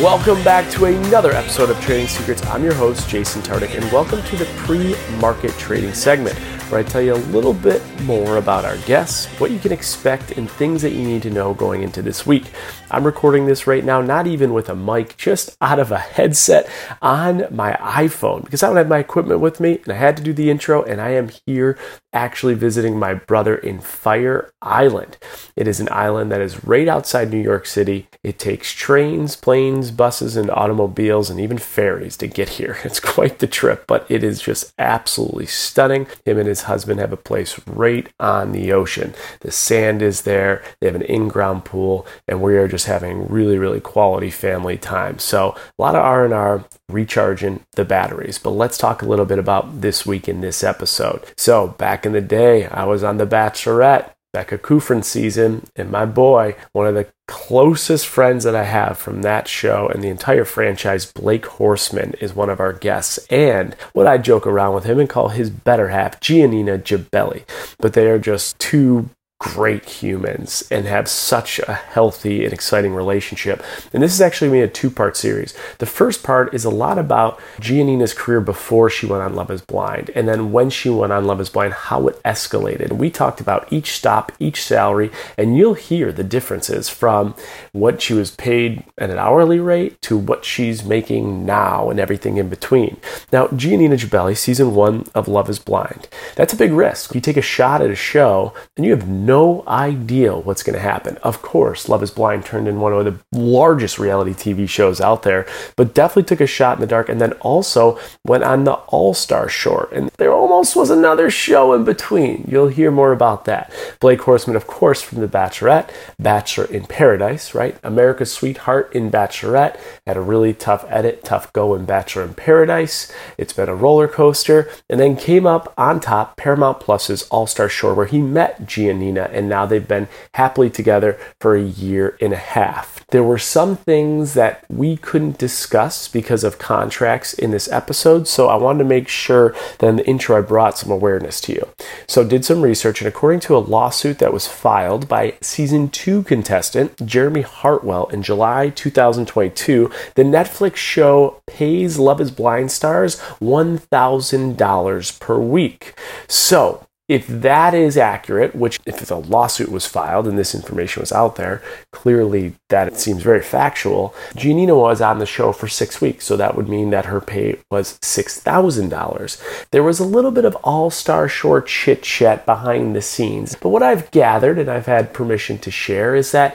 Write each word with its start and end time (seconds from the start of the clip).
Welcome 0.00 0.42
back 0.42 0.70
to 0.70 0.86
another 0.86 1.30
episode 1.32 1.68
of 1.68 1.78
Trading 1.82 2.08
Secrets. 2.08 2.42
I'm 2.46 2.64
your 2.64 2.72
host, 2.72 3.06
Jason 3.06 3.42
Tartick, 3.42 3.78
and 3.78 3.84
welcome 3.92 4.22
to 4.22 4.36
the 4.36 4.46
pre 4.56 4.96
market 5.18 5.50
trading 5.58 5.92
segment 5.92 6.38
where 6.70 6.80
I 6.80 6.84
tell 6.84 7.02
you 7.02 7.14
a 7.14 7.28
little 7.34 7.54
bit 7.54 7.82
more 8.02 8.36
about 8.36 8.64
our 8.64 8.76
guests, 8.78 9.26
what 9.40 9.50
you 9.50 9.58
can 9.58 9.72
expect, 9.72 10.32
and 10.32 10.50
things 10.50 10.82
that 10.82 10.92
you 10.92 11.02
need 11.02 11.22
to 11.22 11.30
know 11.30 11.54
going 11.54 11.82
into 11.82 12.02
this 12.02 12.26
week. 12.26 12.44
I'm 12.90 13.04
recording 13.04 13.46
this 13.46 13.66
right 13.66 13.84
now, 13.84 14.00
not 14.00 14.26
even 14.26 14.52
with 14.52 14.68
a 14.68 14.74
mic, 14.74 15.16
just 15.16 15.56
out 15.60 15.78
of 15.78 15.92
a 15.92 15.98
headset 15.98 16.68
on 17.02 17.44
my 17.50 17.72
iPhone 17.80 18.44
because 18.44 18.62
I 18.62 18.68
don't 18.68 18.76
have 18.76 18.88
my 18.88 18.98
equipment 18.98 19.40
with 19.40 19.60
me 19.60 19.80
and 19.84 19.92
I 19.92 19.96
had 19.96 20.16
to 20.16 20.22
do 20.22 20.32
the 20.32 20.50
intro, 20.50 20.82
and 20.82 21.00
I 21.00 21.10
am 21.10 21.30
here 21.46 21.78
actually 22.12 22.54
visiting 22.54 22.98
my 22.98 23.14
brother 23.14 23.54
in 23.54 23.80
Fire 23.80 24.52
Island. 24.60 25.16
It 25.56 25.68
is 25.68 25.80
an 25.80 25.88
island 25.90 26.32
that 26.32 26.40
is 26.40 26.64
right 26.64 26.88
outside 26.88 27.30
New 27.30 27.40
York 27.40 27.66
City. 27.66 28.08
It 28.24 28.38
takes 28.38 28.72
trains, 28.72 29.36
planes, 29.36 29.90
buses, 29.90 30.36
and 30.36 30.50
automobiles, 30.50 31.30
and 31.30 31.40
even 31.40 31.58
ferries 31.58 32.16
to 32.18 32.26
get 32.26 32.50
here. 32.50 32.78
It's 32.90 32.98
quite 32.98 33.38
the 33.38 33.46
trip, 33.46 33.84
but 33.86 34.04
it 34.08 34.24
is 34.24 34.42
just 34.42 34.72
absolutely 34.76 35.46
stunning. 35.46 36.08
Him 36.24 36.38
and 36.38 36.48
his 36.48 36.59
husband 36.62 37.00
have 37.00 37.12
a 37.12 37.16
place 37.16 37.60
right 37.66 38.08
on 38.18 38.52
the 38.52 38.72
ocean. 38.72 39.14
The 39.40 39.50
sand 39.50 40.02
is 40.02 40.22
there, 40.22 40.62
they 40.80 40.86
have 40.86 40.96
an 40.96 41.02
in 41.02 41.28
ground 41.28 41.64
pool, 41.64 42.06
and 42.26 42.40
we 42.42 42.56
are 42.56 42.68
just 42.68 42.86
having 42.86 43.26
really, 43.28 43.58
really 43.58 43.80
quality 43.80 44.30
family 44.30 44.76
time. 44.76 45.18
So 45.18 45.54
a 45.78 45.82
lot 45.82 45.94
of 45.94 46.04
R&R 46.04 46.64
recharging 46.88 47.64
the 47.76 47.84
batteries. 47.84 48.38
But 48.38 48.50
let's 48.50 48.78
talk 48.78 49.02
a 49.02 49.06
little 49.06 49.26
bit 49.26 49.38
about 49.38 49.80
this 49.80 50.06
week 50.06 50.28
in 50.28 50.40
this 50.40 50.62
episode. 50.64 51.24
So 51.36 51.68
back 51.68 52.04
in 52.06 52.12
the 52.12 52.20
day, 52.20 52.66
I 52.66 52.84
was 52.84 53.02
on 53.02 53.16
The 53.18 53.26
Bachelorette. 53.26 54.10
Becca 54.32 54.58
Kufrin 54.58 55.04
season, 55.04 55.66
and 55.74 55.90
my 55.90 56.06
boy, 56.06 56.54
one 56.72 56.86
of 56.86 56.94
the 56.94 57.08
closest 57.26 58.06
friends 58.06 58.44
that 58.44 58.54
I 58.54 58.64
have 58.64 58.96
from 58.96 59.22
that 59.22 59.48
show 59.48 59.88
and 59.88 60.02
the 60.02 60.08
entire 60.08 60.44
franchise, 60.44 61.10
Blake 61.10 61.44
Horstmann, 61.44 62.14
is 62.20 62.34
one 62.34 62.50
of 62.50 62.60
our 62.60 62.72
guests. 62.72 63.18
And 63.28 63.74
what 63.92 64.06
I 64.06 64.18
joke 64.18 64.46
around 64.46 64.74
with 64.74 64.84
him 64.84 65.00
and 65.00 65.08
call 65.08 65.30
his 65.30 65.50
better 65.50 65.88
half, 65.88 66.20
Giannina 66.20 66.80
Gibelli. 66.80 67.44
But 67.78 67.94
they 67.94 68.08
are 68.08 68.18
just 68.18 68.58
two 68.58 69.10
great 69.40 69.88
humans 69.88 70.62
and 70.70 70.84
have 70.84 71.08
such 71.08 71.58
a 71.60 71.72
healthy 71.72 72.44
and 72.44 72.52
exciting 72.52 72.94
relationship. 72.94 73.64
And 73.90 74.02
this 74.02 74.12
is 74.12 74.20
actually 74.20 74.50
me 74.50 74.60
a 74.60 74.68
two 74.68 74.90
part 74.90 75.16
series. 75.16 75.54
The 75.78 75.86
first 75.86 76.22
part 76.22 76.52
is 76.52 76.66
a 76.66 76.70
lot 76.70 76.98
about 76.98 77.40
Giannina's 77.58 78.12
career 78.12 78.42
before 78.42 78.90
she 78.90 79.06
went 79.06 79.22
on 79.22 79.34
Love 79.34 79.50
is 79.50 79.62
Blind, 79.62 80.10
and 80.14 80.28
then 80.28 80.52
when 80.52 80.68
she 80.68 80.90
went 80.90 81.12
on 81.12 81.24
Love 81.24 81.40
is 81.40 81.48
Blind, 81.48 81.72
how 81.72 82.06
it 82.06 82.22
escalated. 82.22 82.92
We 82.92 83.08
talked 83.08 83.40
about 83.40 83.72
each 83.72 83.92
stop, 83.92 84.30
each 84.38 84.62
salary, 84.62 85.10
and 85.38 85.56
you'll 85.56 85.74
hear 85.74 86.12
the 86.12 86.22
differences 86.22 86.90
from 86.90 87.34
what 87.72 88.02
she 88.02 88.12
was 88.12 88.30
paid 88.30 88.84
at 88.98 89.08
an 89.08 89.18
hourly 89.18 89.58
rate 89.58 90.02
to 90.02 90.18
what 90.18 90.44
she's 90.44 90.84
making 90.84 91.46
now 91.46 91.88
and 91.88 91.98
everything 91.98 92.36
in 92.36 92.50
between. 92.50 92.98
Now, 93.32 93.46
Giannina 93.46 93.98
Gibelli, 93.98 94.36
season 94.36 94.74
one 94.74 95.06
of 95.14 95.28
Love 95.28 95.48
is 95.48 95.58
Blind, 95.58 96.08
that's 96.36 96.52
a 96.52 96.58
big 96.58 96.72
risk. 96.72 97.14
You 97.14 97.22
take 97.22 97.38
a 97.38 97.42
shot 97.42 97.80
at 97.80 97.90
a 97.90 97.96
show 97.96 98.52
and 98.76 98.84
you 98.84 98.90
have 98.90 99.08
no 99.08 99.29
no 99.30 99.62
idea 99.68 100.36
what's 100.36 100.64
going 100.64 100.74
to 100.74 100.82
happen. 100.92 101.16
Of 101.18 101.40
course, 101.40 101.88
Love 101.88 102.02
is 102.02 102.10
Blind 102.10 102.44
turned 102.44 102.66
in 102.66 102.80
one 102.80 102.92
of 102.92 103.04
the 103.04 103.16
largest 103.32 103.96
reality 103.96 104.32
TV 104.32 104.68
shows 104.68 105.00
out 105.00 105.22
there, 105.22 105.46
but 105.76 105.94
definitely 105.94 106.24
took 106.24 106.40
a 106.40 106.48
shot 106.48 106.76
in 106.76 106.80
the 106.80 106.86
dark 106.94 107.08
and 107.08 107.20
then 107.20 107.34
also 107.34 107.96
went 108.26 108.42
on 108.42 108.64
the 108.64 108.74
All 108.94 109.14
Star 109.14 109.48
Shore. 109.48 109.88
And 109.92 110.10
there 110.18 110.32
almost 110.32 110.74
was 110.74 110.90
another 110.90 111.30
show 111.30 111.72
in 111.74 111.84
between. 111.84 112.44
You'll 112.50 112.74
hear 112.80 112.90
more 112.90 113.12
about 113.12 113.44
that. 113.44 113.72
Blake 114.00 114.20
Horstmann, 114.20 114.56
of 114.56 114.66
course, 114.66 115.00
from 115.00 115.20
The 115.20 115.28
Bachelorette, 115.28 115.90
Bachelor 116.18 116.64
in 116.64 116.86
Paradise, 116.86 117.54
right? 117.54 117.78
America's 117.84 118.32
Sweetheart 118.32 118.92
in 118.96 119.12
Bachelorette, 119.12 119.78
had 120.08 120.16
a 120.16 120.20
really 120.32 120.52
tough 120.52 120.84
edit, 120.88 121.22
tough 121.22 121.52
go 121.52 121.76
in 121.76 121.84
Bachelor 121.84 122.24
in 122.24 122.34
Paradise. 122.34 123.12
It's 123.38 123.52
been 123.52 123.68
a 123.68 123.76
roller 123.76 124.08
coaster. 124.08 124.68
And 124.88 124.98
then 124.98 125.14
came 125.14 125.46
up 125.46 125.72
on 125.78 126.00
top 126.00 126.36
Paramount 126.36 126.80
Plus's 126.80 127.28
All 127.28 127.46
Star 127.46 127.68
Shore, 127.68 127.94
where 127.94 128.06
he 128.06 128.20
met 128.20 128.62
Giannina 128.62 129.19
and 129.32 129.48
now 129.48 129.66
they've 129.66 129.86
been 129.86 130.08
happily 130.34 130.70
together 130.70 131.18
for 131.40 131.54
a 131.54 131.62
year 131.62 132.16
and 132.20 132.32
a 132.32 132.36
half. 132.36 133.04
There 133.08 133.24
were 133.24 133.38
some 133.38 133.76
things 133.76 134.34
that 134.34 134.64
we 134.68 134.96
couldn't 134.96 135.38
discuss 135.38 136.06
because 136.08 136.44
of 136.44 136.58
contracts 136.58 137.34
in 137.34 137.50
this 137.50 137.70
episode, 137.70 138.28
so 138.28 138.48
I 138.48 138.56
wanted 138.56 138.78
to 138.78 138.84
make 138.84 139.08
sure 139.08 139.54
that 139.78 139.88
in 139.88 139.96
the 139.96 140.06
intro 140.06 140.38
I 140.38 140.42
brought 140.42 140.78
some 140.78 140.90
awareness 140.90 141.40
to 141.42 141.52
you. 141.52 141.68
So, 142.06 142.24
did 142.24 142.44
some 142.44 142.62
research, 142.62 143.00
and 143.00 143.08
according 143.08 143.40
to 143.40 143.56
a 143.56 143.58
lawsuit 143.58 144.18
that 144.18 144.32
was 144.32 144.46
filed 144.46 145.08
by 145.08 145.34
season 145.40 145.88
two 145.88 146.22
contestant 146.22 147.04
Jeremy 147.04 147.42
Hartwell 147.42 148.06
in 148.06 148.22
July 148.22 148.70
2022, 148.70 149.90
the 150.14 150.22
Netflix 150.22 150.76
show 150.76 151.42
pays 151.46 151.98
Love 151.98 152.20
is 152.20 152.30
Blind 152.30 152.70
stars 152.70 153.20
$1,000 153.40 155.20
per 155.20 155.38
week. 155.38 155.94
So, 156.28 156.86
if 157.10 157.26
that 157.26 157.74
is 157.74 157.96
accurate, 157.96 158.54
which 158.54 158.78
if 158.86 159.00
the 159.00 159.16
lawsuit 159.16 159.68
was 159.68 159.84
filed 159.84 160.28
and 160.28 160.38
this 160.38 160.54
information 160.54 161.00
was 161.00 161.10
out 161.10 161.34
there, 161.34 161.60
clearly 161.90 162.54
that 162.68 162.86
it 162.86 163.00
seems 163.00 163.20
very 163.20 163.42
factual. 163.42 164.14
Giannina 164.34 164.80
was 164.80 165.00
on 165.00 165.18
the 165.18 165.26
show 165.26 165.50
for 165.50 165.66
six 165.66 166.00
weeks, 166.00 166.24
so 166.24 166.36
that 166.36 166.54
would 166.54 166.68
mean 166.68 166.90
that 166.90 167.06
her 167.06 167.20
pay 167.20 167.58
was 167.68 167.98
$6,000. 167.98 169.66
There 169.72 169.82
was 169.82 169.98
a 169.98 170.04
little 170.04 170.30
bit 170.30 170.44
of 170.44 170.54
All 170.62 170.88
Star 170.88 171.28
Shore 171.28 171.60
chit 171.60 172.04
chat 172.04 172.46
behind 172.46 172.94
the 172.94 173.02
scenes, 173.02 173.56
but 173.56 173.70
what 173.70 173.82
I've 173.82 174.08
gathered 174.12 174.60
and 174.60 174.70
I've 174.70 174.86
had 174.86 175.12
permission 175.12 175.58
to 175.58 175.70
share 175.72 176.14
is 176.14 176.30
that 176.30 176.54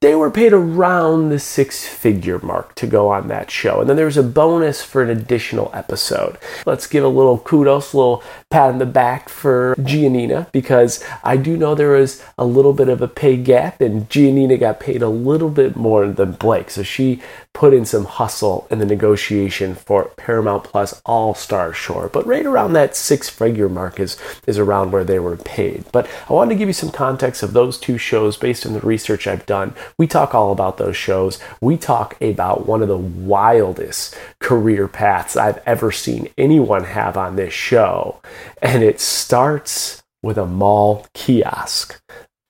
they 0.00 0.14
were 0.14 0.30
paid 0.30 0.52
around 0.52 1.28
the 1.28 1.38
six 1.38 1.86
figure 1.86 2.38
mark 2.38 2.74
to 2.76 2.86
go 2.86 3.08
on 3.08 3.28
that 3.28 3.50
show. 3.50 3.80
And 3.80 3.88
then 3.88 3.96
there 3.96 4.06
was 4.06 4.16
a 4.16 4.22
bonus 4.22 4.82
for 4.82 5.02
an 5.02 5.10
additional 5.10 5.70
episode. 5.74 6.38
Let's 6.66 6.86
give 6.86 7.04
a 7.04 7.08
little 7.08 7.38
kudos, 7.38 7.92
a 7.92 7.96
little 7.96 8.22
pat 8.50 8.70
on 8.70 8.78
the 8.78 8.86
back 8.86 9.28
for 9.28 9.74
Giannina 9.78 10.50
because 10.52 11.04
I 11.22 11.36
do 11.36 11.56
know 11.56 11.74
there 11.74 11.90
was 11.90 12.22
a 12.38 12.44
little 12.44 12.72
bit 12.72 12.88
of 12.88 13.02
a 13.02 13.08
pay 13.08 13.36
gap 13.36 13.80
and 13.80 14.08
Giannina 14.08 14.58
got 14.58 14.80
paid 14.80 15.02
a 15.02 15.08
little 15.08 15.50
bit 15.50 15.76
more 15.76 16.06
than 16.08 16.32
Blake. 16.32 16.70
So 16.70 16.82
she 16.82 17.20
put 17.52 17.74
in 17.74 17.84
some 17.84 18.04
hustle 18.04 18.66
in 18.70 18.78
the 18.78 18.86
negotiation 18.86 19.74
for 19.74 20.04
Paramount 20.16 20.64
Plus 20.64 21.00
All 21.04 21.34
Star 21.34 21.72
Shore, 21.72 22.08
But 22.08 22.26
right 22.26 22.46
around 22.46 22.72
that 22.72 22.96
six 22.96 23.28
figure 23.28 23.68
mark 23.68 24.00
is, 24.00 24.16
is 24.46 24.58
around 24.58 24.92
where 24.92 25.04
they 25.04 25.18
were 25.18 25.36
paid. 25.36 25.84
But 25.92 26.08
I 26.28 26.32
wanted 26.32 26.54
to 26.54 26.58
give 26.58 26.68
you 26.68 26.72
some 26.72 26.90
context 26.90 27.42
of 27.42 27.52
those 27.52 27.78
two 27.78 27.98
shows 27.98 28.36
based 28.36 28.64
on 28.64 28.72
the 28.72 28.80
research 28.80 29.26
I've 29.26 29.46
done. 29.46 29.74
We 29.98 30.06
talk 30.06 30.34
all 30.34 30.52
about 30.52 30.78
those 30.78 30.96
shows. 30.96 31.38
We 31.60 31.76
talk 31.76 32.20
about 32.22 32.66
one 32.66 32.82
of 32.82 32.88
the 32.88 32.96
wildest 32.96 34.16
career 34.38 34.88
paths 34.88 35.36
I've 35.36 35.60
ever 35.66 35.90
seen 35.92 36.30
anyone 36.38 36.84
have 36.84 37.16
on 37.16 37.36
this 37.36 37.52
show. 37.52 38.20
And 38.62 38.82
it 38.82 39.00
starts 39.00 40.02
with 40.22 40.38
a 40.38 40.46
mall 40.46 41.06
kiosk. 41.14 42.00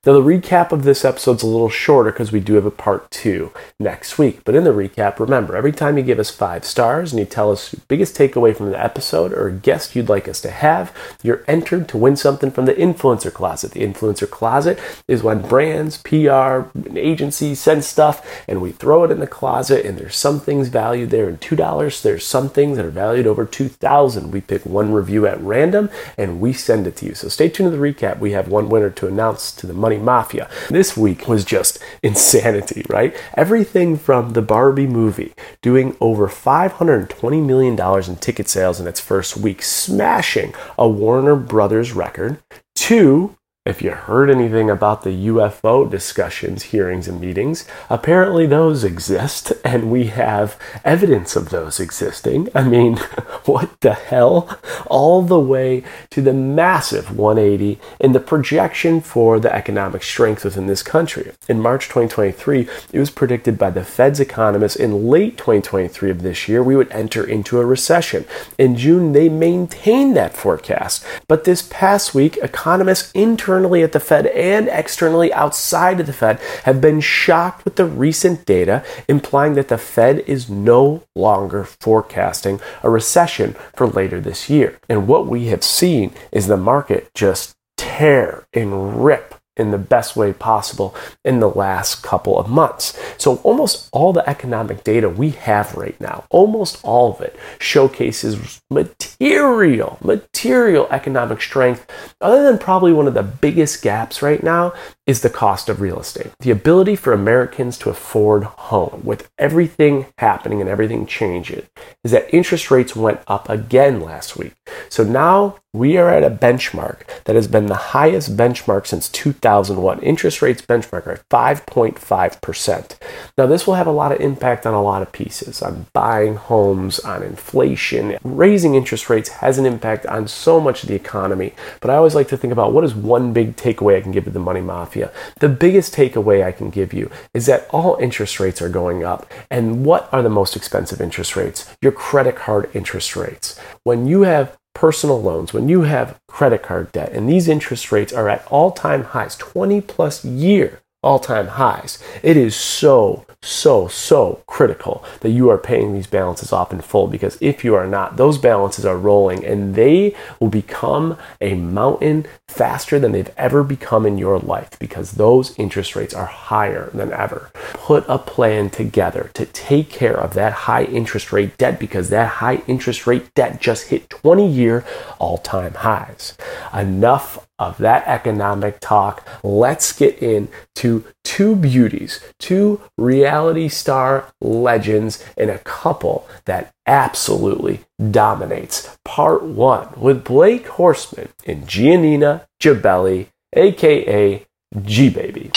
Now, 0.07 0.15
the 0.15 0.23
recap 0.23 0.73
of 0.73 0.85
this 0.85 1.05
episode's 1.05 1.43
a 1.43 1.47
little 1.47 1.69
shorter 1.69 2.11
because 2.11 2.33
we 2.33 2.41
do 2.41 2.55
have 2.55 2.65
a 2.65 2.71
part 2.71 3.11
two 3.11 3.53
next 3.79 4.17
week. 4.17 4.41
But 4.47 4.55
in 4.55 4.65
the 4.65 4.71
recap, 4.71 5.19
remember, 5.19 5.55
every 5.55 5.73
time 5.73 5.99
you 5.99 6.03
give 6.03 6.19
us 6.19 6.31
five 6.31 6.65
stars 6.65 7.13
and 7.13 7.21
you 7.21 7.27
tell 7.27 7.53
us 7.53 7.75
your 7.75 7.83
biggest 7.87 8.17
takeaway 8.17 8.57
from 8.57 8.71
the 8.71 8.83
episode 8.83 9.35
or 9.35 9.49
a 9.49 9.53
guest 9.53 9.95
you'd 9.95 10.09
like 10.09 10.27
us 10.27 10.41
to 10.41 10.51
have, 10.51 10.91
you're 11.23 11.45
entered 11.47 11.87
to 11.91 11.99
win 11.99 12.17
something 12.17 12.51
from 12.51 12.65
the 12.65 12.73
Influencer 12.73 13.31
Closet. 13.31 13.73
The 13.73 13.83
Influencer 13.83 14.31
Closet 14.31 14.79
is 15.07 15.23
when 15.23 15.47
brands, 15.47 15.99
PR, 15.99 16.63
agencies 16.97 17.61
send 17.61 17.85
stuff 17.85 18.27
and 18.49 18.63
we 18.63 18.73
throw 18.73 19.05
it 19.05 19.11
in 19.11 19.21
the 19.21 19.27
closet 19.27 19.85
and 19.85 19.99
there's 19.99 20.17
some 20.17 20.41
things 20.41 20.69
valued 20.69 21.11
there 21.11 21.29
in 21.29 21.37
$2. 21.37 22.01
There's 22.01 22.25
some 22.25 22.49
things 22.49 22.79
that 22.79 22.87
are 22.87 22.91
valued 22.91 23.27
over 23.27 23.45
2000 23.45 24.31
We 24.31 24.41
pick 24.41 24.65
one 24.65 24.95
review 24.95 25.27
at 25.27 25.39
random 25.43 25.91
and 26.17 26.41
we 26.41 26.55
send 26.55 26.87
it 26.87 26.97
to 26.97 27.05
you. 27.05 27.15
So 27.15 27.29
stay 27.29 27.51
tuned 27.51 27.71
to 27.71 27.77
the 27.77 27.93
recap. 27.93 28.19
We 28.19 28.33
have 28.33 28.49
one 28.49 28.71
winner 28.71 28.89
to 28.89 29.07
announce 29.07 29.53
to 29.53 29.67
the 29.67 29.75
money 29.75 29.90
Money 29.91 30.03
Mafia. 30.03 30.49
This 30.69 30.97
week 30.97 31.27
was 31.27 31.45
just 31.45 31.79
insanity, 32.03 32.85
right? 32.89 33.15
Everything 33.35 33.97
from 33.97 34.35
the 34.35 34.43
Barbie 34.43 34.87
movie 34.87 35.33
doing 35.63 35.97
over 36.01 36.29
$520 36.29 37.45
million 37.45 37.79
in 38.09 38.17
ticket 38.17 38.49
sales 38.49 38.79
in 38.79 38.87
its 38.87 39.01
first 39.01 39.37
week, 39.37 39.63
smashing 39.63 40.55
a 40.79 40.89
Warner 40.89 41.35
Brothers 41.35 41.93
record, 41.93 42.39
to 42.77 43.37
if 43.67 43.83
you 43.83 43.91
heard 43.91 44.31
anything 44.31 44.71
about 44.71 45.03
the 45.03 45.27
UFO 45.27 45.89
discussions, 45.89 46.63
hearings, 46.63 47.07
and 47.07 47.21
meetings, 47.21 47.67
apparently 47.91 48.47
those 48.47 48.85
exist, 48.85 49.53
and 49.63 49.91
we 49.91 50.07
have 50.07 50.59
evidence 50.83 51.37
of 51.37 51.51
those 51.51 51.79
existing. 51.79 52.49
I 52.55 52.63
mean, 52.63 52.97
what 53.45 53.79
the 53.83 53.93
hell? 53.93 54.59
All 54.87 55.21
the 55.21 55.39
way 55.39 55.85
to 56.09 56.23
the 56.23 56.33
massive 56.33 57.15
180 57.15 57.79
in 58.01 58.13
the 58.13 58.19
projection 58.19 59.03
for 59.03 59.39
the 59.39 59.55
economic 59.55 60.03
strength 60.05 60.43
within 60.43 60.67
this 60.67 60.83
country. 60.83 61.33
In 61.47 61.61
March 61.61 61.85
2023, 61.85 62.67
it 62.95 62.99
was 62.99 63.11
predicted 63.11 63.59
by 63.59 63.69
the 63.69 63.85
Fed's 63.85 64.21
economists 64.21 64.77
in 64.77 65.11
late 65.11 65.37
2023 65.37 66.11
of 66.11 66.23
this 66.23 66.49
year 66.49 66.63
we 66.63 66.77
would 66.77 66.91
enter 66.93 67.23
into 67.23 67.61
a 67.61 67.67
recession. 67.67 68.25
In 68.57 68.75
June, 68.75 69.13
they 69.13 69.29
maintained 69.29 70.17
that 70.17 70.35
forecast, 70.35 71.05
but 71.29 71.45
this 71.45 71.61
past 71.61 72.15
week, 72.15 72.39
economists 72.39 73.13
internally 73.13 73.51
internally 73.61 73.83
at 73.83 73.93
the 73.93 74.01
Fed 74.01 74.27
and 74.29 74.69
externally 74.69 75.31
outside 75.35 76.01
of 76.01 76.07
the 76.07 76.15
Fed 76.15 76.41
have 76.65 76.81
been 76.81 76.99
shocked 76.99 77.63
with 77.67 77.77
the 77.77 77.85
recent 77.85 78.47
data 78.47 78.83
implying 79.07 79.53
that 79.53 79.69
the 79.69 79.77
Fed 79.77 80.21
is 80.21 80.49
no 80.49 81.03
longer 81.15 81.65
forecasting 81.65 82.59
a 82.83 82.89
recession 82.89 83.55
for 83.77 83.87
later 83.87 84.19
this 84.19 84.49
year. 84.49 84.79
And 84.89 85.07
what 85.07 85.27
we 85.27 85.49
have 85.49 85.63
seen 85.63 86.15
is 86.33 86.47
the 86.47 86.57
market 86.57 87.11
just 87.15 87.55
tear 87.77 88.47
and 88.55 89.05
rip 89.05 89.35
in 89.61 89.71
the 89.71 89.79
best 89.79 90.17
way 90.17 90.33
possible 90.33 90.95
in 91.25 91.41
the 91.41 91.51
last 91.51 92.03
couple 92.03 92.39
of 92.39 92.49
months. 92.49 92.99
So, 93.19 93.37
almost 93.39 93.89
all 93.93 94.13
the 94.13 94.29
economic 94.29 94.83
data 94.83 95.09
we 95.09 95.31
have 95.31 95.75
right 95.75 96.01
now, 96.01 96.25
almost 96.31 96.81
all 96.83 97.13
of 97.13 97.21
it, 97.21 97.37
showcases 97.59 98.61
material, 98.71 99.99
material 100.03 100.89
economic 100.91 101.43
strength. 101.43 101.87
Other 102.21 102.43
than 102.45 102.59
probably 102.59 102.93
one 102.93 103.07
of 103.07 103.15
the 103.15 103.23
biggest 103.23 103.83
gaps 103.83 104.23
right 104.23 104.43
now 104.43 104.73
is 105.11 105.23
the 105.23 105.29
cost 105.29 105.69
of 105.69 105.81
real 105.81 105.99
estate. 105.99 106.31
The 106.39 106.53
ability 106.53 106.95
for 106.95 107.13
Americans 107.13 107.77
to 107.79 107.91
afford 107.91 108.45
home 108.45 109.03
with 109.05 109.29
everything 109.39 110.07
happening 110.19 110.61
and 110.61 110.71
everything 110.71 111.05
changing 111.05 111.65
is 112.05 112.13
that 112.13 112.33
interest 112.33 112.71
rates 112.71 112.95
went 112.95 113.21
up 113.27 113.49
again 113.49 114.01
last 114.01 114.37
week. 114.37 114.55
So 114.89 115.03
now 115.03 115.57
we 115.73 115.97
are 115.97 116.11
at 116.11 116.25
a 116.25 116.31
benchmark 116.31 117.03
that 117.25 117.37
has 117.37 117.47
been 117.47 117.67
the 117.67 117.77
highest 117.95 118.37
benchmark 118.37 118.89
since 118.89 119.09
2001. 119.09 120.01
Interest 120.01 120.43
rates 120.43 120.63
benchmark 120.63 121.07
are 121.07 121.21
5.5%. 121.31 122.97
Now, 123.39 123.47
this 123.47 123.67
will 123.67 123.75
have 123.75 123.87
a 123.87 123.93
lot 123.93 124.11
of 124.11 124.21
impact 124.21 124.67
on 124.67 124.75
a 124.75 124.83
lot 124.83 125.01
of 125.01 125.13
pieces 125.13 125.63
on 125.63 125.87
buying 125.93 126.35
homes, 126.35 126.99
on 127.01 127.23
inflation. 127.23 128.19
Raising 128.25 128.75
interest 128.75 129.09
rates 129.09 129.29
has 129.29 129.59
an 129.59 129.67
impact 129.67 130.07
on 130.07 130.27
so 130.27 130.59
much 130.59 130.83
of 130.83 130.89
the 130.89 130.97
economy. 130.97 131.53
But 131.81 131.91
I 131.91 131.97
always 131.97 132.17
like 132.17 132.29
to 132.29 132.37
think 132.37 132.53
about 132.53 132.73
what 132.73 132.83
is 132.83 132.95
one 132.95 133.33
big 133.33 133.55
takeaway 133.55 133.97
I 133.97 134.01
can 134.01 134.11
give 134.11 134.25
to 134.25 134.31
the 134.31 134.41
money 134.41 134.61
mafia. 134.61 135.00
The 135.39 135.49
biggest 135.49 135.95
takeaway 135.95 136.45
I 136.45 136.53
can 136.53 136.71
give 136.71 136.93
you 136.93 137.11
is 137.33 137.47
that 137.47 137.67
all 137.71 137.97
interest 137.97 138.41
rates 138.41 138.61
are 138.61 138.69
going 138.69 139.05
up. 139.05 139.31
And 139.51 139.85
what 139.85 140.09
are 140.13 140.23
the 140.23 140.29
most 140.29 140.57
expensive 140.57 141.01
interest 141.01 141.37
rates? 141.37 141.75
Your 141.81 141.93
credit 141.93 142.37
card 142.37 142.71
interest 142.75 143.17
rates. 143.17 143.59
When 143.85 144.07
you 144.07 144.23
have 144.23 144.59
personal 144.75 145.21
loans, 145.21 145.53
when 145.53 145.69
you 145.69 145.83
have 145.83 146.19
credit 146.29 146.63
card 146.63 146.93
debt, 146.93 147.13
and 147.13 147.29
these 147.29 147.49
interest 147.49 147.91
rates 147.93 148.13
are 148.13 148.29
at 148.29 148.47
all 148.49 148.71
time 148.73 149.05
highs, 149.05 149.37
20 149.37 149.81
plus 149.81 150.25
year 150.25 150.81
all 151.03 151.19
time 151.19 151.47
highs, 151.47 152.03
it 152.23 152.37
is 152.37 152.55
so, 152.55 153.25
so, 153.43 153.89
so 153.89 154.43
critical 154.47 155.03
that 155.21 155.31
you 155.31 155.49
are 155.49 155.57
paying 155.57 155.95
these 155.95 156.07
balances 156.07 156.53
off 156.53 156.73
in 156.73 156.81
full 156.81 157.07
because 157.07 157.39
if 157.41 157.65
you 157.65 157.75
are 157.75 157.87
not, 157.87 158.19
those 158.19 158.37
balances 158.37 158.85
are 158.85 158.99
rolling 158.99 159.43
and 159.45 159.75
they 159.75 160.15
will 160.39 160.51
become 160.51 161.17
a 161.41 161.55
mountain 161.55 162.27
faster 162.49 162.99
than 162.99 163.13
they've 163.13 163.33
ever 163.39 163.65
become 163.65 164.05
in 164.05 164.19
your 164.19 164.39
life 164.39 164.79
because 164.79 165.13
those 165.13 165.59
interest 165.59 165.97
rates 165.97 166.13
are 166.13 166.27
higher 166.27 166.91
than 166.93 167.13
ever. 167.13 167.51
Put 167.73 168.05
a 168.07 168.19
plan 168.19 168.69
together 168.69 169.31
to 169.35 169.47
take 169.47 169.89
care 169.89 170.19
of 170.19 170.35
that 170.35 170.53
high 170.53 170.85
interest 170.85 171.33
rate 171.33 171.57
debt 171.57 171.81
because 171.81 172.11
that 172.11 172.29
high 172.29 172.57
interest 172.67 173.07
rate 173.07 173.33
debt 173.35 173.59
just 173.59 173.89
hit 173.89 174.11
20 174.11 174.47
year 174.47 174.85
all 175.19 175.39
time 175.39 175.73
highs. 175.75 176.37
Enough 176.75 177.47
of 177.61 177.77
that 177.79 178.05
economic 178.09 178.81
talk, 178.81 179.25
let's 179.45 179.93
get 179.93 180.19
into 180.19 181.05
two 181.23 181.55
beauties, 181.55 182.19
two 182.41 182.81
reality 182.97 183.69
star 183.69 184.27
legends, 184.41 185.23
and 185.37 185.51
a 185.51 185.59
couple 185.59 186.27
that 186.47 186.73
absolutely 186.87 187.81
dominates. 188.11 188.97
Part 189.05 189.43
one 189.45 189.89
with 189.97 190.25
Blake 190.25 190.67
Horstmann 190.67 191.29
and 191.47 191.69
Giannina 191.69 192.47
Gibelli, 192.61 193.27
aka 193.53 194.47
G 194.83 195.11
Baby. 195.11 195.53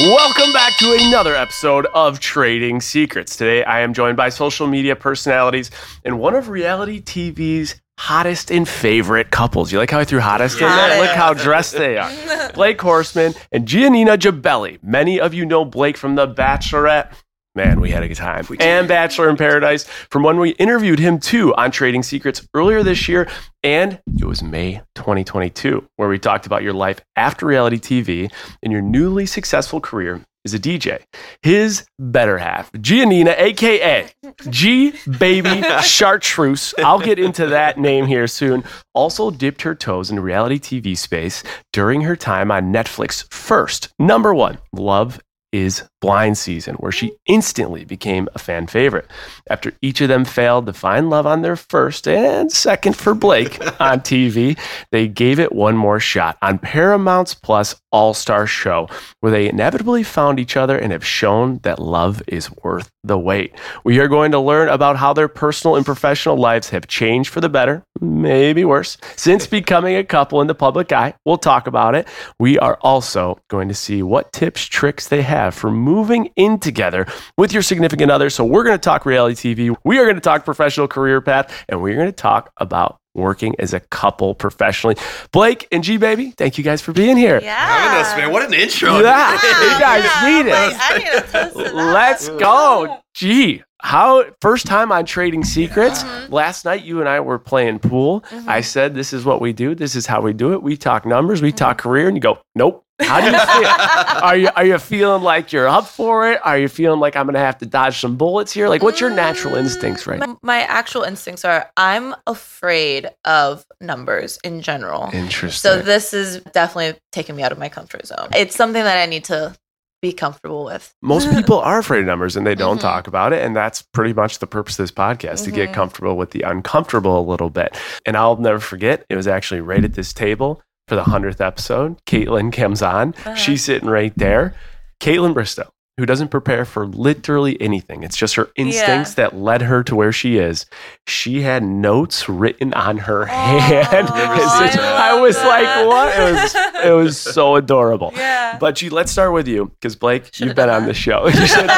Welcome 0.00 0.52
back 0.52 0.76
to 0.78 0.96
another 0.98 1.36
episode 1.36 1.86
of 1.94 2.18
Trading 2.18 2.80
Secrets. 2.80 3.36
Today 3.36 3.62
I 3.62 3.80
am 3.80 3.94
joined 3.94 4.16
by 4.16 4.28
social 4.28 4.66
media 4.66 4.96
personalities 4.96 5.70
and 6.04 6.18
one 6.18 6.34
of 6.34 6.48
reality 6.48 7.00
TV's 7.00 7.80
hottest 7.98 8.50
and 8.50 8.68
favorite 8.68 9.30
couples. 9.30 9.72
You 9.72 9.78
like 9.78 9.90
how 9.90 10.00
I 10.00 10.04
threw 10.04 10.20
hottest 10.20 10.60
in 10.60 10.68
there? 10.68 11.00
Look 11.00 11.10
how 11.10 11.34
dressed 11.34 11.74
they 11.74 11.96
are. 11.96 12.10
Blake 12.54 12.78
Horstmann 12.78 13.36
and 13.52 13.66
Giannina 13.66 14.16
Gibelli. 14.18 14.82
Many 14.82 15.20
of 15.20 15.34
you 15.34 15.46
know 15.46 15.64
Blake 15.64 15.96
from 15.96 16.14
The 16.14 16.26
Bachelorette. 16.26 17.12
Man, 17.56 17.80
we 17.80 17.92
had 17.92 18.02
a 18.02 18.08
good 18.08 18.16
time. 18.16 18.44
And 18.58 18.88
Bachelor 18.88 19.30
in 19.30 19.36
Paradise 19.36 19.84
from 20.10 20.24
when 20.24 20.38
we 20.38 20.50
interviewed 20.50 20.98
him 20.98 21.20
too 21.20 21.54
on 21.54 21.70
Trading 21.70 22.02
Secrets 22.02 22.46
earlier 22.52 22.82
this 22.82 23.08
year. 23.08 23.28
And 23.62 24.00
it 24.18 24.24
was 24.24 24.42
May 24.42 24.82
2022, 24.96 25.86
where 25.94 26.08
we 26.08 26.18
talked 26.18 26.46
about 26.46 26.64
your 26.64 26.72
life 26.72 27.00
after 27.14 27.46
reality 27.46 27.78
TV 27.78 28.32
and 28.62 28.72
your 28.72 28.82
newly 28.82 29.24
successful 29.24 29.80
career 29.80 30.20
is 30.44 30.54
a 30.54 30.58
DJ. 30.58 31.02
His 31.42 31.86
better 31.98 32.38
half, 32.38 32.70
Giannina, 32.72 33.38
aka 33.38 34.08
G 34.50 34.92
Baby 35.18 35.62
Chartreuse. 35.82 36.74
I'll 36.78 37.00
get 37.00 37.18
into 37.18 37.46
that 37.46 37.78
name 37.78 38.06
here 38.06 38.26
soon. 38.26 38.64
Also 38.94 39.30
dipped 39.30 39.62
her 39.62 39.74
toes 39.74 40.10
in 40.10 40.20
reality 40.20 40.58
TV 40.58 40.96
space 40.96 41.42
during 41.72 42.02
her 42.02 42.16
time 42.16 42.50
on 42.50 42.72
Netflix 42.72 43.30
first. 43.32 43.88
Number 43.98 44.34
one, 44.34 44.58
Love 44.72 45.20
is 45.52 45.84
Blind 46.04 46.36
season, 46.36 46.74
where 46.76 46.92
she 46.92 47.14
instantly 47.26 47.84
became 47.84 48.28
a 48.34 48.38
fan 48.38 48.66
favorite. 48.66 49.10
After 49.48 49.72
each 49.80 50.00
of 50.02 50.08
them 50.08 50.26
failed 50.26 50.66
to 50.66 50.72
find 50.74 51.08
love 51.08 51.26
on 51.26 51.40
their 51.40 51.56
first 51.56 52.06
and 52.06 52.52
second 52.52 52.94
for 52.94 53.14
Blake 53.14 53.60
on 53.80 54.00
TV, 54.00 54.58
they 54.92 55.08
gave 55.08 55.40
it 55.40 55.52
one 55.52 55.76
more 55.76 56.00
shot 56.00 56.36
on 56.42 56.58
Paramount's 56.58 57.34
Plus 57.34 57.74
All 57.90 58.12
Star 58.12 58.46
Shore, 58.46 58.88
where 59.20 59.32
they 59.32 59.48
inevitably 59.48 60.02
found 60.02 60.38
each 60.38 60.56
other 60.56 60.76
and 60.76 60.92
have 60.92 61.06
shown 61.06 61.58
that 61.62 61.78
love 61.78 62.22
is 62.26 62.50
worth 62.62 62.90
the 63.02 63.18
wait. 63.18 63.54
We 63.84 63.98
are 64.00 64.08
going 64.08 64.32
to 64.32 64.38
learn 64.38 64.68
about 64.68 64.96
how 64.96 65.12
their 65.12 65.28
personal 65.28 65.76
and 65.76 65.86
professional 65.86 66.36
lives 66.36 66.70
have 66.70 66.86
changed 66.86 67.30
for 67.30 67.40
the 67.40 67.48
better, 67.48 67.82
maybe 68.00 68.64
worse, 68.64 68.98
since 69.16 69.46
becoming 69.46 69.96
a 69.96 70.04
couple 70.04 70.40
in 70.40 70.48
the 70.48 70.54
public 70.54 70.92
eye. 70.92 71.14
We'll 71.24 71.38
talk 71.38 71.66
about 71.66 71.94
it. 71.94 72.08
We 72.38 72.58
are 72.58 72.78
also 72.80 73.38
going 73.48 73.68
to 73.68 73.74
see 73.74 74.02
what 74.02 74.32
tips, 74.32 74.66
tricks 74.66 75.08
they 75.08 75.22
have 75.22 75.54
for 75.54 75.70
moving 75.70 75.93
moving 75.94 76.30
in 76.36 76.58
together 76.58 77.06
with 77.38 77.52
your 77.52 77.62
significant 77.62 78.10
other. 78.10 78.28
So 78.30 78.44
we're 78.44 78.64
going 78.64 78.76
to 78.76 78.82
talk 78.82 79.06
reality 79.06 79.54
TV. 79.54 79.76
We 79.84 79.98
are 79.98 80.04
going 80.04 80.16
to 80.16 80.20
talk 80.20 80.44
professional 80.44 80.88
career 80.88 81.20
path, 81.20 81.64
and 81.68 81.80
we're 81.80 81.94
going 81.94 82.06
to 82.06 82.12
talk 82.12 82.50
about 82.56 82.98
working 83.14 83.54
as 83.60 83.72
a 83.72 83.80
couple 83.80 84.34
professionally. 84.34 84.96
Blake 85.32 85.68
and 85.70 85.84
G 85.84 85.96
Baby, 85.96 86.32
thank 86.32 86.58
you 86.58 86.64
guys 86.64 86.82
for 86.82 86.92
being 86.92 87.16
here. 87.16 87.40
Yeah. 87.40 87.54
Having 87.54 88.00
us, 88.00 88.16
man. 88.16 88.32
What 88.32 88.44
an 88.44 88.54
intro. 88.54 88.98
Yeah. 88.98 89.32
you 89.32 89.80
guys 89.80 90.04
yeah. 90.04 90.42
need 90.42 90.46
it. 90.50 91.54
Like, 91.54 91.64
need 91.64 91.72
Let's 91.72 92.28
go. 92.28 92.98
Gee, 93.14 93.62
how 93.80 94.24
first 94.40 94.66
time 94.66 94.90
on 94.90 95.04
Trading 95.04 95.44
Secrets. 95.44 96.02
Yeah. 96.02 96.26
Last 96.30 96.64
night 96.64 96.82
you 96.82 96.98
and 97.00 97.08
I 97.08 97.20
were 97.20 97.38
playing 97.38 97.78
pool. 97.78 98.22
Mm-hmm. 98.22 98.48
I 98.48 98.60
said 98.60 98.94
this 98.94 99.12
is 99.12 99.24
what 99.24 99.40
we 99.40 99.52
do. 99.52 99.74
This 99.76 99.94
is 99.94 100.06
how 100.06 100.20
we 100.20 100.32
do 100.32 100.52
it. 100.52 100.62
We 100.62 100.76
talk 100.76 101.06
numbers, 101.06 101.40
we 101.40 101.50
mm-hmm. 101.50 101.56
talk 101.56 101.78
career 101.78 102.08
and 102.08 102.16
you 102.16 102.20
go, 102.20 102.38
"Nope." 102.56 102.83
How 103.00 103.20
do 103.20 103.26
you 103.26 103.32
feel? 103.32 104.22
are 104.22 104.36
you 104.36 104.48
are 104.54 104.64
you 104.64 104.78
feeling 104.78 105.22
like 105.22 105.52
you're 105.52 105.68
up 105.68 105.86
for 105.86 106.30
it? 106.30 106.40
Are 106.44 106.58
you 106.58 106.68
feeling 106.68 107.00
like 107.00 107.16
I'm 107.16 107.26
going 107.26 107.34
to 107.34 107.40
have 107.40 107.58
to 107.58 107.66
dodge 107.66 107.98
some 107.98 108.16
bullets 108.16 108.52
here? 108.52 108.68
Like 108.68 108.82
what's 108.82 109.00
your 109.00 109.10
natural 109.10 109.56
instincts 109.56 110.06
right 110.06 110.20
now? 110.20 110.38
My 110.42 110.60
actual 110.62 111.02
instincts 111.02 111.44
are 111.44 111.70
I'm 111.76 112.14
afraid 112.26 113.08
of 113.24 113.66
numbers 113.80 114.38
in 114.44 114.62
general. 114.62 115.10
Interesting. 115.12 115.50
So 115.50 115.82
this 115.82 116.14
is 116.14 116.40
definitely 116.52 116.98
taking 117.10 117.34
me 117.34 117.42
out 117.42 117.52
of 117.52 117.58
my 117.58 117.68
comfort 117.68 118.06
zone. 118.06 118.28
It's 118.34 118.54
something 118.54 118.82
that 118.82 118.98
I 118.98 119.06
need 119.06 119.24
to 119.24 119.56
be 120.04 120.12
comfortable 120.12 120.64
with. 120.64 120.94
Most 121.02 121.30
people 121.34 121.58
are 121.58 121.78
afraid 121.78 122.00
of 122.00 122.06
numbers 122.06 122.36
and 122.36 122.46
they 122.46 122.54
don't 122.54 122.76
mm-hmm. 122.76 122.82
talk 122.82 123.06
about 123.06 123.32
it. 123.32 123.42
And 123.42 123.56
that's 123.56 123.82
pretty 123.82 124.12
much 124.12 124.38
the 124.38 124.46
purpose 124.46 124.78
of 124.78 124.84
this 124.84 124.92
podcast 124.92 125.40
mm-hmm. 125.40 125.44
to 125.46 125.50
get 125.50 125.64
mm-hmm. 125.66 125.74
comfortable 125.74 126.16
with 126.16 126.30
the 126.30 126.42
uncomfortable 126.42 127.18
a 127.18 127.26
little 127.26 127.50
bit. 127.50 127.76
And 128.04 128.16
I'll 128.16 128.36
never 128.36 128.60
forget, 128.60 129.04
it 129.08 129.16
was 129.16 129.26
actually 129.26 129.62
right 129.62 129.82
at 129.82 129.94
this 129.94 130.12
table 130.12 130.62
for 130.88 130.96
the 130.96 131.02
100th 131.02 131.40
episode. 131.40 132.04
Kaitlyn 132.06 132.52
comes 132.52 132.82
on. 132.82 133.14
Uh-huh. 133.18 133.34
She's 133.34 133.64
sitting 133.64 133.88
right 133.88 134.12
there. 134.16 134.54
Kaitlyn 135.00 135.34
Bristowe 135.34 135.68
who 135.96 136.06
doesn't 136.06 136.28
prepare 136.28 136.64
for 136.64 136.86
literally 136.86 137.60
anything. 137.60 138.02
It's 138.02 138.16
just 138.16 138.34
her 138.34 138.50
instincts 138.56 139.10
yeah. 139.10 139.14
that 139.28 139.36
led 139.36 139.62
her 139.62 139.84
to 139.84 139.94
where 139.94 140.10
she 140.10 140.38
is. 140.38 140.66
She 141.06 141.42
had 141.42 141.62
notes 141.62 142.28
written 142.28 142.74
on 142.74 142.98
her 142.98 143.22
oh, 143.22 143.26
hand. 143.26 144.08
I, 144.12 145.10
I 145.10 145.20
was 145.20 145.36
like, 145.36 145.86
what? 145.86 146.18
It 146.18 146.32
was 146.32 146.54
it 146.84 146.90
was 146.90 147.18
so 147.34 147.56
adorable. 147.56 148.12
Yeah. 148.14 148.58
But 148.58 148.74
G, 148.76 148.88
let's 148.88 149.12
start 149.12 149.32
with 149.32 149.46
you 149.46 149.66
because 149.66 149.94
Blake, 149.94 150.26
Should've 150.26 150.48
you've 150.48 150.56
been 150.56 150.68
on 150.68 150.86
the 150.86 150.94
show. 150.94 151.26
you 151.26 151.46
should 151.46 151.70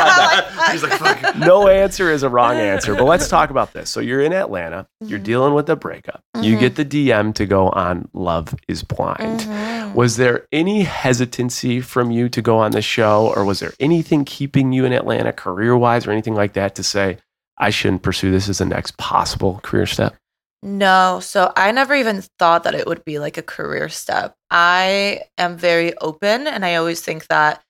He's 0.71 0.83
like, 0.83 0.93
Fuck. 0.93 1.37
No 1.37 1.69
answer 1.69 2.11
is 2.11 2.23
a 2.23 2.29
wrong 2.29 2.57
answer. 2.57 2.95
But 2.95 3.05
let's 3.05 3.29
talk 3.29 3.51
about 3.51 3.73
this. 3.73 3.91
So 3.91 4.01
you're 4.01 4.23
in 4.23 4.33
Atlanta. 4.33 4.87
Mm-hmm. 5.03 5.11
You're 5.11 5.19
dealing 5.19 5.55
with 5.55 5.69
a 5.69 5.77
breakup. 5.77 6.23
Mm-hmm. 6.35 6.45
You 6.45 6.59
get 6.59 6.77
the 6.77 6.85
DM 6.85 7.35
to 7.35 7.47
go 7.47 7.69
on 7.69 8.09
Love 8.13 8.55
Is 8.69 8.83
Blind. 8.83 9.41
Mm-hmm. 9.41 9.86
Was 9.97 10.19
there 10.19 10.47
any 10.53 10.83
hesitancy 10.83 11.81
from 11.81 12.11
you 12.11 12.29
to 12.29 12.43
go 12.43 12.59
on 12.59 12.73
the 12.73 12.83
show, 12.83 13.33
or 13.35 13.47
was 13.47 13.61
there 13.61 13.73
anything 13.81 14.27
keeping 14.27 14.71
you 14.71 14.85
in 14.85 14.93
Atlanta 14.93 15.33
career 15.33 15.75
wise 15.75 16.07
or 16.07 16.11
anything 16.11 16.35
like 16.35 16.53
that 16.53 16.75
to 16.75 16.83
say, 16.83 17.17
I 17.57 17.71
shouldn't 17.71 18.03
pursue 18.03 18.31
this 18.31 18.47
as 18.47 18.59
the 18.59 18.67
next 18.67 18.99
possible 18.99 19.59
career 19.63 19.87
step? 19.87 20.15
No, 20.63 21.21
so 21.23 21.51
I 21.57 21.73
never 21.73 21.95
even 21.95 22.23
thought 22.39 22.65
that 22.65 22.75
it 22.75 22.87
would 22.87 23.07
be 23.07 23.19
like 23.19 23.39
a 23.39 23.43
career 23.43 23.89
step. 23.89 24.35
I 24.51 25.23
am 25.39 25.57
very 25.57 25.97
open 25.97 26.47
and 26.47 26.67
I 26.67 26.75
always 26.75 27.01
think 27.01 27.29
that 27.29 27.63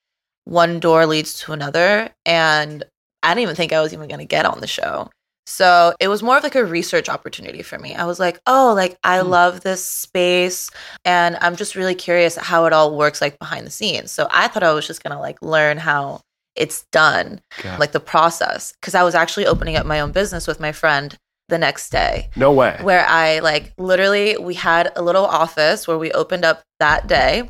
one 0.43 0.81
door 0.81 1.05
leads 1.05 1.39
to 1.39 1.53
another. 1.53 2.09
And 2.25 2.83
I 3.23 3.29
didn't 3.29 3.43
even 3.43 3.55
think 3.55 3.71
I 3.71 3.81
was 3.81 3.93
even 3.93 4.09
going 4.09 4.19
to 4.19 4.25
get 4.25 4.45
on 4.45 4.59
the 4.59 4.67
show. 4.67 5.09
So 5.49 5.93
it 6.01 6.09
was 6.09 6.21
more 6.21 6.35
of 6.35 6.43
like 6.43 6.55
a 6.55 6.65
research 6.65 7.07
opportunity 7.07 7.63
for 7.63 7.79
me. 7.79 7.95
I 7.95 8.03
was 8.03 8.19
like, 8.19 8.41
oh, 8.47 8.73
like 8.75 8.97
I 9.01 9.19
Hmm. 9.21 9.29
love 9.29 9.61
this 9.61 9.83
space 9.83 10.69
and 11.05 11.37
I'm 11.39 11.55
just 11.55 11.73
really 11.75 11.95
curious 11.95 12.35
how 12.35 12.65
it 12.65 12.73
all 12.73 12.97
works 12.97 13.21
like 13.21 13.39
behind 13.39 13.65
the 13.65 13.71
scenes. 13.71 14.11
So 14.11 14.27
I 14.29 14.49
thought 14.49 14.63
I 14.63 14.73
was 14.73 14.85
just 14.85 15.01
to 15.01 15.17
like 15.17 15.41
learn 15.41 15.77
how 15.77 16.19
it's 16.57 16.83
done, 16.91 17.39
God. 17.63 17.79
like 17.79 17.93
the 17.93 18.01
process. 18.01 18.73
Cause 18.81 18.93
I 18.93 19.03
was 19.03 19.15
actually 19.15 19.45
opening 19.47 19.77
up 19.77 19.85
my 19.85 20.01
own 20.01 20.11
business 20.11 20.47
with 20.47 20.59
my 20.59 20.73
friend 20.73 21.15
the 21.47 21.57
next 21.57 21.91
day 21.91 22.29
no 22.35 22.51
way. 22.51 22.77
where 22.81 23.05
I 23.07 23.39
like 23.39 23.71
literally 23.77 24.35
we 24.37 24.55
had 24.55 24.91
a 24.97 25.01
little 25.01 25.25
office 25.25 25.87
where 25.87 25.97
we 25.97 26.11
opened 26.11 26.43
up 26.43 26.61
that 26.81 27.07
day. 27.07 27.49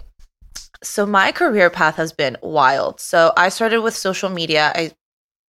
So 0.84 1.08
my 1.08 1.32
career 1.32 1.72
path 1.72 1.96
has 1.96 2.13
been 2.13 2.38
wild. 2.44 3.00
So 3.00 3.34
I 3.36 3.50
started 3.50 3.82
with 3.82 3.96
social 3.96 4.30
media. 4.30 4.72
I 4.75 4.92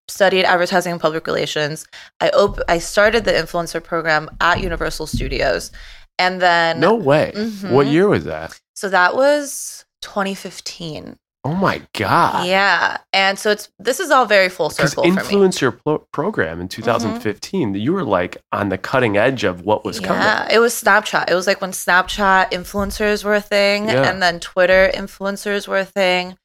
studied 0.08 0.44
advertising 0.44 0.92
and 0.92 1.00
public 1.00 1.26
relations. 1.26 1.86
I 2.20 2.30
op- 2.30 2.60
I 2.68 2.78
started 2.78 3.24
the 3.24 3.32
influencer 3.32 3.82
program 3.82 4.28
at 4.40 4.60
Universal 4.60 5.06
Studios. 5.08 5.70
And 6.18 6.40
then 6.42 6.80
No 6.80 6.94
way. 6.96 7.32
Mhm. 7.36 7.70
What 7.70 7.86
year 7.86 8.08
was 8.08 8.24
that? 8.24 8.58
so 8.74 8.88
that 8.88 9.14
was 9.16 9.84
2015. 10.02 11.16
Oh 11.44 11.54
my 11.54 11.80
god. 11.96 12.46
Yeah. 12.46 12.98
And 13.12 13.38
so 13.38 13.50
it's 13.52 13.70
this 13.78 14.00
is 14.00 14.10
all 14.10 14.26
very 14.26 14.48
full 14.48 14.70
circle 14.70 15.04
for 15.04 15.08
me. 15.10 15.16
Mm-hmm. 15.16 15.36
influencer 15.36 15.78
pro- 15.84 16.04
program 16.12 16.60
in 16.60 16.68
2015, 16.68 17.74
you 17.74 17.92
were 17.92 18.02
like 18.04 18.36
on 18.52 18.68
the 18.68 18.76
cutting 18.78 19.16
edge 19.16 19.44
of 19.44 19.62
what 19.62 19.84
was 19.84 20.00
coming. 20.00 20.22
Yeah, 20.22 20.48
it 20.50 20.58
was 20.58 20.74
Snapchat. 20.74 21.30
It 21.30 21.34
was 21.34 21.46
like 21.46 21.60
when 21.60 21.70
Snapchat 21.70 22.50
influencers 22.50 23.24
were 23.24 23.34
a 23.36 23.40
thing, 23.40 23.88
Yeah. 23.88 24.08
and 24.10 24.20
then 24.22 24.40
Twitter 24.40 24.90
influencers 24.92 25.68
were 25.68 25.78
a 25.78 25.84
thing. 25.84 26.36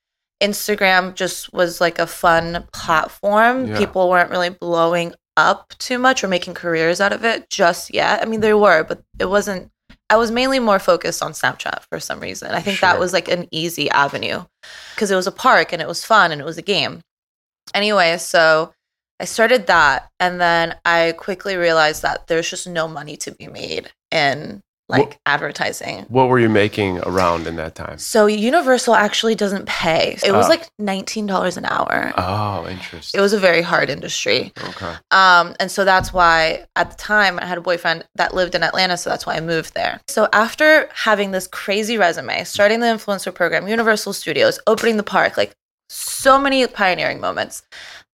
Instagram 0.43 1.15
just 1.15 1.53
was 1.53 1.79
like 1.79 1.97
a 1.99 2.05
fun 2.07 2.67
platform. 2.73 3.67
Yeah. 3.67 3.77
People 3.77 4.09
weren't 4.09 4.29
really 4.29 4.49
blowing 4.49 5.13
up 5.37 5.73
too 5.79 5.97
much 5.97 6.23
or 6.23 6.27
making 6.27 6.53
careers 6.53 6.99
out 7.01 7.13
of 7.13 7.23
it 7.23 7.49
just 7.49 7.93
yet. 7.93 8.21
I 8.21 8.25
mean, 8.25 8.41
they 8.41 8.53
were, 8.53 8.83
but 8.83 9.01
it 9.19 9.25
wasn't. 9.25 9.71
I 10.09 10.17
was 10.17 10.31
mainly 10.31 10.59
more 10.59 10.79
focused 10.79 11.23
on 11.23 11.31
Snapchat 11.31 11.83
for 11.89 11.99
some 11.99 12.19
reason. 12.19 12.51
I 12.51 12.59
think 12.61 12.77
Sure. 12.77 12.89
that 12.89 12.99
was 12.99 13.13
like 13.13 13.29
an 13.29 13.47
easy 13.51 13.89
avenue 13.89 14.43
because 14.93 15.09
it 15.09 15.15
was 15.15 15.27
a 15.27 15.31
park 15.31 15.71
and 15.71 15.81
it 15.81 15.87
was 15.87 16.03
fun 16.05 16.31
and 16.31 16.41
it 16.41 16.45
was 16.45 16.57
a 16.57 16.61
game. 16.61 17.01
Anyway, 17.73 18.17
so 18.17 18.73
I 19.19 19.25
started 19.25 19.65
that 19.67 20.09
and 20.19 20.39
then 20.41 20.75
I 20.85 21.13
quickly 21.17 21.55
realized 21.55 22.01
that 22.03 22.27
there's 22.27 22.49
just 22.49 22.67
no 22.67 22.87
money 22.87 23.15
to 23.17 23.31
be 23.31 23.47
made 23.47 23.91
in 24.11 24.61
like 24.89 25.01
What- 25.01 25.17
advertising. 25.25 26.05
What 26.09 26.27
were 26.27 26.39
you 26.39 26.49
making 26.49 26.99
around 26.99 27.47
in 27.47 27.55
that 27.55 27.73
time? 27.75 27.97
So 27.97 28.25
Universal 28.25 28.95
actually 28.95 29.33
doesn't 29.33 29.65
pay. 29.65 30.17
It 30.23 30.31
was 30.33 30.45
Oh. 30.47 30.49
like 30.49 30.67
$19 30.79 31.55
an 31.57 31.65
hour. 31.65 32.13
Oh, 32.17 32.67
interesting. 32.67 33.17
It 33.17 33.21
was 33.21 33.31
a 33.33 33.39
very 33.39 33.61
hard 33.61 33.89
industry. 33.89 34.51
okay. 34.61 34.93
Um, 35.11 35.55
and 35.59 35.71
so 35.71 35.85
that's 35.85 36.11
why 36.13 36.65
at 36.75 36.91
the 36.91 36.97
time 36.97 37.39
I 37.41 37.45
had 37.45 37.57
a 37.57 37.61
boyfriend 37.61 38.03
that 38.15 38.33
lived 38.33 38.55
in 38.55 38.63
Atlanta, 38.63 38.97
so 38.97 39.09
that's 39.09 39.25
why 39.25 39.35
I 39.35 39.39
moved 39.39 39.73
there. 39.73 40.01
So 40.09 40.27
after 40.33 40.89
having 40.93 41.31
this 41.31 41.47
crazy 41.47 41.97
resume, 41.97 42.43
starting 42.43 42.79
the 42.81 42.87
influencer 42.87 43.33
program, 43.33 43.67
Universal 43.67 44.13
Studios, 44.13 44.59
opening 44.67 44.97
the 44.97 45.03
park, 45.03 45.37
like 45.37 45.53
so 45.89 46.37
many 46.39 46.65
pioneering 46.67 47.19
moments. 47.21 47.63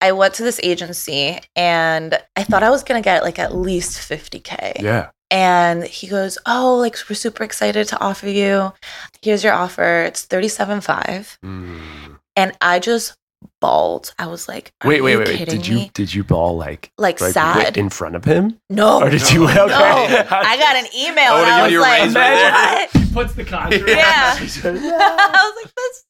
I 0.01 0.11
went 0.11 0.35
to 0.35 0.43
this 0.43 0.59
agency 0.61 1.39
and 1.55 2.19
I 2.35 2.43
thought 2.43 2.61
I 2.61 2.69
was 2.69 2.83
gonna 2.83 3.01
get 3.01 3.23
like 3.23 3.39
at 3.39 3.55
least 3.55 3.97
50K. 3.99 4.73
Yeah. 4.79 5.09
And 5.29 5.83
he 5.83 6.07
goes, 6.07 6.37
Oh, 6.45 6.77
like 6.77 6.95
we're 7.09 7.15
super 7.15 7.43
excited 7.43 7.87
to 7.89 7.99
offer 7.99 8.27
you. 8.29 8.73
Here's 9.21 9.43
your 9.43 9.53
offer. 9.53 10.03
It's 10.03 10.25
37.5. 10.25 11.37
Mm. 11.43 12.17
And 12.35 12.53
I 12.61 12.79
just 12.79 13.13
bawled. 13.59 14.13
I 14.17 14.27
was 14.27 14.47
like, 14.47 14.71
Are 14.81 14.87
Wait, 14.89 15.01
wait, 15.01 15.11
you 15.13 15.17
wait, 15.19 15.27
wait. 15.27 15.37
kidding 15.37 15.55
Did 15.61 15.67
you 15.67 15.89
did 15.93 16.13
you 16.13 16.23
ball 16.23 16.55
like 16.57 16.91
Like, 16.97 17.19
like 17.19 17.33
sad. 17.33 17.77
in 17.77 17.89
front 17.89 18.15
of 18.15 18.23
him? 18.23 18.57
no. 18.69 19.01
Or 19.01 19.09
did 19.09 19.29
you? 19.31 19.43
Okay. 19.49 19.55
No, 19.57 20.25
I 20.29 20.57
got 20.57 20.75
an 20.75 20.85
email 20.97 21.33
I 21.33 21.41
and 21.41 21.51
I 21.51 21.63
was 21.63 21.71
you 21.71 21.81
like, 21.81 22.15
right 22.15 22.89
what? 22.93 23.01
He 23.03 23.13
puts 23.13 23.33
the 23.33 23.43
contract. 23.45 23.83
Yeah. 23.89 24.37
I 24.37 25.51
was 25.51 25.63
like, 25.63 25.73
this 25.75 26.05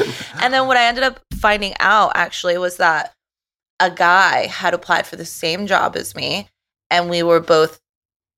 sucks. 0.00 0.42
And 0.42 0.54
then 0.54 0.66
what 0.66 0.76
I 0.76 0.86
ended 0.86 1.04
up 1.04 1.20
finding 1.34 1.74
out 1.80 2.12
actually 2.14 2.56
was 2.58 2.76
that 2.78 3.12
a 3.80 3.90
guy 3.90 4.46
had 4.46 4.72
applied 4.74 5.06
for 5.06 5.16
the 5.16 5.24
same 5.24 5.66
job 5.66 5.96
as 5.96 6.14
me, 6.14 6.48
and 6.90 7.10
we 7.10 7.22
were 7.24 7.40
both 7.40 7.80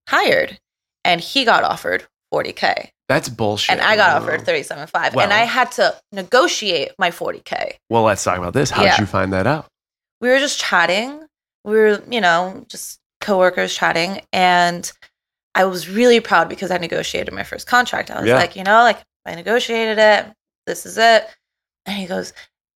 hired, 0.09 0.59
and 1.05 1.21
he 1.21 1.45
got 1.45 1.65
offered 1.65 2.05
40k, 2.33 2.91
That's 3.09 3.29
bullshit. 3.29 3.73
and 3.73 3.81
I 3.81 3.97
got 3.97 4.21
offered 4.23 4.45
37.5, 4.45 5.15
Well- 5.15 5.25
and 5.25 5.33
I 5.33 5.45
had 5.45 5.71
to 5.73 5.95
negotiate 6.13 6.93
my 6.99 7.11
40k. 7.11 7.77
Well, 7.91 8.03
let's 8.03 8.23
talk 8.25 8.39
about 8.39 8.55
this. 8.55 8.71
How 8.71 8.83
Yeah. 8.83 8.93
did 8.97 9.01
you 9.01 9.07
find 9.07 9.33
that 9.33 9.47
out? 9.47 9.67
we 10.21 10.31
were 10.31 10.39
just 10.39 10.59
chatting. 10.59 11.27
We 11.65 11.75
were, 11.75 12.03
you 12.11 12.21
know, 12.21 12.65
just 12.69 12.99
coworkers 13.21 13.75
chatting. 13.75 14.23
And 14.33 14.91
I 15.55 15.65
was 15.67 15.87
really 15.89 16.19
proud 16.21 16.49
because 16.49 16.71
I 16.71 16.79
negotiated 16.79 17.35
my 17.35 17.43
first 17.43 17.67
contract. 17.67 18.11
I 18.11 18.21
was 18.21 18.29
Yeah. 18.29 18.37
like, 18.37 18.57
you 18.57 18.65
know, 18.65 18.83
like 18.85 19.01
I 19.27 19.35
negotiated 19.35 19.99
it. 19.99 20.27
This 20.67 20.87
is 20.87 20.97
it. 20.97 21.29
And 21.85 21.97
he 21.97 22.07
goes, 22.07 22.33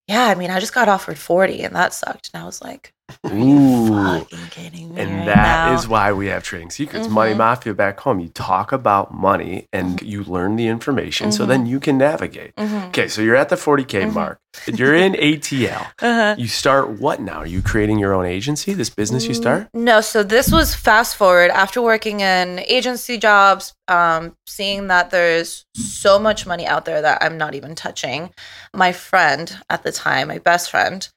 Yeah, 0.09 0.25
I 0.27 0.35
mean, 0.35 0.51
I 0.51 0.59
just 0.61 0.75
got 0.75 0.89
offered 0.89 1.19
40 1.19 1.63
and 1.63 1.75
that 1.77 1.95
sucked. 1.95 2.31
And 2.35 2.43
I 2.43 2.47
was 2.47 2.61
like, 2.61 2.93
Ooh. 3.27 4.19
fucking 4.21 4.39
kidding 4.51 4.95
me. 4.95 5.01
And 5.01 5.17
right 5.19 5.27
that 5.27 5.75
is 5.75 5.85
now? 5.85 5.91
why 5.91 6.13
we 6.13 6.27
have 6.27 6.43
trading 6.43 6.71
secrets. 6.71 7.09
Money 7.09 7.33
Mhm. 7.33 7.39
Mafia 7.39 7.75
back 7.75 8.01
home. 8.01 8.21
You 8.21 8.29
talk 8.29 8.73
about 8.73 9.13
money 9.15 9.67
and 9.73 10.01
you 10.03 10.25
learn 10.25 10.57
the 10.57 10.67
information 10.69 11.33
so 11.33 11.47
then 11.47 11.67
you 11.67 11.81
can 11.81 11.99
navigate. 11.99 12.55
Mhm. 12.57 12.89
Okay, 12.89 13.09
so 13.09 13.23
you're 13.23 13.37
at 13.37 13.49
the 13.49 13.57
40K 13.57 14.03
Mhm. 14.05 14.13
mark. 14.15 14.39
You're 14.67 14.95
in 14.95 15.15
ATL. 15.19 15.87
Uh-huh. 16.03 16.35
You 16.39 16.49
start 16.49 17.01
what 17.01 17.21
now? 17.21 17.39
Are 17.39 17.47
you 17.47 17.63
creating 17.63 17.99
your 17.99 18.13
own 18.15 18.25
agency? 18.27 18.73
This 18.75 18.91
business 18.91 19.27
you 19.27 19.35
start? 19.35 19.69
Mm, 19.75 19.83
No, 19.83 20.01
so 20.01 20.23
this 20.23 20.51
was 20.51 20.75
fast 20.75 21.17
forward 21.17 21.51
after 21.51 21.81
working 21.83 22.21
in 22.21 22.61
agency 22.67 23.19
jobs, 23.19 23.75
um, 23.89 24.35
seeing 24.47 24.89
that 24.89 25.11
there's 25.11 25.65
so 25.77 26.19
much 26.19 26.47
money 26.47 26.67
out 26.67 26.85
there 26.87 27.01
that 27.03 27.23
I'm 27.23 27.37
not 27.39 27.55
even 27.55 27.75
touching. 27.75 28.31
My 28.75 28.93
friend 28.93 29.57
at 29.71 29.83
the 29.83 29.93
time, 29.93 30.29
my 30.29 30.39
best 30.39 30.71
friend, 30.71 31.09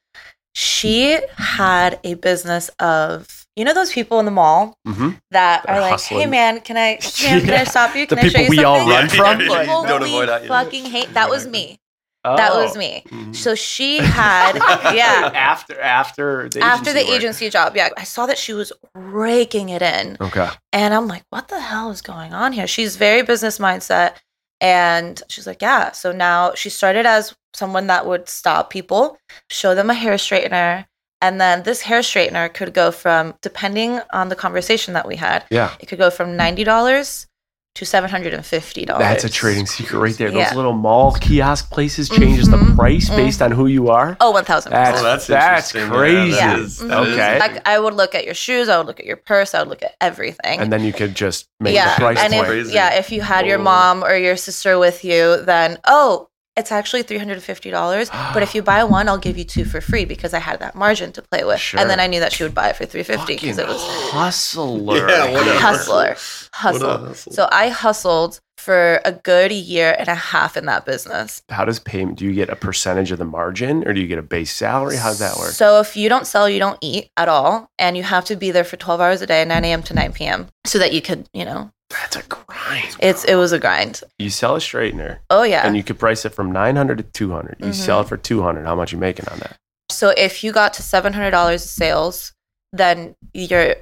she 0.54 1.18
had 1.38 2.00
a 2.04 2.16
business 2.16 2.70
of 2.80 3.46
you 3.56 3.66
know 3.66 3.74
those 3.74 3.92
people 3.92 4.20
in 4.20 4.26
the 4.26 4.32
mall 4.32 4.76
Mm-hmm. 4.88 5.10
that 5.32 5.64
They're 5.66 5.76
are 5.76 5.82
like, 5.82 5.92
hustling. 5.92 6.22
"Hey 6.22 6.26
man, 6.28 6.62
can 6.62 6.78
I 6.78 6.96
can, 7.02 7.42
can 7.42 7.54
I 7.54 7.64
stop 7.66 7.96
you? 7.96 8.06
The 8.08 8.16
Can 8.16 8.26
I 8.26 8.30
show 8.30 8.38
people 8.40 8.54
you 8.56 8.60
we 8.62 8.64
all 8.66 8.78
something?" 8.80 9.20
run 9.22 9.38
from? 9.38 9.42
yeah, 9.42 9.48
yeah. 9.52 9.60
People 9.62 9.84
Don't 9.84 10.02
we 10.04 10.10
avoid 10.10 10.30
that, 10.30 10.42
yeah. 10.44 10.48
fucking 10.48 10.86
hate. 10.86 11.14
That 11.14 11.30
was 11.30 11.48
me. 11.48 11.78
Oh. 12.24 12.38
That 12.38 12.54
was 12.54 12.78
me. 12.78 13.04
Mhm. 13.10 13.36
So 13.36 13.56
she 13.56 13.98
had 13.98 14.56
yeah. 14.94 15.32
after 15.36 15.80
after 15.82 16.50
the 16.50 16.60
After 16.62 16.94
the 16.94 17.00
agency 17.00 17.12
work. 17.12 17.18
agency 17.22 17.50
job, 17.50 17.76
yeah, 17.76 17.90
I 17.98 18.04
saw 18.04 18.26
that 18.28 18.38
she 18.38 18.54
was 18.54 18.72
raking 18.94 19.70
it 19.70 19.82
in. 19.82 20.18
Okay. 20.22 20.48
And 20.72 20.94
I'm 20.94 21.08
like, 21.08 21.24
what 21.32 21.48
the 21.48 21.60
hell 21.60 21.90
is 21.92 22.02
going 22.02 22.32
on 22.34 22.54
here? 22.54 22.68
She's 22.68 22.96
very 22.96 23.24
business 23.24 23.58
mindset. 23.58 24.14
And 24.60 25.22
she's 25.30 25.48
like, 25.48 25.62
yeah. 25.64 25.92
So 25.94 26.12
now 26.12 26.54
she 26.54 26.70
started 26.70 27.08
as 27.08 27.34
someone 27.62 27.86
that 27.88 28.04
would 28.08 28.28
stop 28.28 28.64
people, 28.72 29.18
show 29.50 29.76
them 29.76 29.90
a 29.92 29.94
hair 30.04 30.16
straightener. 30.16 30.86
And 31.22 31.40
then 31.40 31.62
this 31.64 31.82
hair 31.84 32.00
straightener 32.02 32.52
could 32.58 32.74
go 32.74 32.90
from, 32.92 33.36
depending 33.42 34.00
on 34.12 34.30
the 34.30 34.36
conversation 34.36 34.96
that 34.96 35.08
we 35.08 35.16
had, 35.18 35.46
Yeah. 35.52 35.70
it 35.80 35.86
could 35.88 36.00
go 36.00 36.10
from 36.10 36.36
$90 36.36 37.28
to 37.76 37.86
$750. 37.86 38.98
That's 39.00 39.24
a 39.24 39.30
trading 39.30 39.66
secret 39.68 39.98
right 40.00 40.18
there. 40.18 40.32
Those 40.32 40.54
little 40.56 40.74
mall 40.74 41.14
kiosk 41.26 41.70
places 41.72 42.10
changes 42.10 42.48
the 42.50 42.58
Mhm. 42.58 42.76
price 42.76 43.08
based 43.10 43.42
on 43.42 43.52
who 43.52 43.68
you 43.68 43.90
are. 43.90 44.18
Oh, 44.20 44.32
1000%. 44.32 44.72
That's- 44.84 45.00
Oh, 45.00 45.04
that's 45.04 45.28
that's 45.28 45.72
crazy. 45.72 46.32
Yeah, 46.36 46.48
that 46.48 46.58
Yeah. 46.58 46.66
is- 46.66 46.80
Mhm. 46.82 46.92
Okay. 47.14 47.40
Like 47.40 47.62
I 47.66 47.78
would 47.80 47.94
look 47.94 48.14
at 48.16 48.26
your 48.26 48.34
shoes, 48.34 48.68
I 48.68 48.78
would 48.78 48.88
look 48.88 49.00
at 49.00 49.06
your 49.06 49.16
purse, 49.32 49.54
I 49.56 49.60
would 49.60 49.70
look 49.70 49.84
at 49.84 49.94
everything. 50.02 50.60
And 50.60 50.74
then 50.74 50.84
you 50.84 50.92
could 50.92 51.14
just 51.16 51.46
make 51.62 51.76
yeah, 51.76 51.94
the 51.96 52.02
price 52.02 52.20
and 52.20 52.34
point. 52.34 52.44
if, 52.46 52.50
Crazy. 52.50 52.74
yeah, 52.74 52.96
if 52.96 53.10
you 53.12 53.22
had 53.22 53.46
your 53.46 53.60
mom 53.60 54.04
or 54.04 54.16
your 54.18 54.36
sister 54.48 54.78
with 54.80 55.06
you, 55.06 55.38
then 55.46 55.78
oh, 55.86 56.28
it's 56.58 56.72
actually 56.72 57.04
three 57.04 57.18
hundred 57.18 57.34
and 57.34 57.44
fifty 57.44 57.72
dollars. 57.72 58.10
but 58.34 58.44
if 58.44 58.54
you 58.56 58.62
buy 58.74 58.84
one, 58.84 59.08
I'll 59.08 59.18
give 59.18 59.38
you 59.38 59.44
two 59.46 59.66
for 59.66 59.82
free 59.82 60.06
because 60.06 60.34
I 60.34 60.40
had 60.40 60.60
that 60.60 60.76
margin 60.76 61.12
to 61.14 61.22
play 61.22 61.44
with. 61.44 61.60
Sure. 61.60 61.80
And 61.80 61.90
then 61.90 62.00
I 62.00 62.08
knew 62.08 62.20
that 62.20 62.34
she 62.34 62.44
would 62.44 62.54
buy 62.56 62.70
it 62.70 62.76
for 62.76 62.86
three 62.86 63.04
fifty 63.04 63.36
Fucking 63.38 63.38
because 63.38 63.58
it 63.58 63.68
was 63.68 63.82
hustler. 64.12 65.08
Yeah, 65.10 65.32
whatever. 65.32 65.60
hustler, 65.60 66.08
What 66.10 66.18
a 66.18 66.58
hustle. 66.58 66.98
hustle. 67.08 67.32
So 67.34 67.48
I 67.52 67.70
hustled 67.70 68.40
for 68.58 69.02
a 69.06 69.12
good 69.12 69.52
year 69.52 69.96
and 69.98 70.08
a 70.08 70.14
half 70.14 70.56
in 70.56 70.66
that 70.68 70.86
business. 70.86 71.42
How 71.50 71.66
does 71.66 71.80
payment? 71.80 72.20
Do 72.20 72.26
you 72.26 72.34
get 72.34 72.50
a 72.50 72.56
percentage 72.56 73.12
of 73.12 73.18
the 73.18 73.26
margin, 73.26 73.88
or 73.88 73.94
do 73.94 74.00
you 74.00 74.06
get 74.08 74.20
a 74.20 74.22
base 74.22 74.52
salary? 74.56 74.98
How 74.98 75.10
does 75.10 75.18
that 75.20 75.38
work? 75.38 75.50
So 75.52 75.80
if 75.80 75.98
you 75.98 76.10
don't 76.10 76.28
sell, 76.28 76.48
you 76.48 76.60
don't 76.60 76.78
eat 76.82 77.10
at 77.18 77.28
all, 77.28 77.72
and 77.80 77.98
you 77.98 78.04
have 78.04 78.26
to 78.26 78.36
be 78.36 78.52
there 78.52 78.64
for 78.64 78.78
twelve 78.78 79.02
hours 79.02 79.22
a 79.22 79.26
day, 79.28 79.44
nine 79.46 79.66
a.m. 79.66 79.82
to 79.84 79.94
nine 79.96 80.14
p.m. 80.14 80.48
so 80.66 80.78
that 80.78 80.94
you 80.94 81.02
could, 81.02 81.28
you 81.34 81.44
know, 81.46 81.72
That's 81.92 82.16
a 82.16 82.24
grind. 82.24 82.96
it's 83.00 83.24
it 83.26 83.36
was 83.36 83.52
a 83.52 83.60
grind. 83.60 84.02
You 84.18 84.30
sell 84.30 84.56
a 84.56 84.60
straightener, 84.60 85.20
Oh 85.30 85.44
yeah. 85.44 85.66
and 85.66 85.76
you 85.78 85.84
could 85.84 86.00
price 86.00 86.26
it 86.26 86.30
from 86.34 86.52
nine 86.52 86.76
hundred 86.76 86.98
to 87.00 87.04
two 87.04 87.32
hundred. 87.32 87.58
You 87.60 87.68
Mhm. 87.68 87.74
sell 87.76 88.02
it 88.02 88.08
for 88.08 88.18
two 88.18 88.42
hundred. 88.42 88.66
How 88.66 88.76
much 88.76 88.92
you 88.92 88.98
making 88.98 89.28
on 89.30 89.40
that? 89.40 89.58
So 89.90 90.10
if 90.18 90.44
you 90.44 90.52
got 90.52 90.74
to 90.76 90.84
seven 90.84 91.14
hundred 91.14 91.32
dollars 91.32 91.64
of 91.66 91.70
sales, 91.70 92.34
then 92.74 93.16
your 93.34 93.76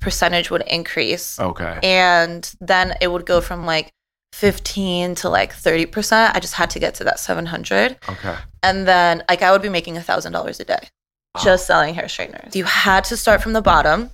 percentage 0.00 0.50
would 0.50 0.62
increase. 0.68 1.38
Okay. 1.40 1.78
And 1.82 2.48
then 2.60 2.94
it 3.00 3.08
would 3.08 3.26
go 3.26 3.40
from 3.40 3.66
like 3.66 3.90
15 4.34 5.16
to 5.16 5.28
like 5.28 5.52
30%. 5.52 6.30
I 6.34 6.38
just 6.40 6.54
had 6.54 6.70
to 6.70 6.78
get 6.78 6.94
to 6.96 7.04
that 7.04 7.18
700. 7.18 7.96
Okay. 8.08 8.36
And 8.62 8.86
then 8.86 9.24
like 9.28 9.42
I 9.42 9.50
would 9.50 9.62
be 9.62 9.68
making 9.68 9.96
a 9.96 10.00
$1,000 10.00 10.60
a 10.60 10.64
day 10.64 10.88
just 11.42 11.66
selling 11.66 11.94
hair 11.94 12.06
straighteners. 12.08 12.54
You 12.54 12.64
had 12.64 13.04
to 13.04 13.16
start 13.16 13.42
from 13.42 13.52
the 13.52 13.62
bottom, 13.62 14.10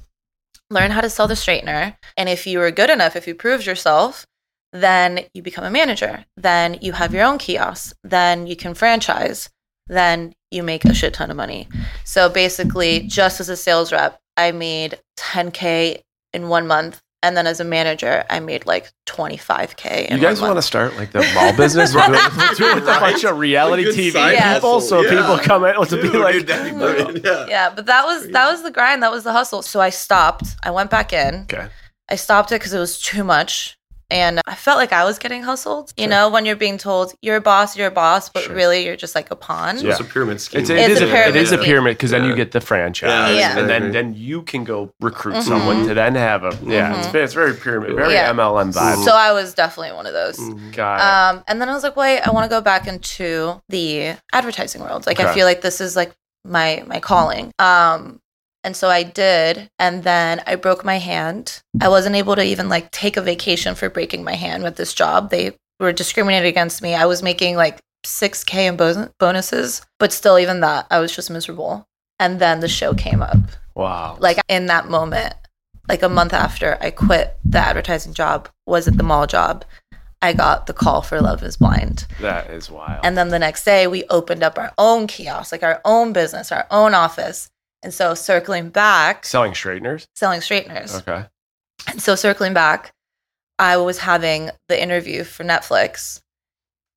learn 0.71 0.91
how 0.91 1.01
to 1.01 1.11
sell 1.11 1.29
the 1.29 1.35
straightener. 1.35 1.97
And 2.17 2.29
if 2.29 2.47
you 2.47 2.59
were 2.59 2.71
good 2.71 2.91
enough, 2.91 3.17
if 3.17 3.27
you 3.27 3.35
proved 3.35 3.67
yourself, 3.67 4.27
then 4.73 5.27
you 5.35 5.43
become 5.43 5.65
a 5.65 5.71
manager. 5.71 6.25
Then 6.37 6.79
you 6.81 6.93
have 6.93 7.15
your 7.15 7.25
own 7.25 7.39
kiosk. 7.39 7.97
Then 8.03 8.47
you 8.47 8.57
can 8.57 8.75
franchise. 8.75 9.49
Then 9.87 10.35
you 10.51 10.63
make 10.63 10.85
a 10.85 10.95
shit 10.95 11.15
ton 11.15 11.31
of 11.31 11.37
money. 11.37 11.69
So 12.05 12.29
basically, 12.29 13.01
just 13.01 13.41
as 13.41 13.49
a 13.49 13.57
sales 13.57 13.93
rep, 13.93 14.19
I 14.37 14.53
made 14.53 14.99
10K 15.19 16.03
in 16.33 16.49
one 16.49 16.67
month. 16.67 17.01
And 17.25 17.39
then 17.39 17.47
as 17.47 17.59
a 17.59 17.65
manager, 17.65 18.23
I 18.29 18.39
made 18.39 18.67
like 18.67 18.93
25K. 19.07 20.09
In 20.09 20.19
You 20.19 20.23
guys 20.23 20.43
want 20.43 20.57
to 20.57 20.63
start 20.63 20.95
like 20.97 21.13
the 21.13 21.27
mall 21.35 21.57
business 21.57 21.95
with, 21.95 22.07
with, 22.11 22.61
with 22.61 22.83
a 22.83 22.99
bunch 23.01 23.25
of 23.25 23.39
reality 23.39 23.87
TV 23.87 24.13
side 24.13 24.35
people, 24.35 24.75
hustle, 24.75 24.81
so 24.83 25.01
yeah. 25.01 25.23
people 25.23 25.39
come 25.39 25.65
in 25.65 25.75
to 25.75 25.97
be 25.97 26.03
Dude, 26.03 26.17
like, 26.17 26.35
dude, 26.35 26.47
that'd 26.49 26.75
be 26.75 26.79
brilliant, 26.79 27.25
yeah. 27.25 27.47
Yeah, 27.49 27.73
but 27.75 27.87
that 27.87 28.05
was 28.05 28.29
that 28.29 28.51
was 28.51 28.63
the 28.63 28.71
grind. 28.71 29.03
That 29.03 29.11
was 29.11 29.25
the 29.25 29.33
hustle. 29.33 29.63
So 29.63 29.81
I 29.81 29.89
stopped. 29.89 30.49
I 30.63 30.71
went 30.71 30.91
back 30.91 31.15
in. 31.15 31.45
okay, 31.45 31.69
I 32.11 32.17
stopped 32.17 32.53
it 32.53 32.57
because 32.57 32.75
it 32.75 32.79
was 32.79 33.01
too 33.01 33.25
much. 33.25 33.79
And 34.15 34.41
I 34.47 34.55
felt 34.55 34.79
like 34.79 34.93
I 34.93 35.05
was 35.05 35.19
getting 35.19 35.43
hustled. 35.43 35.93
You 35.97 36.05
Sure. 36.05 36.11
know, 36.11 36.29
when 36.29 36.45
you're 36.47 36.55
being 36.57 36.79
told 36.79 37.13
you're 37.21 37.37
a 37.37 37.41
boss, 37.41 37.77
you're 37.77 37.89
a 37.89 37.91
boss, 37.91 38.29
but 38.29 38.45
Sure. 38.45 38.55
really 38.55 38.85
you're 38.87 38.95
just 38.97 39.15
like 39.17 39.29
a 39.33 39.37
pawn. 39.37 39.79
So 39.79 39.89
it's 39.89 39.99
a 40.01 40.05
pyramid 40.05 40.41
scheme. 40.41 40.61
it's, 40.61 40.71
It's 40.71 40.81
it 40.85 40.91
is 40.93 41.01
a 41.01 41.07
a, 41.09 41.11
pyramid 41.11 41.37
is 41.37 41.53
a 41.53 41.59
pyramid 41.59 41.97
because 41.97 42.13
then 42.13 42.25
you 42.25 42.35
get 42.37 42.53
the 42.53 42.61
franchise, 42.61 43.37
Yeah. 43.37 43.59
and 43.59 43.69
then 43.69 43.91
then 43.91 44.15
you 44.17 44.43
can 44.43 44.63
go 44.65 44.91
recruit 45.01 45.35
Mhm. 45.37 45.43
someone 45.43 45.89
to 45.89 45.95
then 45.95 46.15
have 46.15 46.45
a 46.45 46.57
yeah. 46.65 46.97
It's, 46.99 47.09
Mhm. 47.09 47.13
ve- 47.13 47.19
it's 47.21 47.35
very 47.35 47.55
pyramid, 47.55 47.95
very 47.97 48.15
Yeah. 48.15 48.31
MLM 48.31 48.73
vibe. 48.73 49.05
So 49.05 49.13
I 49.13 49.33
was 49.33 49.53
definitely 49.53 49.93
one 49.97 50.07
of 50.07 50.13
those. 50.13 50.39
Mhm. 50.39 50.73
Got 50.77 50.97
it. 51.01 51.03
Um, 51.37 51.45
and 51.49 51.61
then 51.61 51.69
I 51.69 51.75
was 51.75 51.83
like, 51.83 51.97
wait, 51.97 52.21
I 52.21 52.31
want 52.31 52.45
to 52.49 52.55
go 52.57 52.61
back 52.61 52.87
into 52.87 53.61
the 53.69 54.15
advertising 54.33 54.81
world. 54.81 55.07
Like, 55.07 55.19
I 55.21 55.35
feel 55.35 55.45
like 55.47 55.61
this 55.61 55.81
is 55.81 55.97
like 55.97 56.13
my 56.47 56.85
my 56.87 57.01
calling. 57.01 57.53
Um, 57.59 58.21
and 58.65 58.77
so 58.77 58.89
I 58.89 59.03
did, 59.03 59.69
and 59.79 60.03
then 60.03 60.43
I 60.47 60.57
broke 60.57 60.85
my 60.85 60.99
hand. 60.99 61.63
I 61.81 61.89
wasn't 61.89 62.17
able 62.17 62.35
to 62.37 62.43
even 62.43 62.69
like 62.69 62.91
take 62.91 63.17
a 63.17 63.23
vacation 63.23 63.75
for 63.75 63.89
breaking 63.89 64.25
my 64.25 64.35
hand 64.35 64.63
with 64.63 64.77
this 64.77 64.95
job. 64.95 65.31
They 65.31 65.57
were 65.79 65.93
discriminated 65.93 66.47
against 66.49 66.83
me. 66.83 66.95
I 66.95 67.07
was 67.07 67.23
making 67.23 67.57
like 67.57 67.79
six 68.05 68.43
k 68.43 68.67
in 68.67 68.77
bo- 68.77 69.11
bonuses, 69.21 69.83
but 69.99 70.13
still, 70.13 70.39
even 70.39 70.61
that, 70.61 70.87
I 70.91 70.99
was 70.99 71.15
just 71.15 71.31
miserable. 71.31 71.85
And 72.19 72.41
then 72.41 72.61
the 72.61 72.69
show 72.69 72.95
came 72.95 73.23
up 73.23 73.39
wow. 73.75 74.17
like 74.21 74.39
in 74.49 74.67
that 74.67 74.89
moment 74.89 75.35
like 75.89 76.03
a 76.03 76.09
month 76.09 76.33
after 76.33 76.79
i 76.81 76.91
quit 76.91 77.37
the 77.45 77.59
advertising 77.59 78.15
job 78.15 78.49
was 78.67 78.89
at 78.89 78.97
the 78.97 79.03
mall 79.03 79.27
job 79.27 79.65
i 80.23 80.33
got 80.33 80.67
the 80.67 80.73
call 80.73 81.03
for 81.03 81.21
love 81.21 81.43
is 81.43 81.57
blind 81.57 82.07
that 82.21 82.51
is 82.51 82.71
wild. 82.71 83.05
and 83.05 83.19
then 83.19 83.29
the 83.29 83.39
next 83.39 83.65
day 83.65 83.87
we 83.87 84.05
opened 84.05 84.43
up 84.43 84.59
our 84.59 84.73
own 84.79 85.07
kiosk 85.07 85.53
like 85.53 85.63
our 85.63 85.81
own 85.85 86.13
business 86.13 86.51
our 86.51 86.67
own 86.71 86.95
office 86.95 87.51
and 87.85 87.95
so 87.95 88.15
circling 88.15 88.71
back 88.71 89.25
Selling 89.25 89.55
straighteners. 89.55 90.07
selling 90.15 90.41
straighteners 90.41 90.97
Okay. 90.97 91.27
and 91.89 92.03
so 92.03 92.15
circling 92.17 92.55
back 92.55 92.93
i 93.59 93.77
was 93.77 93.99
having 93.99 94.51
the 94.69 94.81
interview 94.83 95.23
for 95.23 95.45
netflix 95.45 96.21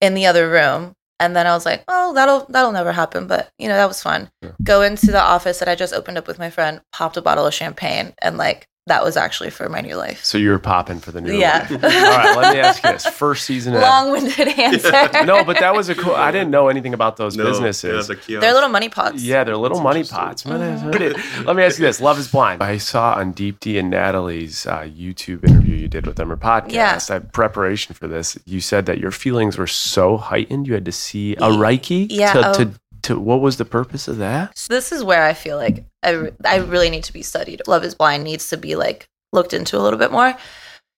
in 0.01 0.13
the 0.15 0.25
other 0.25 0.49
room 0.49 0.93
and 1.19 1.35
then 1.35 1.45
i 1.45 1.53
was 1.53 1.65
like 1.65 1.83
oh 1.87 2.13
that'll 2.13 2.45
that'll 2.49 2.71
never 2.71 2.91
happen 2.91 3.27
but 3.27 3.51
you 3.59 3.67
know 3.67 3.75
that 3.75 3.87
was 3.87 4.01
fun 4.01 4.29
Yeah. 4.41 4.51
go 4.63 4.81
into 4.81 5.07
the 5.11 5.21
office 5.21 5.59
that 5.59 5.67
i 5.67 5.75
just 5.75 5.93
opened 5.93 6.17
up 6.17 6.27
with 6.27 6.39
my 6.39 6.49
friend 6.49 6.81
popped 6.91 7.17
a 7.17 7.21
bottle 7.21 7.45
of 7.45 7.53
champagne 7.53 8.13
and 8.21 8.37
like 8.37 8.67
that 8.87 9.03
was 9.03 9.15
actually 9.15 9.49
for 9.49 9.69
my 9.69 9.81
new 9.81 9.95
life 9.95 10.23
So 10.23 10.37
you 10.37 10.49
were 10.49 10.59
popping 10.59 10.99
for 10.99 11.11
the 11.11 11.21
new. 11.21 11.33
Yeah. 11.37 11.67
one. 11.71 11.83
All 11.85 11.89
right. 11.89 12.37
Let 12.37 12.53
me 12.55 12.59
ask 12.59 12.83
you 12.83 12.91
this: 12.91 13.05
first 13.05 13.45
season. 13.45 13.75
of- 13.75 13.81
long-winded 13.81 14.47
answer 14.59 14.91
no, 15.25 15.43
but 15.43 15.59
that 15.59 15.75
was 15.75 15.89
a 15.89 15.95
cool. 15.95 16.15
I 16.15 16.31
didn't 16.31 16.49
know 16.51 16.67
anything 16.69 16.93
about 16.93 17.17
those 17.17 17.35
No, 17.37 17.43
businesses. 17.45 18.09
Yeah, 18.09 18.15
the 18.15 18.39
they're 18.41 18.53
little 18.53 18.69
money 18.69 18.89
pots 18.89 19.21
Yeah, 19.21 19.43
they're 19.43 19.55
little 19.57 19.77
That's 19.77 19.83
money 19.83 19.99
interesting. 20.01 20.51
pots. 20.51 21.45
Let 21.45 21.55
me 21.55 21.63
ask 21.63 21.79
you 21.79 21.85
this: 21.85 22.01
Love 22.01 22.17
is 22.19 22.27
Blind. 22.27 22.61
I 22.63 22.77
saw 22.77 23.13
on 23.15 23.33
Deepti 23.33 23.79
and 23.79 23.89
Natalie's 23.89 24.65
uh, 24.65 24.81
YouTube 24.81 25.43
interview 25.47 25.75
you 25.75 25.87
did 25.87 26.05
with 26.07 26.15
them 26.15 26.31
or 26.31 26.37
podcast. 26.37 27.09
Yeah. 27.09 27.15
I 27.15 27.19
preparation 27.19 27.93
for 27.93 28.07
this. 28.07 28.37
You 28.45 28.59
said 28.61 28.85
that 28.87 28.97
your 28.99 29.11
feelings 29.11 29.57
were 29.57 29.67
so 29.67 30.17
heightened 30.17 30.67
you 30.67 30.73
had 30.73 30.85
to 30.85 30.91
see 30.91 31.33
a 31.33 31.49
Reiki. 31.49 32.07
Yeah, 32.09 32.33
To, 32.33 32.49
oh. 32.49 32.53
to, 32.53 32.71
to 33.07 33.19
what 33.19 33.41
was 33.41 33.57
the 33.57 33.65
purpose 33.65 34.07
of 34.07 34.17
that? 34.17 34.57
So 34.57 34.73
this 34.73 34.91
is 34.91 35.03
where 35.03 35.23
I 35.23 35.33
feel 35.33 35.57
like 35.57 35.85
I, 36.03 36.31
I 36.45 36.57
really 36.57 36.89
need 36.89 37.03
to 37.05 37.13
be 37.13 37.23
studied. 37.23 37.61
Love 37.67 37.83
is 37.83 37.95
Blind 37.95 38.23
needs 38.23 38.49
to 38.49 38.57
be 38.57 38.75
like 38.75 39.07
looked 39.33 39.53
into 39.53 39.77
a 39.77 39.81
little 39.81 39.99
bit 39.99 40.11
more. 40.11 40.35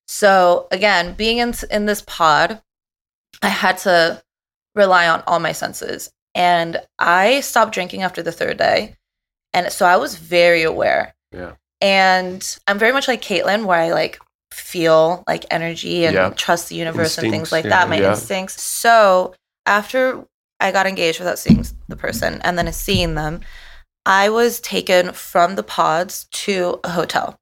So 0.08 0.67
again, 0.72 1.13
being 1.13 1.38
in 1.38 1.54
in 1.72 1.86
this 1.86 2.02
pod, 2.02 2.62
I 3.41 3.50
had 3.50 3.78
to 3.80 4.22
rely 4.76 5.08
on 5.08 5.24
all 5.28 5.39
my 5.39 5.52
senses, 5.52 6.12
and 6.36 6.82
I 6.98 7.41
stopped 7.41 7.74
drinking 7.74 8.02
after 8.04 8.22
the 8.24 8.32
third 8.32 8.58
day, 8.58 8.95
and 9.54 9.72
so 9.72 9.86
I 9.86 9.98
was 9.98 10.15
very 10.15 10.63
aware. 10.63 11.13
Yeah. 11.32 11.54
And 11.82 12.58
I'm 12.67 12.80
very 12.80 12.91
much 12.91 13.08
like 13.08 13.22
Kaitlyn, 13.22 13.65
where 13.65 13.80
I 13.80 13.91
like 13.91 14.19
feel 14.52 15.24
like 15.28 15.45
energy 15.52 16.06
and 16.06 16.15
Yeah. 16.15 16.30
trust 16.32 16.69
the 16.69 16.76
universe 16.76 17.17
and 17.17 17.30
things 17.32 17.52
like 17.52 17.63
yeah, 17.65 17.69
that, 17.69 17.89
my 17.89 18.00
yeah. 18.02 18.10
instincts. 18.12 18.62
So 18.62 19.34
after 19.65 20.26
I 20.60 20.72
got 20.72 20.88
engaged 20.88 21.19
without 21.19 21.39
seeing 21.39 21.65
the 21.88 21.95
person 21.95 22.41
and 22.43 22.58
then 22.58 22.72
seeing 22.74 23.15
them, 23.15 23.41
I 24.06 24.30
was 24.30 24.60
taken 24.60 25.13
from 25.13 25.56
the 25.56 25.63
pods 25.63 26.26
to 26.32 26.80
a 26.84 26.89
hotel. 26.89 27.38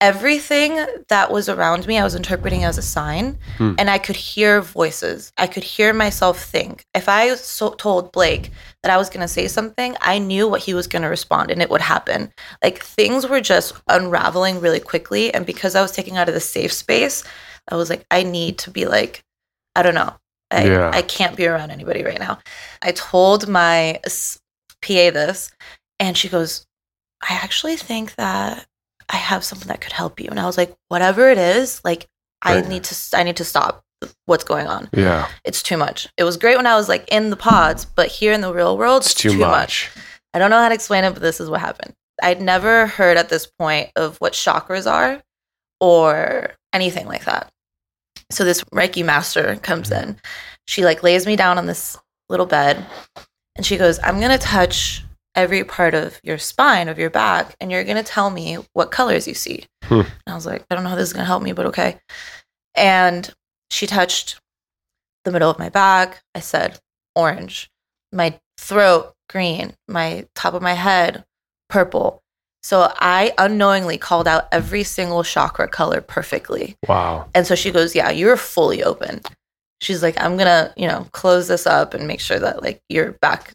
Everything 0.00 0.84
that 1.10 1.30
was 1.30 1.48
around 1.48 1.86
me, 1.86 1.96
I 1.96 2.02
was 2.02 2.16
interpreting 2.16 2.64
as 2.64 2.76
a 2.76 2.82
sign, 2.82 3.38
Hmm. 3.58 3.74
and 3.78 3.88
I 3.88 3.98
could 3.98 4.16
hear 4.16 4.60
voices. 4.60 5.32
I 5.38 5.46
could 5.46 5.62
hear 5.62 5.92
myself 5.92 6.42
think. 6.42 6.84
If 6.92 7.08
I 7.08 7.36
so- 7.36 7.74
told 7.74 8.10
Blake 8.10 8.50
that 8.82 8.90
I 8.90 8.96
was 8.96 9.08
going 9.08 9.20
to 9.20 9.28
say 9.28 9.46
something, 9.46 9.96
I 10.00 10.18
knew 10.18 10.48
what 10.48 10.62
he 10.62 10.74
was 10.74 10.88
going 10.88 11.02
to 11.02 11.08
respond, 11.08 11.52
and 11.52 11.62
it 11.62 11.70
would 11.70 11.82
happen. 11.82 12.32
Like 12.64 12.82
things 12.82 13.28
were 13.28 13.40
just 13.40 13.74
unraveling 13.86 14.58
really 14.58 14.80
quickly, 14.80 15.32
and 15.32 15.46
because 15.46 15.76
I 15.76 15.82
was 15.82 15.92
taking 15.92 16.16
out 16.16 16.26
of 16.28 16.34
the 16.34 16.40
safe 16.40 16.72
space, 16.72 17.22
I 17.70 17.76
was 17.76 17.88
like, 17.88 18.04
I 18.10 18.24
need 18.24 18.58
to 18.58 18.72
be 18.72 18.86
like, 18.86 19.22
I 19.76 19.84
don't 19.84 19.94
know. 19.94 20.14
I, 20.52 20.64
Yeah. 20.64 20.90
I 20.92 21.02
can't 21.02 21.36
be 21.36 21.46
around 21.46 21.70
anybody 21.70 22.02
right 22.04 22.18
now. 22.18 22.38
I 22.82 22.92
told 22.92 23.48
my 23.48 24.00
PA 24.82 25.10
this, 25.10 25.50
and 25.98 26.16
she 26.16 26.28
goes, 26.28 26.66
I 27.22 27.34
actually 27.34 27.76
think 27.76 28.14
that 28.16 28.66
I 29.08 29.16
have 29.16 29.44
something 29.44 29.68
that 29.68 29.80
could 29.80 29.92
help 29.92 30.20
you. 30.20 30.28
And 30.30 30.40
I 30.40 30.46
was 30.46 30.56
like, 30.56 30.74
whatever 30.88 31.30
it 31.30 31.38
is, 31.38 31.80
like 31.84 32.06
I 32.42 32.60
need 32.68 32.84
to 32.84 33.16
I 33.16 33.22
need 33.22 33.36
to 33.36 33.44
stop 33.44 33.84
what's 34.26 34.42
going 34.44 34.66
on. 34.66 34.88
Yeah, 34.92 35.28
It's 35.44 35.62
too 35.62 35.76
much. 35.76 36.08
It 36.16 36.24
was 36.24 36.36
great 36.36 36.56
when 36.56 36.66
I 36.66 36.74
was 36.74 36.88
like 36.88 37.08
in 37.12 37.30
the 37.30 37.36
pods, 37.36 37.84
but 37.84 38.08
here 38.08 38.32
in 38.32 38.40
the 38.40 38.52
real 38.52 38.76
world, 38.76 39.02
it's 39.02 39.14
too, 39.14 39.36
much. 39.36 39.90
I 40.34 40.38
don't 40.38 40.50
know 40.50 40.58
how 40.58 40.68
to 40.68 40.74
explain 40.74 41.04
it, 41.04 41.12
but 41.12 41.22
this 41.22 41.40
is 41.40 41.48
what 41.48 41.60
happened. 41.60 41.94
I'd 42.22 42.40
never 42.42 42.86
heard 42.86 43.16
at 43.16 43.28
this 43.28 43.46
point 43.46 43.90
of 43.94 44.16
what 44.18 44.32
chakras 44.32 44.90
are 44.90 45.22
or 45.80 46.52
anything 46.72 47.06
like 47.06 47.24
that. 47.26 47.52
So 48.32 48.44
this 48.44 48.62
Reiki 48.64 49.04
master 49.04 49.56
comes 49.56 49.90
in. 49.90 50.16
She 50.66 50.84
like 50.84 51.02
lays 51.02 51.26
me 51.26 51.36
down 51.36 51.58
on 51.58 51.66
this 51.66 51.98
little 52.28 52.46
bed 52.46 52.84
and 53.56 53.66
she 53.66 53.76
goes, 53.76 53.98
I'm 54.02 54.18
going 54.18 54.30
to 54.30 54.38
touch 54.38 55.04
every 55.34 55.64
part 55.64 55.94
of 55.94 56.20
your 56.22 56.38
spine, 56.38 56.88
of 56.88 56.98
your 56.98 57.10
back, 57.10 57.56
and 57.60 57.70
you're 57.70 57.84
going 57.84 57.96
to 57.96 58.02
tell 58.02 58.30
me 58.30 58.58
what 58.72 58.90
colors 58.90 59.26
you 59.26 59.34
see. 59.34 59.66
Hmm. 59.84 60.00
And 60.00 60.10
I 60.26 60.34
was 60.34 60.46
like, 60.46 60.64
I 60.70 60.74
don't 60.74 60.84
know 60.84 60.90
how 60.90 60.96
this 60.96 61.08
is 61.08 61.12
going 61.12 61.22
to 61.22 61.26
help 61.26 61.42
me, 61.42 61.52
but 61.52 61.66
okay. 61.66 61.98
And 62.74 63.32
she 63.70 63.86
touched 63.86 64.40
the 65.24 65.32
middle 65.32 65.50
of 65.50 65.58
my 65.58 65.68
back. 65.68 66.22
I 66.34 66.40
said, 66.40 66.80
orange. 67.14 67.70
My 68.12 68.38
throat, 68.58 69.14
green. 69.28 69.74
My 69.88 70.26
top 70.34 70.54
of 70.54 70.62
my 70.62 70.74
head, 70.74 71.24
purple. 71.68 72.21
So 72.62 72.92
I 72.96 73.34
unknowingly 73.38 73.98
called 73.98 74.28
out 74.28 74.46
every 74.52 74.84
single 74.84 75.24
chakra 75.24 75.68
color 75.68 76.00
perfectly. 76.00 76.76
Wow. 76.88 77.28
And 77.34 77.46
so 77.46 77.54
she 77.54 77.70
goes, 77.70 77.94
Yeah, 77.94 78.10
you're 78.10 78.36
fully 78.36 78.82
open. 78.82 79.20
She's 79.80 80.02
like, 80.02 80.20
I'm 80.20 80.36
gonna, 80.36 80.72
you 80.76 80.86
know, 80.86 81.06
close 81.12 81.48
this 81.48 81.66
up 81.66 81.92
and 81.92 82.06
make 82.06 82.20
sure 82.20 82.38
that 82.38 82.62
like 82.62 82.80
you're 82.88 83.12
back 83.12 83.52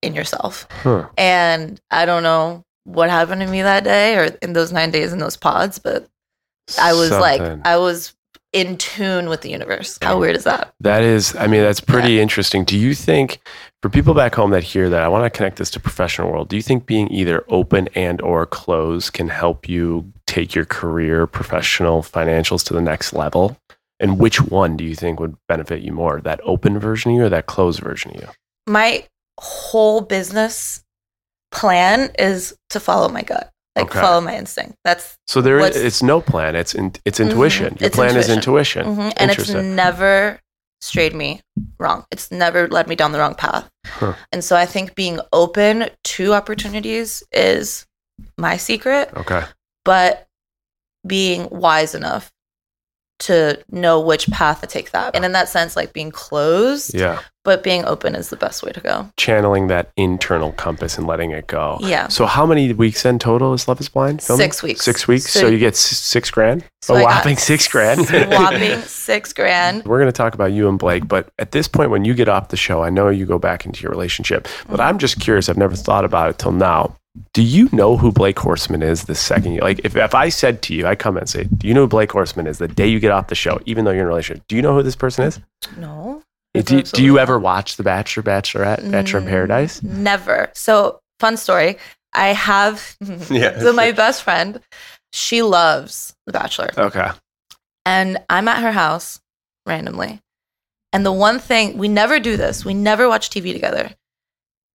in 0.00 0.14
yourself. 0.14 0.66
Huh. 0.70 1.08
And 1.18 1.78
I 1.90 2.06
don't 2.06 2.22
know 2.22 2.62
what 2.84 3.10
happened 3.10 3.42
to 3.42 3.46
me 3.46 3.60
that 3.62 3.84
day 3.84 4.16
or 4.16 4.36
in 4.40 4.54
those 4.54 4.72
nine 4.72 4.90
days 4.90 5.12
in 5.12 5.18
those 5.18 5.36
pods, 5.36 5.78
but 5.78 6.08
I 6.80 6.94
was 6.94 7.10
like, 7.10 7.40
I 7.64 7.76
was 7.76 8.14
in 8.52 8.76
tune 8.78 9.28
with 9.28 9.42
the 9.42 9.50
universe. 9.50 9.98
How 10.00 10.18
weird 10.18 10.36
is 10.36 10.44
that? 10.44 10.72
That 10.80 11.02
is, 11.02 11.36
I 11.36 11.46
mean, 11.46 11.60
that's 11.60 11.80
pretty 11.80 12.18
interesting. 12.20 12.64
Do 12.64 12.78
you 12.78 12.94
think, 12.94 13.40
for 13.82 13.90
people 13.90 14.14
back 14.14 14.34
home 14.34 14.50
that 14.52 14.62
hear 14.62 14.88
that, 14.88 15.02
I 15.02 15.08
want 15.08 15.24
to 15.24 15.36
connect 15.36 15.58
this 15.58 15.70
to 15.72 15.80
professional 15.80 16.30
world. 16.30 16.48
Do 16.48 16.56
you 16.56 16.62
think 16.62 16.86
being 16.86 17.12
either 17.12 17.44
open 17.48 17.88
and 17.94 18.20
or 18.22 18.46
closed 18.46 19.12
can 19.12 19.28
help 19.28 19.68
you 19.68 20.10
take 20.26 20.54
your 20.54 20.64
career, 20.64 21.26
professional, 21.26 22.02
financials 22.02 22.64
to 22.66 22.74
the 22.74 22.80
next 22.80 23.12
level? 23.12 23.58
And 24.00 24.18
which 24.18 24.40
one 24.40 24.76
do 24.76 24.84
you 24.84 24.94
think 24.94 25.20
would 25.20 25.36
benefit 25.48 25.82
you 25.82 25.92
more, 25.92 26.20
that 26.20 26.40
open 26.44 26.78
version 26.78 27.10
of 27.10 27.16
you 27.16 27.24
or 27.24 27.28
that 27.28 27.46
closed 27.46 27.80
version 27.80 28.14
of 28.14 28.20
you? 28.22 28.28
My 28.66 29.06
whole 29.38 30.00
business 30.00 30.84
plan 31.50 32.10
is 32.18 32.56
to 32.70 32.80
follow 32.80 33.08
my 33.08 33.22
gut. 33.22 33.50
Like 33.78 33.90
Okay. 33.90 34.00
follow 34.00 34.20
my 34.20 34.36
instinct. 34.36 34.76
That's 34.84 35.16
So 35.26 35.40
there, 35.40 35.58
What's- 35.58 35.76
it's 35.76 36.02
no 36.02 36.20
plan. 36.20 36.56
It's 36.56 36.74
in, 36.74 36.92
it's 37.04 37.18
Mhm. 37.18 37.30
intuition. 37.30 37.76
Your 37.80 37.86
It's 37.88 37.96
plan 37.96 38.16
is 38.16 38.28
intuition. 38.28 38.86
intuition. 38.88 39.10
Mhm. 39.10 39.12
and 39.16 39.30
it's 39.30 39.50
never 39.50 40.40
strayed 40.80 41.14
me 41.14 41.40
wrong. 41.78 42.04
It's 42.10 42.30
never 42.30 42.68
led 42.68 42.86
me 42.88 42.94
down 42.94 43.12
the 43.12 43.18
wrong 43.18 43.34
path. 43.34 43.68
Huh. 43.86 44.14
And 44.32 44.44
so 44.44 44.56
I 44.56 44.66
think 44.66 44.94
being 44.94 45.20
open 45.32 45.90
to 46.04 46.34
opportunities 46.34 47.22
is 47.32 47.86
my 48.36 48.56
secret, 48.56 49.10
Okay. 49.16 49.42
but 49.84 50.26
being 51.06 51.48
wise 51.50 51.94
enough 51.94 52.30
to 53.20 53.58
know 53.70 54.00
which 54.00 54.28
path 54.30 54.60
to 54.60 54.66
take 54.66 54.92
that. 54.92 55.14
And 55.14 55.24
in 55.24 55.32
that 55.32 55.48
sense, 55.48 55.76
like 55.76 55.92
being 55.92 56.10
closed, 56.10 56.94
Yeah. 56.94 57.20
but 57.44 57.62
being 57.62 57.84
open 57.84 58.14
is 58.14 58.30
the 58.30 58.36
best 58.36 58.62
way 58.62 58.70
to 58.72 58.80
go. 58.80 59.10
Channeling 59.16 59.66
that 59.68 59.90
internal 59.96 60.52
compass 60.52 60.96
and 60.96 61.06
letting 61.06 61.32
it 61.32 61.46
go. 61.48 61.78
Yeah. 61.80 62.08
So 62.08 62.26
how 62.26 62.46
many 62.46 62.72
weeks 62.72 63.04
in 63.04 63.18
total 63.18 63.54
is 63.54 63.66
Love 63.66 63.80
Is 63.80 63.88
Blind? 63.88 64.22
filming? 64.22 64.44
Six 64.44 64.62
weeks. 64.62 64.84
Six 64.84 65.08
weeks. 65.08 65.30
So, 65.32 65.40
So- 65.40 65.46
you 65.48 65.58
get 65.58 65.74
six 65.76 66.30
grand. 66.30 66.64
So 66.80 66.94
oh, 66.94 66.98
a 66.98 67.00
got 67.00 67.16
whopping 67.16 67.36
six 67.36 67.66
grand. 67.66 68.08
whopping 68.30 68.80
six 68.82 69.32
grand. 69.32 69.84
We're 69.86 69.98
going 69.98 70.08
to 70.08 70.12
talk 70.16 70.34
about 70.34 70.52
you 70.52 70.68
and 70.68 70.78
Blake, 70.78 71.08
but 71.08 71.28
at 71.38 71.50
this 71.50 71.66
point, 71.66 71.90
when 71.90 72.04
you 72.04 72.14
get 72.14 72.28
off 72.28 72.48
the 72.48 72.56
show, 72.56 72.82
I 72.84 72.90
know 72.90 73.08
you 73.08 73.26
go 73.26 73.38
back 73.38 73.66
into 73.66 73.82
your 73.82 73.90
relationship, 73.90 74.44
but 74.68 74.74
mm-hmm. 74.74 74.80
I'm 74.82 74.98
just 74.98 75.20
curious. 75.20 75.48
I've 75.48 75.56
never 75.58 75.74
thought 75.74 76.04
about 76.04 76.30
it 76.30 76.38
till 76.38 76.52
now. 76.52 76.96
Do 77.32 77.42
you 77.42 77.68
know 77.72 77.96
who 77.96 78.12
Blake 78.12 78.36
Horstmann 78.36 78.82
is 78.82 79.04
the 79.04 79.14
second 79.14 79.52
you, 79.52 79.60
like, 79.60 79.80
if, 79.84 79.96
if 79.96 80.14
I 80.14 80.28
said 80.28 80.62
to 80.62 80.74
you, 80.74 80.86
I 80.86 80.94
come 80.94 81.16
and 81.16 81.28
say, 81.28 81.44
Do 81.44 81.66
you 81.68 81.74
know 81.74 81.82
who 81.82 81.88
Blake 81.88 82.10
Horstmann 82.10 82.46
is 82.46 82.58
the 82.58 82.68
day 82.68 82.86
you 82.86 83.00
get 83.00 83.10
off 83.10 83.28
the 83.28 83.34
show, 83.34 83.60
even 83.66 83.84
though 83.84 83.90
you're 83.90 84.00
in 84.00 84.06
a 84.06 84.08
relationship? 84.08 84.44
Do 84.48 84.56
you 84.56 84.62
know 84.62 84.74
who 84.74 84.82
this 84.82 84.96
person 84.96 85.24
is? 85.24 85.40
No. 85.76 86.22
Do, 86.54 86.82
do 86.82 87.04
you 87.04 87.18
ever 87.18 87.38
watch 87.38 87.76
The 87.76 87.82
Bachelor, 87.84 88.22
Bachelorette, 88.24 88.90
Bachelor 88.90 89.20
in 89.20 89.26
Mm, 89.26 89.30
Paradise? 89.30 89.82
Never. 89.82 90.50
So, 90.54 91.00
fun 91.20 91.36
story. 91.36 91.76
I 92.14 92.28
have 92.28 92.96
Yeah. 93.30 93.60
so 93.60 93.72
my 93.72 93.92
best 93.92 94.22
friend, 94.24 94.60
she 95.12 95.42
loves 95.42 96.14
The 96.26 96.32
Bachelor. 96.32 96.70
Okay. 96.76 97.08
And 97.86 98.18
I'm 98.28 98.48
at 98.48 98.62
her 98.62 98.72
house 98.72 99.20
randomly. 99.66 100.20
And 100.92 101.04
the 101.06 101.12
one 101.12 101.38
thing, 101.38 101.76
we 101.78 101.86
never 101.86 102.18
do 102.18 102.36
this. 102.36 102.64
We 102.64 102.74
never 102.74 103.08
watch 103.08 103.30
TV 103.30 103.52
together. 103.52 103.90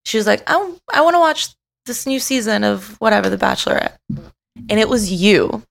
She 0.06 0.17
was 0.17 0.27
like, 0.27 0.43
I, 0.47 0.73
I 0.93 1.01
want 1.01 1.15
to 1.15 1.19
watch 1.19 1.49
this 1.85 2.05
new 2.05 2.19
season 2.19 2.63
of 2.63 2.95
whatever, 2.99 3.29
The 3.29 3.37
Bachelorette. 3.37 3.95
And 4.69 4.79
it 4.79 4.87
was 4.89 5.11
you. 5.11 5.63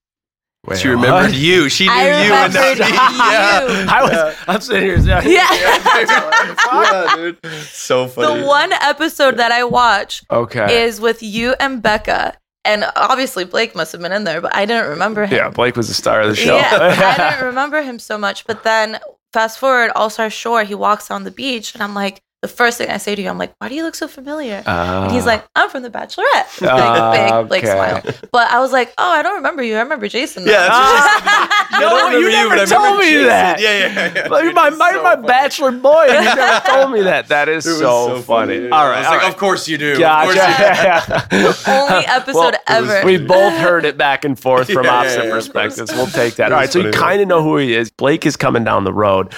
Wait, 0.67 0.79
She 0.79 0.89
remembered 0.89 1.31
what? 1.31 1.35
you. 1.35 1.69
She 1.69 1.87
knew 1.87 1.93
I 1.93 2.05
you. 2.05 2.33
and 2.33 2.55
not 2.55 2.55
remembered 2.55 2.79
me. 2.79 2.93
Yeah. 2.93 3.87
I 3.89 4.03
was, 4.03 4.37
I'm 4.47 4.61
sitting 4.61 4.83
here. 4.83 4.99
Yeah. 4.99 5.23
yeah, 5.25 7.15
dude. 7.17 7.39
So 7.65 8.07
funny. 8.09 8.41
The 8.41 8.47
one 8.47 8.73
episode 8.73 9.39
that 9.39 9.51
I 9.53 9.65
watch 9.65 10.23
Okay. 10.31 10.85
is 10.85 11.01
with 11.01 11.23
you 11.23 11.55
and 11.59 11.83
Becca. 11.83 12.35
And 12.65 12.85
obviously, 12.95 13.45
Blake 13.45 13.75
must 13.75 13.91
have 13.91 14.01
been 14.01 14.13
in 14.13 14.23
there, 14.23 14.41
but 14.41 14.55
I 14.55 14.65
didn't 14.67 14.89
remember 14.91 15.27
him. 15.27 15.37
yeah, 15.37 15.49
Blake 15.51 15.75
was 15.75 15.89
the 15.89 15.95
star 15.95 16.21
of 16.21 16.29
the 16.29 16.37
show. 16.37 16.57
Yeah, 16.57 16.71
I 17.19 17.31
didn't 17.33 17.47
remember 17.47 17.83
him 17.83 17.99
so 17.99 18.17
much. 18.17 18.47
But 18.47 18.63
then 18.63 19.01
fast 19.33 19.59
forward, 19.59 19.91
All 19.97 20.11
Star 20.11 20.31
Shore, 20.31 20.63
he 20.63 20.77
walks 20.77 21.11
on 21.11 21.25
the 21.25 21.33
beach, 21.33 21.75
and 21.75 21.83
I'm 21.83 21.93
like, 21.95 22.21
the 22.43 22.49
first 22.49 22.77
thing 22.77 22.91
I 22.91 22.97
say 22.97 23.15
to 23.15 23.23
you, 23.23 23.29
I'm 23.29 23.39
like, 23.39 23.55
why 23.59 23.69
do 23.69 23.77
you 23.77 23.85
look 23.85 23.95
so 23.95 24.09
familiar? 24.09 24.65
And 24.67 25.13
he's 25.13 25.23
Ah. 25.23 25.27
like, 25.27 25.45
I'm 25.55 25.71
from 25.71 25.85
The 25.85 25.91
Bachelorette. 25.91 26.61
Like, 26.61 26.71
Ah, 26.73 27.43
big, 27.43 27.51
like, 27.53 27.65
smile. 27.65 28.03
But 28.33 28.51
I 28.51 28.59
was 28.59 28.73
like, 28.73 28.93
oh, 28.99 29.09
I 29.11 29.23
don't 29.23 29.37
remember 29.37 29.63
you. 29.63 29.77
I 29.77 29.81
remember 29.81 30.09
Jason. 30.09 30.45
though." 30.45 30.51
Yeah, 30.51 30.67
that's 30.67 30.75
what 30.77 31.23
she 31.23 31.29
said. 31.29 31.49
Ah. 31.73 31.79
No, 31.81 31.89
don't 31.89 32.21
you 32.21 32.29
never 32.29 32.51
but 32.51 32.59
I 32.59 32.65
told 32.65 32.99
me 32.99 33.05
Jason. 33.07 33.27
that. 33.29 33.61
Yeah, 33.61 33.79
yeah, 33.79 34.13
yeah. 34.15 34.29
Like, 34.29 34.45
Dude, 34.45 34.55
my 34.55 34.69
it's 34.69 34.77
my, 34.77 34.91
so 34.93 35.03
my 35.03 35.15
bachelor 35.17 35.71
boy. 35.73 36.05
You 36.07 36.13
never 36.13 36.61
told 36.67 36.93
me 36.93 37.03
that. 37.03 37.29
That 37.29 37.49
is 37.49 37.65
It 37.67 37.71
was 37.71 37.79
so, 37.79 38.21
funny. 38.23 38.59
Yeah. 38.59 38.69
All 38.71 38.87
I 38.89 38.99
was 38.99 39.07
all 39.07 39.13
like, 39.13 39.23
right. 39.23 39.33
of 39.33 39.37
course 39.39 39.69
you 39.69 39.79
do. 39.79 39.93
Of 39.93 39.99
Gotcha. 40.01 40.33
course 40.33 40.37
you 40.37 40.65
do. 40.65 41.47
Yeah. 41.73 41.91
Only 41.93 42.07
episode 42.07 42.35
Well, 42.35 42.49
it 42.51 42.61
was- 42.83 42.91
ever. 42.91 43.07
We 43.07 43.19
both 43.19 43.55
heard 43.55 43.85
it 43.85 43.97
back 43.97 44.25
and 44.25 44.39
forth 44.39 44.67
from 44.71 44.85
Yeah, 44.85 44.91
yeah, 44.93 44.99
opposite 44.99 45.19
yeah, 45.21 45.25
of 45.27 45.31
perspectives. 45.33 45.93
We'll 45.93 46.07
take 46.09 46.35
that. 46.37 46.47
It 46.51 46.53
All 46.53 46.59
was 46.61 46.67
right. 46.67 46.73
So 46.73 46.81
you 46.81 46.91
kind 46.91 47.23
of 47.23 47.29
know 47.29 47.43
who 47.43 47.57
he 47.57 47.75
is. 47.75 47.91
Blake 47.91 48.27
is 48.27 48.37
coming 48.37 48.65
down 48.65 48.85
the 48.85 48.93
road. 48.93 49.33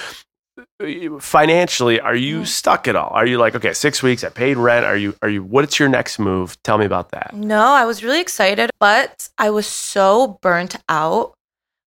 Financially, 1.19 1.99
are 1.99 2.15
you 2.15 2.41
Mm. 2.41 2.47
stuck 2.47 2.87
at 2.87 2.95
all? 2.95 3.09
Are 3.13 3.25
you 3.25 3.37
like, 3.37 3.55
okay, 3.55 3.73
six 3.73 4.03
weeks, 4.03 4.23
I 4.23 4.29
paid 4.29 4.57
rent. 4.57 4.85
Are 4.85 4.97
you, 4.97 5.15
are 5.21 5.29
you, 5.29 5.43
what's 5.43 5.79
your 5.79 5.89
next 5.89 6.19
move? 6.19 6.61
Tell 6.63 6.77
me 6.77 6.85
about 6.85 7.11
that. 7.11 7.33
No, 7.33 7.61
I 7.73 7.85
was 7.85 8.03
really 8.03 8.19
excited, 8.21 8.69
but 8.79 9.29
I 9.37 9.49
was 9.51 9.67
so 9.67 10.37
burnt 10.41 10.75
out 10.89 11.33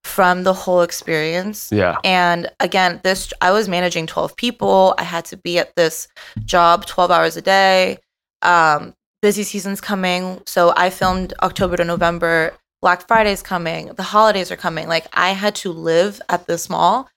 from 0.05 0.45
the 0.45 0.55
whole 0.55 0.81
experience. 0.83 1.71
Yeah. 1.71 1.97
And 2.03 2.49
again, 2.61 3.01
this 3.05 3.31
I 3.43 3.51
was 3.51 3.69
managing 3.69 4.07
12 4.07 4.37
people. 4.37 4.95
I 4.97 5.03
had 5.03 5.25
to 5.27 5.37
be 5.37 5.59
at 5.59 5.77
this 5.77 6.09
job 6.45 6.87
12 6.87 7.11
hours 7.11 7.37
a 7.37 7.43
day. 7.43 7.99
Um, 8.43 8.95
busy 9.21 9.43
season's 9.43 9.81
coming. 9.83 10.41
So 10.47 10.73
I 10.77 10.89
filmed 10.91 11.35
October 11.43 11.77
to 11.77 11.85
November. 11.85 12.55
Black 12.81 13.07
Friday's 13.07 13.43
coming. 13.43 13.89
The 13.95 14.03
holidays 14.05 14.51
are 14.51 14.57
coming. 14.57 14.89
Like 14.89 15.09
I 15.13 15.31
had 15.31 15.55
to 15.57 15.73
live 15.73 16.23
at 16.31 16.47
this 16.47 16.71
mall. 16.71 17.11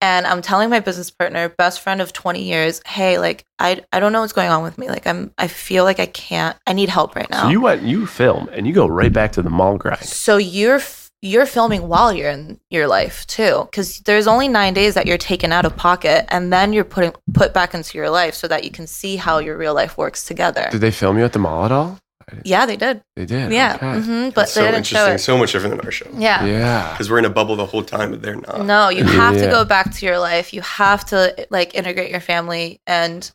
And 0.00 0.26
I'm 0.26 0.42
telling 0.42 0.70
my 0.70 0.80
business 0.80 1.10
partner, 1.10 1.48
best 1.48 1.80
friend 1.80 2.00
of 2.00 2.12
20 2.12 2.42
years, 2.42 2.80
hey, 2.86 3.18
like 3.18 3.44
I 3.58 3.82
I 3.92 4.00
don't 4.00 4.12
know 4.12 4.20
what's 4.20 4.32
going 4.32 4.50
on 4.50 4.62
with 4.62 4.78
me. 4.78 4.88
Like 4.88 5.06
I'm 5.06 5.32
I 5.38 5.48
feel 5.48 5.84
like 5.84 5.98
I 5.98 6.06
can't 6.06 6.56
I 6.66 6.72
need 6.72 6.88
help 6.88 7.16
right 7.16 7.28
now. 7.30 7.44
So 7.44 7.48
you 7.48 7.60
went, 7.60 7.82
you 7.82 8.06
film, 8.06 8.48
and 8.52 8.66
you 8.66 8.72
go 8.72 8.86
right 8.86 9.12
back 9.12 9.32
to 9.32 9.42
the 9.42 9.50
mall 9.50 9.76
grind. 9.76 10.04
So 10.04 10.36
you're 10.36 10.80
you're 11.20 11.46
filming 11.46 11.88
while 11.88 12.12
you're 12.12 12.30
in 12.30 12.60
your 12.70 12.86
life 12.86 13.26
too, 13.26 13.66
because 13.70 13.98
there's 14.00 14.28
only 14.28 14.46
nine 14.46 14.72
days 14.72 14.94
that 14.94 15.06
you're 15.06 15.18
taken 15.18 15.52
out 15.52 15.64
of 15.64 15.76
pocket, 15.76 16.26
and 16.28 16.52
then 16.52 16.72
you're 16.72 16.84
putting 16.84 17.12
put 17.34 17.52
back 17.52 17.74
into 17.74 17.98
your 17.98 18.10
life 18.10 18.34
so 18.34 18.46
that 18.46 18.64
you 18.64 18.70
can 18.70 18.86
see 18.86 19.16
how 19.16 19.38
your 19.38 19.56
real 19.56 19.74
life 19.74 19.98
works 19.98 20.24
together. 20.24 20.68
Did 20.70 20.80
they 20.80 20.92
film 20.92 21.18
you 21.18 21.24
at 21.24 21.32
the 21.32 21.40
mall 21.40 21.64
at 21.64 21.72
all? 21.72 21.98
Yeah, 22.44 22.66
they 22.66 22.76
did. 22.76 23.02
They 23.16 23.24
did. 23.26 23.50
Yeah, 23.52 23.74
Okay. 23.76 24.00
hmm 24.00 24.24
but 24.30 24.34
That's 24.34 24.54
they 24.54 24.60
so 24.62 24.70
didn't 24.70 24.86
show 24.86 24.96
interesting. 25.08 25.14
it. 25.14 25.18
So 25.20 25.38
much 25.38 25.52
different 25.52 25.76
than 25.76 25.84
our 25.84 25.90
show. 25.90 26.06
Yeah. 26.14 26.44
Yeah. 26.44 26.92
Because 26.92 27.10
we're 27.10 27.18
in 27.18 27.24
a 27.24 27.30
bubble 27.30 27.56
the 27.56 27.66
whole 27.66 27.82
time, 27.82 28.10
but 28.10 28.22
they're 28.22 28.36
not. 28.36 28.64
No, 28.64 28.88
you 28.88 29.04
have 29.04 29.34
Yeah. 29.36 29.44
to 29.46 29.50
go 29.50 29.64
back 29.64 29.92
to 29.94 30.06
your 30.06 30.18
life. 30.18 30.52
You 30.52 30.60
have 30.62 31.04
to 31.06 31.46
like 31.50 31.74
integrate 31.74 32.10
your 32.10 32.20
family 32.20 32.80
and 32.86 33.30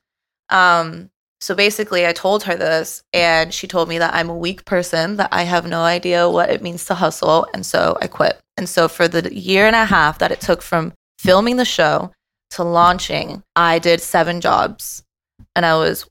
um 0.50 1.10
so 1.42 1.54
basically 1.56 2.08
I 2.08 2.14
told 2.14 2.44
her 2.44 2.56
this 2.56 3.04
and 3.12 3.54
she 3.54 3.68
told 3.68 3.90
me 3.90 3.98
that 3.98 4.14
I'm 4.14 4.30
a 4.30 4.38
weak 4.38 4.64
person, 4.64 5.18
that 5.18 5.28
I 5.34 5.44
have 5.44 5.68
no 5.68 5.82
idea 5.82 6.30
what 6.30 6.50
it 6.50 6.62
means 6.62 6.86
to 6.86 6.94
hustle 6.94 7.48
and 7.54 7.66
so 7.66 7.98
I 8.02 8.08
quit. 8.08 8.40
And 8.56 8.70
so 8.70 8.88
for 8.88 9.10
the 9.10 9.34
year 9.36 9.68
and 9.68 9.76
a 9.76 9.84
half 9.84 10.20
that 10.20 10.32
it 10.32 10.40
took 10.40 10.62
from 10.62 10.94
filming 11.20 11.58
the 11.58 11.66
show 11.66 12.12
to 12.52 12.64
launching, 12.64 13.44
I 13.58 13.80
did 13.80 14.00
7 14.02 14.40
jobs 14.40 15.04
and 15.54 15.66
I 15.66 15.76
was 15.76 16.06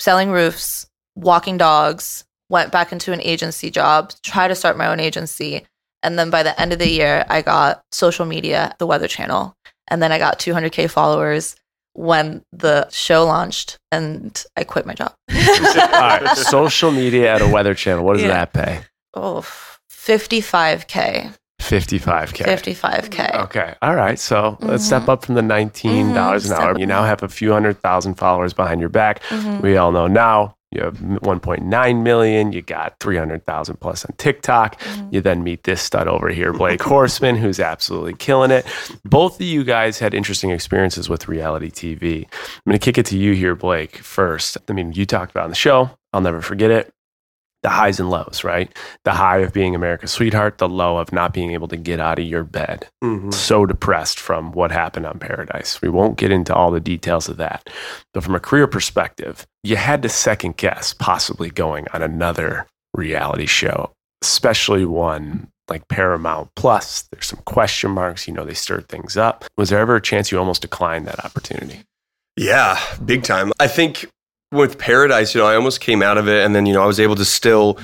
selling 0.00 0.30
roofs, 0.32 0.86
walking 1.16 1.56
dogs, 1.58 2.24
went 2.48 2.70
back 2.72 2.92
into 2.92 3.12
an 3.12 3.20
agency 3.22 3.70
job, 3.70 4.12
tried 4.22 4.48
to 4.48 4.54
start 4.54 4.76
my 4.76 4.86
own 4.86 5.00
agency. 5.00 5.66
And 6.02 6.18
then 6.18 6.30
by 6.30 6.42
the 6.42 6.58
end 6.60 6.72
of 6.72 6.78
the 6.78 6.88
year, 6.90 7.24
I 7.28 7.42
got 7.42 7.82
social 7.92 8.26
media, 8.26 8.74
the 8.78 8.86
Weather 8.86 9.08
Channel. 9.08 9.54
And 9.88 10.02
then 10.02 10.10
I 10.12 10.18
got 10.18 10.38
200K 10.38 10.90
followers 10.90 11.54
when 11.94 12.42
the 12.52 12.88
show 12.90 13.24
launched 13.26 13.78
and 13.90 14.42
I 14.56 14.64
quit 14.64 14.86
my 14.86 14.94
job. 14.94 15.12
right. 15.30 16.32
Social 16.36 16.90
media 16.90 17.34
at 17.34 17.42
a 17.42 17.46
weather 17.48 17.74
channel. 17.74 18.02
What 18.04 18.14
does 18.14 18.22
Yeah. 18.22 18.28
that 18.28 18.52
pay? 18.54 18.80
Oh, 19.12 19.44
55K. 19.90 21.34
55K. 21.60 22.44
55K. 22.44 23.34
Okay. 23.44 23.74
All 23.82 23.94
right. 23.94 24.18
So 24.18 24.56
let's 24.60 24.82
Mhm. 24.82 24.86
step 24.86 25.08
up 25.08 25.24
from 25.24 25.34
the 25.36 25.42
$19 25.42 26.44
Mhm. 26.44 26.46
an 26.46 26.52
hour. 26.62 26.78
You 26.78 26.86
now 26.86 27.04
have 27.04 27.22
a 27.22 27.28
few 27.28 27.52
hundred 27.52 27.80
thousand 27.82 28.14
followers 28.14 28.52
behind 28.52 28.80
your 28.80 28.88
back. 28.88 29.22
Mhm. 29.24 29.60
We 29.60 29.76
all 29.76 29.92
know 29.92 30.06
now 30.06 30.56
you 30.72 30.82
have 30.82 30.96
1.9 30.98 32.02
million. 32.02 32.52
You 32.52 32.62
got 32.62 32.98
300,000 33.00 33.76
plus 33.80 34.04
on 34.04 34.14
TikTok. 34.16 34.80
Mhm. 34.80 35.12
You 35.12 35.20
then 35.20 35.42
meet 35.44 35.64
this 35.64 35.80
stud 35.82 36.08
over 36.08 36.28
here, 36.28 36.52
Blake 36.62 36.80
Horstmann, 36.80 37.38
who's 37.38 37.60
absolutely 37.60 38.14
killing 38.14 38.50
it. 38.50 38.66
Both 39.04 39.36
of 39.36 39.42
you 39.46 39.64
guys 39.64 39.98
had 39.98 40.14
interesting 40.14 40.50
experiences 40.50 41.08
with 41.08 41.28
reality 41.28 41.70
TV. 41.70 42.24
I'm 42.24 42.60
going 42.66 42.78
to 42.78 42.84
kick 42.84 42.98
it 42.98 43.06
to 43.06 43.18
you 43.18 43.32
here, 43.32 43.54
Blake, 43.54 43.98
first. 43.98 44.56
I 44.68 44.72
mean, 44.72 44.92
you 44.92 45.06
talked 45.06 45.30
about 45.30 45.44
on 45.44 45.50
the 45.50 45.56
show, 45.56 45.90
I'll 46.12 46.20
never 46.20 46.40
forget 46.40 46.70
it. 46.70 46.92
The 47.62 47.68
highs 47.70 48.00
and 48.00 48.10
lows, 48.10 48.42
right? 48.42 48.76
The 49.04 49.12
high 49.12 49.38
of 49.38 49.52
being 49.52 49.74
America's 49.74 50.10
sweetheart, 50.10 50.58
the 50.58 50.68
low 50.68 50.98
of 50.98 51.12
not 51.12 51.32
being 51.32 51.52
able 51.52 51.68
to 51.68 51.76
get 51.76 52.00
out 52.00 52.18
of 52.18 52.24
your 52.24 52.42
bed 52.42 52.88
Mhm. 53.04 53.32
so 53.32 53.66
depressed 53.66 54.18
from 54.18 54.50
what 54.52 54.72
happened 54.72 55.06
on 55.06 55.20
Paradise. 55.20 55.80
We 55.80 55.88
won't 55.88 56.18
get 56.18 56.32
into 56.32 56.52
all 56.54 56.72
the 56.72 56.80
details 56.80 57.28
of 57.28 57.36
that. 57.36 57.70
But 58.12 58.24
from 58.24 58.34
a 58.34 58.40
career 58.40 58.66
perspective, 58.66 59.46
you 59.62 59.76
had 59.76 60.02
to 60.02 60.08
second 60.08 60.56
guess 60.56 60.92
possibly 60.92 61.50
going 61.50 61.86
on 61.94 62.02
another 62.02 62.66
reality 62.94 63.46
show, 63.46 63.92
especially 64.22 64.84
one 64.84 65.46
like 65.68 65.86
Paramount 65.88 66.50
Plus. 66.56 67.04
There's 67.12 67.26
some 67.26 67.40
question 67.46 67.92
marks. 67.92 68.26
You 68.26 68.34
know, 68.34 68.44
they 68.44 68.54
stirred 68.54 68.88
things 68.88 69.16
up. 69.16 69.44
Was 69.56 69.68
there 69.70 69.78
ever 69.78 69.94
a 69.96 70.02
chance 70.02 70.32
you 70.32 70.38
almost 70.38 70.62
declined 70.62 71.06
that 71.06 71.24
opportunity? 71.24 71.84
Yeah, 72.36 72.78
big 73.04 73.22
time. 73.22 73.52
I 73.60 73.68
think 73.68 74.06
with 74.52 74.78
Paradise, 74.78 75.34
you 75.34 75.40
know, 75.40 75.46
I 75.46 75.56
almost 75.56 75.80
came 75.80 76.02
out 76.02 76.18
of 76.18 76.28
it 76.28 76.44
and 76.44 76.54
then, 76.54 76.66
you 76.66 76.74
know, 76.74 76.82
I 76.82 76.86
was 76.86 77.00
able 77.00 77.16
to 77.16 77.24
still 77.24 77.78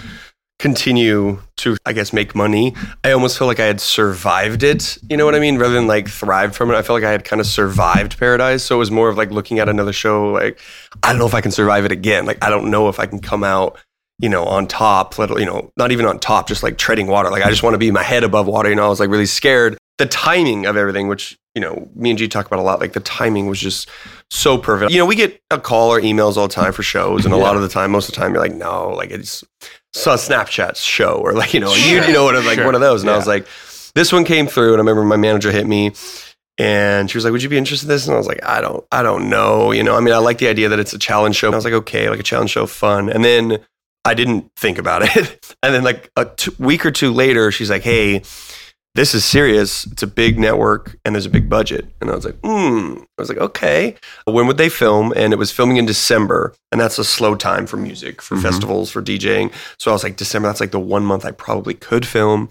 continue 0.59 1.41
to, 1.57 1.77
I 1.87 1.93
guess, 1.93 2.13
make 2.13 2.35
money. 2.35 2.75
I 3.05 3.13
almost 3.13 3.39
feel 3.39 3.47
like 3.47 3.61
I 3.61 3.65
had 3.65 3.81
survived 3.81 4.63
it. 4.63 4.99
You 5.09 5.17
know 5.17 5.25
what 5.25 5.35
I 5.35 5.39
mean? 5.39 5.57
Rather 5.57 5.75
than 5.75 5.87
like 5.87 6.09
thrived 6.09 6.55
from 6.55 6.71
it. 6.71 6.75
I 6.75 6.83
felt 6.83 7.01
like 7.01 7.09
I 7.09 7.13
had 7.13 7.25
kind 7.25 7.41
of 7.41 7.47
survived 7.47 8.19
Paradise. 8.19 8.65
So 8.65 8.77
it 8.77 8.79
was 8.79 8.91
more 8.91 9.09
of 9.09 9.17
like 9.17 9.31
looking 9.31 9.61
at 9.61 9.69
another 9.69 9.93
show, 9.93 10.31
like, 10.31 10.61
I 11.03 11.11
don't 11.11 11.19
know 11.19 11.27
if 11.27 11.35
I 11.35 11.41
can 11.41 11.53
survive 11.53 11.85
it 11.85 11.93
again. 11.93 12.27
Like, 12.27 12.45
I 12.45 12.51
don't 12.51 12.71
know 12.71 12.89
if 12.89 12.99
I 12.99 13.07
can 13.07 13.21
come 13.21 13.45
out, 13.45 13.79
you 14.19 14.29
know, 14.29 14.45
on 14.45 14.67
top, 14.67 15.17
let 15.19 15.31
you 15.31 15.47
know, 15.47 15.71
not 15.77 15.93
even 15.93 16.07
on 16.07 16.19
top, 16.19 16.49
just 16.49 16.63
like 16.63 16.77
treading 16.77 17.07
water. 17.07 17.31
Like 17.31 17.45
I 17.45 17.51
just 17.51 17.63
want 17.63 17.75
to 17.75 17.79
be 17.79 17.91
my 17.91 18.03
head 18.03 18.25
above 18.25 18.47
water. 18.47 18.69
You 18.69 18.75
know, 18.75 18.87
I 18.87 18.89
was 18.89 19.01
like 19.01 19.11
really 19.11 19.27
scared. 19.27 19.79
The 19.99 20.07
timing 20.07 20.67
of 20.67 20.77
everything, 20.77 21.09
which 21.09 21.39
you 21.59 21.65
know, 21.65 21.89
me 21.97 22.11
and 22.11 22.19
G 22.19 22.29
talk 22.29 22.47
about 22.47 22.61
a 22.61 22.63
lot. 22.63 22.79
Like 22.79 22.93
the 22.93 23.01
timing 23.01 23.49
was 23.49 23.59
just 23.59 23.89
so 24.31 24.57
perfect. 24.59 24.93
You 24.93 24.99
know, 24.99 25.07
we 25.07 25.17
get 25.17 25.43
a 25.51 25.59
call 25.59 25.91
or 25.93 26.01
emails 26.01 26.37
all 26.37 26.47
the 26.47 26.55
time 26.55 26.73
for 26.73 26.85
shows, 26.85 27.25
and 27.25 27.35
a 27.35 27.37
lot 27.37 27.57
of 27.57 27.63
the 27.63 27.69
time, 27.69 27.91
most 27.91 28.09
of 28.09 28.15
the 28.15 28.21
time, 28.21 28.33
you're 28.33 28.41
like, 28.41 28.55
no, 28.55 28.91
like 28.91 29.11
it's 29.11 29.43
a 30.07 30.15
Snapchat 30.15 30.77
show 30.77 31.15
or 31.15 31.33
like 31.33 31.53
you 31.53 31.59
know, 31.59 31.75
you, 31.75 32.01
you 32.07 32.13
know 32.13 32.23
what 32.25 32.37
like 32.45 32.55
Sure. 32.55 32.65
one 32.65 32.77
of 32.77 32.81
those. 32.81 33.03
And 33.03 33.11
I 33.11 33.17
was 33.17 33.27
like, 33.27 33.45
this 33.97 34.13
one 34.13 34.25
came 34.25 34.47
through, 34.47 34.75
and 34.75 34.77
I 34.77 34.83
remember 34.83 35.03
my 35.03 35.17
manager 35.17 35.51
hit 35.51 35.67
me. 35.67 35.93
And 36.61 37.11
she 37.11 37.17
was 37.17 37.25
like, 37.25 37.33
"Would 37.33 37.43
you 37.43 37.49
be 37.49 37.59
interested 37.59 37.87
in 37.87 37.91
this?" 37.91 38.07
And 38.07 38.15
I 38.15 38.19
was 38.19 38.27
like, 38.29 38.45
"I 38.45 38.61
don't, 38.61 38.85
I 38.93 39.03
don't 39.03 39.29
know. 39.29 39.73
You 39.73 39.83
know, 39.83 39.97
I 39.97 40.01
mean, 40.01 40.15
I 40.15 40.19
like 40.19 40.39
the 40.39 40.49
idea 40.49 40.69
that 40.69 40.79
it's 40.79 40.93
a 40.93 40.99
challenge 40.99 41.35
show." 41.37 41.49
And 41.49 41.55
I 41.55 41.59
was 41.59 41.65
like, 41.65 41.75
"Okay, 41.75 42.09
like 42.09 42.21
a 42.21 42.25
challenge 42.25 42.51
show, 42.51 42.67
fun." 42.67 43.09
And 43.11 43.25
then 43.25 43.59
I 44.05 44.15
didn't 44.15 44.51
think 44.57 44.79
about 44.79 45.03
it. 45.17 45.55
And 45.63 45.75
then 45.75 45.83
like 45.85 46.11
a 46.17 46.25
t- 46.25 46.51
week 46.59 46.85
or 46.87 46.91
two 46.91 47.13
later, 47.13 47.51
she's 47.53 47.71
like, 47.71 47.83
"Hey, 47.83 48.23
this 48.95 49.15
is 49.15 49.25
serious. 49.25 49.87
It's 49.87 50.03
a 50.03 50.07
big 50.07 50.39
network 50.39 50.97
and 51.05 51.15
there's 51.15 51.27
a 51.27 51.31
big 51.31 51.49
budget." 51.49 51.87
And 52.01 52.11
I 52.11 52.15
was 52.15 52.25
like, 52.25 52.37
"Hmm." 52.45 52.95
I 53.19 53.23
was 53.23 53.29
like, 53.29 53.39
"Okay." 53.39 53.95
When 54.27 54.47
would 54.47 54.59
they 54.59 54.69
film? 54.69 55.13
And 55.17 55.33
it 55.33 55.39
was 55.39 55.51
filming 55.53 55.77
in 55.77 55.87
December, 55.87 56.55
and 56.73 56.81
that's 56.81 56.99
a 56.99 57.05
slow 57.05 57.35
time 57.35 57.67
for 57.67 57.77
music, 57.77 58.21
for 58.23 58.37
Mhm. 58.37 58.43
festivals, 58.43 58.91
for 58.91 59.03
DJing. 59.03 59.51
So 59.79 59.91
I 59.91 59.95
was 59.95 60.03
like, 60.05 60.17
December. 60.17 60.49
That's 60.49 60.61
like 60.61 60.71
the 60.73 60.81
one 60.81 61.05
month 61.05 61.25
I 61.25 61.31
probably 61.31 61.75
could 61.75 62.07
film. 62.07 62.49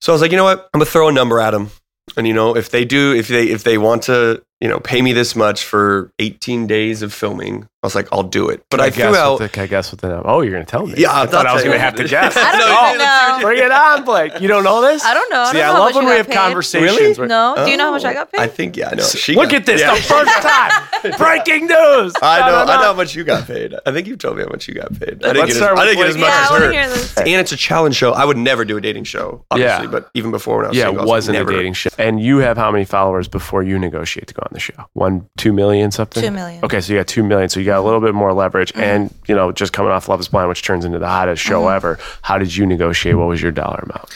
So 0.00 0.12
I 0.12 0.14
was 0.14 0.22
like, 0.22 0.30
you 0.30 0.36
know 0.36 0.44
what? 0.44 0.68
I'm 0.72 0.78
gonna 0.78 0.84
throw 0.90 1.08
a 1.08 1.12
number 1.12 1.40
at 1.40 1.50
them. 1.52 1.70
And 2.16 2.26
you 2.26 2.32
know, 2.34 2.56
if 2.56 2.70
they 2.70 2.84
do, 2.84 3.12
if 3.14 3.28
they 3.28 3.48
if 3.48 3.64
they 3.64 3.76
want 3.78 4.02
to, 4.04 4.42
you 4.60 4.68
know, 4.68 4.80
pay 4.80 5.02
me 5.02 5.12
this 5.12 5.36
much 5.36 5.64
for 5.64 6.12
18 6.18 6.66
days 6.66 7.02
of 7.02 7.12
filming, 7.14 7.68
I 7.80 7.86
was 7.86 7.94
like, 7.94 8.08
I'll 8.10 8.24
do 8.24 8.48
it. 8.48 8.64
But 8.70 8.80
I, 8.80 8.90
guess 8.90 8.96
threw 8.96 9.14
out. 9.16 9.38
The, 9.38 9.62
I 9.62 9.66
guess 9.68 9.92
what 9.92 10.00
the 10.00 10.20
Oh, 10.24 10.40
you're 10.40 10.50
going 10.52 10.64
to 10.64 10.70
tell 10.70 10.84
me. 10.84 10.94
Yeah, 10.96 11.12
I 11.12 11.26
thought 11.26 11.46
I 11.46 11.54
was 11.54 11.62
going 11.62 11.74
to 11.76 11.78
have 11.78 11.94
to 11.94 12.04
guess. 12.08 12.36
I 12.36 12.58
don't 12.58 12.68
Oh, 12.68 13.38
know. 13.38 13.46
Bring 13.46 13.58
it 13.62 13.70
on, 13.70 14.04
Blake. 14.04 14.40
You 14.40 14.48
don't 14.48 14.64
know 14.64 14.82
this? 14.82 15.04
I 15.04 15.14
don't 15.14 15.30
know. 15.30 15.42
I 15.42 15.52
See, 15.52 15.58
don't 15.58 15.62
I 15.62 15.66
know 15.68 15.74
how 15.74 15.84
love 15.86 15.94
when 15.94 16.06
we 16.06 16.10
have 16.10 16.26
paid. 16.26 16.34
conversations. 16.34 16.98
Really? 16.98 17.14
where- 17.14 17.28
No. 17.28 17.54
Do 17.64 17.70
you 17.70 17.76
know 17.76 17.84
how 17.84 17.90
much 17.92 18.04
I 18.04 18.10
oh. 18.10 18.14
got 18.14 18.32
paid? 18.32 18.40
I 18.40 18.48
think 18.48 18.76
yeah, 18.76 18.88
I 18.90 18.94
know. 18.96 19.04
She 19.04 19.36
Look 19.36 19.50
got- 19.50 19.60
at 19.60 19.66
this, 19.66 19.80
yeah. 19.80 19.94
the 19.94 20.00
first 20.02 20.42
time. 20.42 21.12
Breaking 21.18 21.66
news. 21.68 22.14
I 22.20 22.40
No, 22.40 22.46
know, 22.46 22.64
no, 22.64 22.72
I 22.72 22.76
know 22.78 22.82
how 22.82 22.94
much 22.94 23.14
you 23.14 23.22
got 23.22 23.46
paid. 23.46 23.74
I 23.86 23.92
think 23.92 24.08
you've 24.08 24.18
told 24.18 24.38
me 24.38 24.42
how 24.42 24.48
much 24.48 24.66
you 24.66 24.74
got 24.74 24.90
paid. 24.98 25.24
I 25.24 25.32
didn't 25.34 25.36
Let's 25.36 25.54
get, 25.58 25.62
as, 25.72 25.78
I 25.78 25.84
didn't 25.84 25.98
get 25.98 26.06
as 26.08 26.16
much 26.16 26.28
yeah, 26.28 26.42
as 26.42 26.48
I 26.48 26.52
want 26.52 26.62
to 26.62 26.66
her. 26.66 26.72
hear 26.72 26.88
this. 26.88 27.16
And 27.16 27.28
it's 27.28 27.52
a 27.52 27.56
challenge 27.56 27.94
show. 27.94 28.10
I 28.12 28.24
would 28.24 28.36
never 28.36 28.64
do 28.64 28.76
a 28.76 28.80
dating 28.80 29.04
show, 29.04 29.44
obviously, 29.52 29.84
Yeah. 29.84 29.90
but 29.92 30.10
even 30.14 30.32
before 30.32 30.56
when 30.56 30.64
I 30.66 30.68
was 30.70 30.76
Yeah, 30.78 30.88
it 30.88 30.94
was 30.94 31.06
wasn't 31.06 31.38
a 31.38 31.44
dating 31.44 31.74
show. 31.74 31.90
And 31.96 32.20
you 32.20 32.38
have 32.38 32.56
how 32.56 32.72
many 32.72 32.84
followers 32.84 33.28
before 33.28 33.62
you 33.62 33.78
negotiate 33.78 34.26
to 34.26 34.34
go 34.34 34.42
on 34.48 34.54
the 34.54 34.60
show? 34.60 34.88
One, 34.94 35.28
two 35.36 35.52
million, 35.52 35.90
something? 35.90 36.22
Two 36.22 36.30
million. 36.30 36.64
Okay, 36.64 36.80
so 36.80 36.92
you 36.92 36.98
got 36.98 37.06
two 37.06 37.22
million. 37.22 37.48
So 37.48 37.60
you 37.60 37.66
got 37.66 37.78
a 37.78 37.82
little 37.82 38.00
bit 38.00 38.14
more 38.14 38.32
leverage. 38.32 38.72
Mm-hmm. 38.72 38.82
And, 38.82 39.14
you 39.26 39.34
know, 39.34 39.52
just 39.52 39.72
coming 39.72 39.92
off 39.92 40.08
Love 40.08 40.20
is 40.20 40.28
Blind, 40.28 40.48
which 40.48 40.62
turns 40.62 40.84
into 40.84 40.98
the 40.98 41.08
hottest 41.08 41.42
show 41.42 41.68
ever. 41.68 41.98
How 42.22 42.38
did 42.38 42.54
you 42.54 42.66
negotiate? 42.66 43.16
What 43.16 43.28
was 43.28 43.40
your 43.40 43.52
dollar 43.52 43.80
amount? 43.84 44.14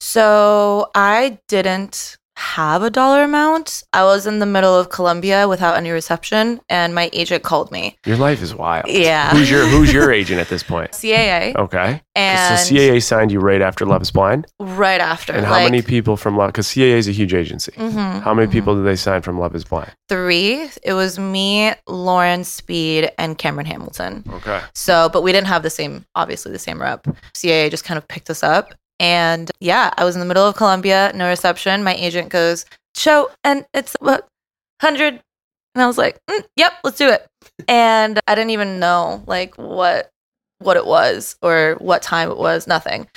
So 0.00 0.90
I 0.94 1.38
didn't 1.48 2.16
have 2.36 2.82
a 2.82 2.90
dollar 2.90 3.22
amount. 3.24 3.82
I 3.92 4.04
was 4.04 4.26
in 4.26 4.38
the 4.38 4.46
middle 4.46 4.74
of 4.78 4.88
Colombia 4.90 5.46
without 5.48 5.76
any 5.76 5.90
reception, 5.90 6.60
and 6.68 6.94
my 6.94 7.10
agent 7.12 7.42
called 7.42 7.70
me. 7.70 7.96
Your 8.06 8.16
life 8.16 8.42
is 8.42 8.54
wild. 8.54 8.86
Yeah. 8.88 9.30
Who's 9.30 9.50
your 9.50 9.66
Who's 9.66 9.92
your 9.92 10.10
agent 10.20 10.40
at 10.40 10.48
this 10.48 10.62
point? 10.62 10.92
CAA. 10.92 11.54
Okay. 11.56 12.00
And 12.14 12.58
so 12.58 12.74
CAA 12.74 13.02
signed 13.02 13.32
you 13.32 13.40
right 13.40 13.62
after 13.62 13.86
Love 13.86 14.02
is 14.02 14.10
Blind. 14.10 14.46
right 14.60 15.00
after. 15.00 15.32
And 15.32 15.44
how 15.46 15.52
like, 15.52 15.64
many 15.64 15.82
people 15.82 16.16
from 16.16 16.36
Love? 16.36 16.48
Because 16.48 16.66
CAA 16.68 16.96
is 16.98 17.08
a 17.08 17.12
huge 17.12 17.32
agency. 17.34 17.72
mhm, 17.72 18.22
How 18.22 18.34
many 18.34 18.48
mhm. 18.48 18.52
people 18.52 18.74
did 18.76 18.84
they 18.84 18.96
sign 18.96 19.22
from 19.22 19.38
Love 19.38 19.54
is 19.54 19.64
Blind? 19.64 19.92
Three. 20.08 20.68
It 20.82 20.92
was 20.94 21.18
me, 21.18 21.72
Lauren 21.86 22.44
Speed, 22.44 23.10
and 23.18 23.38
Cameron 23.38 23.66
Hamilton. 23.66 24.24
Okay. 24.30 24.60
So, 24.74 25.08
but 25.12 25.22
we 25.22 25.32
didn't 25.32 25.46
have 25.48 25.62
the 25.62 25.70
same, 25.70 26.04
obviously, 26.14 26.52
the 26.52 26.58
same 26.58 26.80
rep. 26.80 27.06
CAA 27.34 27.70
just 27.70 27.84
kind 27.84 27.96
of 27.98 28.06
picked 28.08 28.28
us 28.30 28.42
up. 28.42 28.74
And 29.02 29.50
yeah, 29.60 29.90
I 29.96 30.04
was 30.04 30.14
in 30.14 30.20
the 30.20 30.26
middle 30.26 30.46
of 30.46 30.54
Colombia, 30.54 31.10
no 31.14 31.28
reception. 31.28 31.82
My 31.82 31.94
agent 31.94 32.28
goes, 32.28 32.64
show, 32.94 33.30
and 33.42 33.66
it's 33.74 33.96
what, 34.00 34.28
100. 34.80 35.20
And 35.74 35.82
I 35.82 35.86
was 35.86 35.98
like, 35.98 36.18
"Mm, 36.30 36.44
yep, 36.56 36.72
let's 36.84 36.98
do 36.98 37.08
it. 37.08 37.26
And 37.66 38.20
I 38.28 38.34
didn't 38.34 38.50
even 38.50 38.78
know 38.78 39.22
like 39.26 39.56
what 39.56 40.08
what 40.60 40.76
it 40.76 40.86
was 40.86 41.34
or 41.42 41.74
what 41.80 42.02
time 42.02 42.30
it 42.30 42.36
was, 42.36 42.68
nothing. 42.68 43.08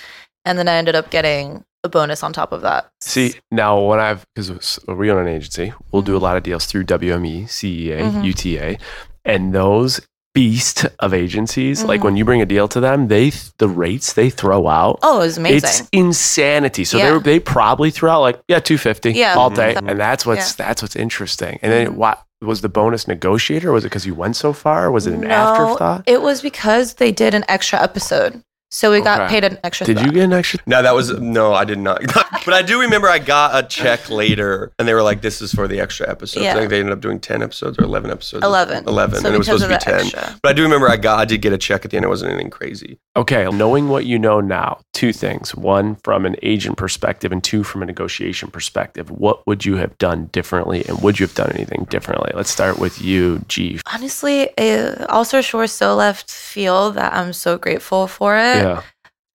And 0.46 0.58
then 0.58 0.68
I 0.68 0.76
ended 0.76 0.96
up 0.96 1.12
getting 1.12 1.64
a 1.84 1.90
bonus 1.90 2.24
on 2.24 2.34
top 2.34 2.52
of 2.52 2.62
that. 2.62 2.88
See, 3.02 3.36
now 3.52 3.80
when 3.80 4.00
I've, 4.00 4.26
because 4.34 4.80
we 4.88 5.12
own 5.12 5.20
an 5.20 5.28
agency, 5.28 5.72
we'll 5.92 6.02
do 6.02 6.18
a 6.18 6.20
lot 6.20 6.38
of 6.38 6.42
deals 6.44 6.66
through 6.66 6.86
WME, 6.86 7.44
CAA, 7.48 8.02
Mhm. 8.12 8.24
UTA, 8.24 8.78
and 9.26 9.54
those 9.54 10.02
beast 10.36 10.86
of 11.00 11.14
agencies, 11.14 11.84
like 11.84 12.02
Mhm. 12.02 12.04
when 12.04 12.18
you 12.18 12.26
bring 12.26 12.42
a 12.42 12.46
deal 12.46 12.68
to 12.68 12.80
them, 12.80 13.08
they, 13.08 13.32
the 13.58 13.68
rates 13.68 14.14
they 14.14 14.30
throw 14.30 14.68
out, 14.68 15.00
Oh, 15.02 15.16
it 15.22 15.26
was 15.26 15.38
amazing. 15.40 15.58
it's 15.70 15.84
insanity. 15.92 16.84
So 16.86 16.98
Yeah. 17.00 17.14
they 17.14 17.20
they 17.36 17.40
probably 17.40 17.90
throw 17.90 18.12
out 18.12 18.22
like, 18.22 18.40
yeah, 18.48 18.60
250 18.60 19.14
Yeah. 19.14 19.34
all 19.36 19.50
day. 19.50 19.74
Mhm. 19.76 19.90
And 19.90 20.00
that's 20.00 20.26
what's, 20.26 20.54
that's 20.54 20.82
what's 20.84 20.96
interesting. 20.96 21.58
And 21.64 21.72
then 21.72 21.96
what, 21.96 22.22
was 22.42 22.62
the 22.62 22.70
bonus 22.70 23.08
negotiator? 23.08 23.72
Was 23.72 23.86
it 23.86 23.88
because 23.90 24.06
you 24.06 24.14
went 24.14 24.36
so 24.36 24.52
far? 24.54 24.92
Was 24.92 25.08
it 25.08 25.14
an 25.14 25.22
No, 25.22 25.30
afterthought? 25.30 26.04
It 26.06 26.22
was 26.22 26.42
because 26.42 26.96
they 26.96 27.12
did 27.12 27.34
an 27.34 27.44
extra 27.48 27.82
episode. 27.82 28.42
So 28.76 28.92
we 28.92 29.00
got 29.00 29.22
Okay. 29.22 29.30
paid 29.30 29.44
an 29.46 29.58
extra 29.64 29.86
Did 29.86 29.98
thou- 30.00 30.06
you 30.06 30.12
get 30.12 30.24
an 30.26 30.34
extra? 30.34 30.60
No, 30.66 30.82
that 30.82 30.94
was 30.94 31.10
no, 31.18 31.54
I 31.54 31.64
did 31.64 31.80
not. 31.80 32.02
but 32.46 32.54
I 32.54 32.62
do 32.62 32.82
remember 32.82 33.08
I 33.08 33.20
got 33.20 33.56
a 33.58 33.66
check 33.66 34.10
later, 34.10 34.74
and 34.78 34.86
they 34.86 34.94
were 34.94 35.02
like, 35.02 35.22
"This 35.22 35.42
is 35.42 35.54
for 35.54 35.66
the 35.66 35.80
extra 35.80 36.10
episodes." 36.10 36.44
Yeah. 36.44 36.52
I 36.52 36.58
think 36.58 36.70
they 36.72 36.80
ended 36.82 36.92
up 36.92 37.00
doing 37.00 37.22
ten 37.22 37.42
episodes 37.42 37.80
or 37.80 37.86
eleven 37.86 38.12
episodes. 38.12 38.44
11. 38.44 38.84
Eleven, 38.86 39.22
So 39.22 39.28
and 39.28 39.34
it 39.36 39.38
was 39.38 39.48
supposed 39.48 39.64
to 39.64 39.70
be 39.70 39.78
ten. 39.78 40.02
extra. 40.02 40.36
But 40.44 40.50
I 40.50 40.54
do 40.54 40.64
remember 40.64 40.90
I 40.90 40.98
got, 40.98 41.20
I 41.20 41.24
did 41.26 41.42
get 41.42 41.54
a 41.54 41.58
check 41.58 41.86
at 41.86 41.92
the 41.92 41.96
end. 41.98 42.04
It 42.06 42.10
wasn't 42.10 42.32
anything 42.34 42.50
crazy. 42.50 43.00
Okay, 43.18 43.48
knowing 43.50 43.88
what 43.88 44.06
you 44.06 44.20
know 44.20 44.42
now, 44.42 44.80
two 44.94 45.14
things. 45.14 45.56
One, 45.56 45.96
from 46.04 46.26
an 46.26 46.36
agent 46.44 46.76
perspective, 46.76 47.32
and 47.32 47.42
two, 47.42 47.64
from 47.64 47.82
a 47.82 47.86
negotiation 47.86 48.52
perspective. 48.52 49.10
What 49.10 49.48
would 49.48 49.64
you 49.64 49.78
have 49.78 49.98
done 50.00 50.26
differently, 50.34 50.86
and 50.86 51.02
would 51.02 51.18
you 51.18 51.26
have 51.26 51.36
done 51.36 51.52
anything 51.54 51.86
differently? 51.90 52.32
Let's 52.36 52.50
start 52.50 52.78
with 52.78 53.02
you, 53.02 53.40
G. 53.48 53.80
Honestly, 53.92 54.50
uh, 54.58 55.06
All-Star 55.08 55.42
Shore 55.42 55.68
so 55.68 55.96
left 55.96 56.30
field 56.30 56.96
that 56.96 57.14
I'm 57.14 57.32
so 57.32 57.58
grateful 57.58 58.08
for 58.08 58.36
it. 58.36 58.58
Yeah. 58.58 58.82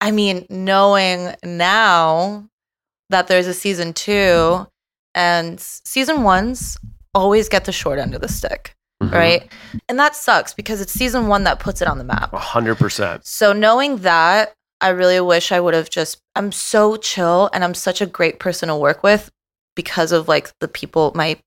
I 0.02 0.10
mean, 0.10 0.46
knowing 0.50 1.34
now 1.42 2.48
that 3.08 3.28
there's 3.28 3.46
a 3.46 3.54
season 3.54 3.94
two 3.94 4.66
and 5.14 5.58
season 5.58 6.22
ones 6.22 6.78
always 7.14 7.48
get 7.48 7.64
the 7.64 7.72
short 7.72 7.98
end 7.98 8.14
of 8.14 8.20
the 8.20 8.28
stick, 8.28 8.74
Mhm. 9.02 9.12
right? 9.12 9.52
And 9.88 9.98
that 9.98 10.14
sucks 10.14 10.52
because 10.52 10.80
it's 10.80 10.92
season 10.92 11.26
one 11.26 11.44
that 11.44 11.58
puts 11.58 11.80
it 11.80 11.88
on 11.88 11.98
the 11.98 12.04
map. 12.04 12.32
A 12.32 12.38
hundred 12.38 12.76
percent. 12.76 13.26
So 13.26 13.52
knowing 13.52 13.98
that, 13.98 14.52
I 14.80 14.88
really 14.90 15.20
wish 15.20 15.52
I 15.52 15.60
would 15.60 15.74
have 15.74 15.90
just 15.90 16.18
I'm 16.36 16.52
so 16.52 16.96
chill 16.96 17.50
and 17.52 17.64
I'm 17.64 17.74
such 17.74 18.00
a 18.00 18.06
great 18.06 18.38
person 18.38 18.68
to 18.68 18.76
work 18.76 19.02
with 19.02 19.30
because 19.76 20.12
of 20.12 20.28
like 20.28 20.52
the 20.60 20.68
people 20.68 21.12
my 21.14 21.38